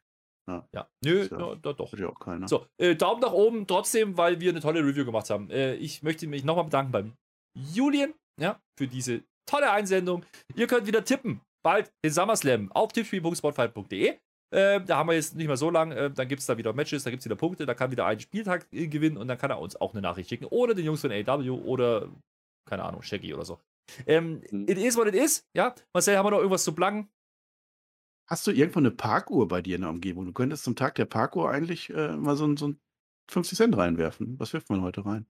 Ja. 0.50 0.90
Nö, 1.04 1.28
Ja. 1.30 1.40
ja, 1.40 1.56
doch, 1.56 1.76
doch. 1.76 1.94
Ja 1.94 2.10
auch 2.10 2.20
keiner. 2.20 2.48
So, 2.48 2.66
äh, 2.78 2.96
Daumen 2.96 3.22
nach 3.22 3.32
oben 3.32 3.68
trotzdem, 3.68 4.18
weil 4.18 4.40
wir 4.42 4.50
eine 4.52 4.60
tolle 4.62 4.80
Review 4.82 5.06
gemacht 5.06 5.30
haben. 5.30 5.50
Äh, 5.50 5.76
ich 5.76 6.04
möchte 6.04 6.28
mich 6.28 6.44
nochmal 6.44 6.66
bedanken 6.66 6.92
beim 6.92 7.14
Julien, 7.58 8.14
ja, 8.40 8.62
für 8.78 8.88
diese 8.88 9.24
tolle 9.46 9.72
Einsendung. 9.72 10.26
Ihr 10.56 10.68
könnt 10.68 10.88
wieder 10.88 11.04
tippen, 11.06 11.42
bald 11.64 11.92
den 12.04 12.12
SummerSlam 12.12 12.72
auf 12.72 12.92
tippspiel.spot5.de. 12.94 14.18
Äh, 14.52 14.82
da 14.82 14.98
haben 14.98 15.08
wir 15.10 15.14
jetzt 15.16 15.36
nicht 15.36 15.48
mehr 15.48 15.58
so 15.58 15.70
lang. 15.70 15.92
Äh, 15.92 16.12
dann 16.12 16.28
gibt 16.28 16.42
es 16.42 16.46
da 16.46 16.58
wieder 16.58 16.74
Matches, 16.74 17.04
da 17.04 17.10
gibt 17.10 17.22
es 17.22 17.26
wieder 17.26 17.36
Punkte, 17.38 17.66
da 17.66 17.74
kann 17.74 17.90
wieder 17.92 18.06
ein 18.06 18.20
Spieltag 18.20 18.68
äh, 18.72 18.88
gewinnen 18.88 19.18
und 19.18 19.28
dann 19.28 19.38
kann 19.38 19.50
er 19.50 19.60
uns 19.60 19.76
auch 19.80 19.94
eine 19.94 20.02
Nachricht 20.02 20.30
schicken. 20.30 20.46
Oder 20.46 20.74
den 20.76 20.86
Jungs 20.86 21.02
von 21.02 21.12
AW 21.12 21.50
oder, 21.50 22.10
keine 22.70 22.84
Ahnung, 22.84 23.02
Shaggy 23.02 23.34
oder 23.34 23.46
so. 23.46 23.60
Ähm, 24.06 24.42
Mhm. 24.52 24.66
It 24.70 24.78
is 24.78 24.96
what 24.98 25.08
it 25.08 25.16
is, 25.16 25.46
ja. 25.56 25.74
Marcel, 25.94 26.18
haben 26.18 26.26
wir 26.26 26.32
noch 26.32 26.38
irgendwas 26.40 26.64
zu 26.64 26.74
plagen? 26.74 27.10
Hast 28.30 28.46
du 28.48 28.52
irgendwo 28.52 28.80
eine 28.80 28.92
Parkuhr 28.92 29.48
bei 29.48 29.62
dir 29.62 29.76
in 29.76 29.82
der 29.82 29.90
Umgebung? 29.90 30.26
Du 30.26 30.32
könntest 30.34 30.64
zum 30.64 30.76
Tag 30.76 30.96
der 30.96 31.06
Parkuhr 31.06 31.50
eigentlich 31.50 31.90
äh, 31.90 32.16
mal 32.16 32.36
so, 32.38 32.46
ein- 32.46 32.56
so 32.58 32.68
ein 32.70 32.80
50 33.30 33.58
Cent 33.58 33.76
reinwerfen. 33.78 34.40
Was 34.40 34.54
wirft 34.54 34.70
man 34.70 34.82
heute 34.82 35.06
rein? 35.06 35.26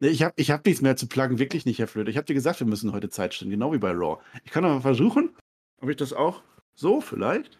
Ich 0.00 0.22
habe 0.22 0.34
ich 0.36 0.50
hab 0.50 0.66
nichts 0.66 0.82
mehr 0.82 0.96
zu 0.96 1.08
pluggen, 1.08 1.38
wirklich 1.38 1.64
nicht, 1.64 1.78
Herr 1.78 1.88
Flöte. 1.88 2.10
Ich 2.10 2.16
habe 2.16 2.26
dir 2.26 2.34
gesagt, 2.34 2.60
wir 2.60 2.66
müssen 2.66 2.92
heute 2.92 3.08
Zeit 3.08 3.32
stellen, 3.34 3.50
genau 3.50 3.72
wie 3.72 3.78
bei 3.78 3.92
Raw. 3.92 4.20
Ich 4.44 4.50
kann 4.50 4.64
aber 4.64 4.80
versuchen, 4.80 5.34
ob 5.80 5.88
ich 5.88 5.96
das 5.96 6.12
auch 6.12 6.42
so 6.74 7.00
vielleicht. 7.00 7.58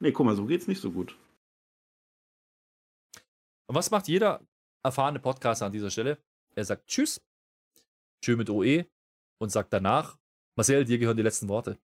Nee, 0.00 0.12
guck 0.12 0.26
mal, 0.26 0.36
so 0.36 0.46
geht's 0.46 0.66
nicht 0.66 0.80
so 0.80 0.90
gut. 0.90 1.16
Und 3.66 3.74
was 3.74 3.90
macht 3.90 4.08
jeder 4.08 4.46
erfahrene 4.82 5.20
Podcaster 5.20 5.66
an 5.66 5.72
dieser 5.72 5.90
Stelle? 5.90 6.22
Er 6.54 6.64
sagt 6.64 6.86
Tschüss, 6.86 7.20
Tschö 8.20 8.36
mit 8.36 8.50
OE 8.50 8.84
und 9.38 9.50
sagt 9.50 9.72
danach, 9.72 10.18
Marcel, 10.56 10.84
dir 10.84 10.98
gehören 10.98 11.16
die 11.16 11.22
letzten 11.22 11.48
Worte. 11.48 11.78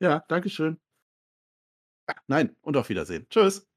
Ja, 0.00 0.24
Dankeschön. 0.28 0.80
Nein, 2.26 2.56
und 2.62 2.76
auf 2.76 2.88
Wiedersehen. 2.88 3.26
Tschüss. 3.28 3.69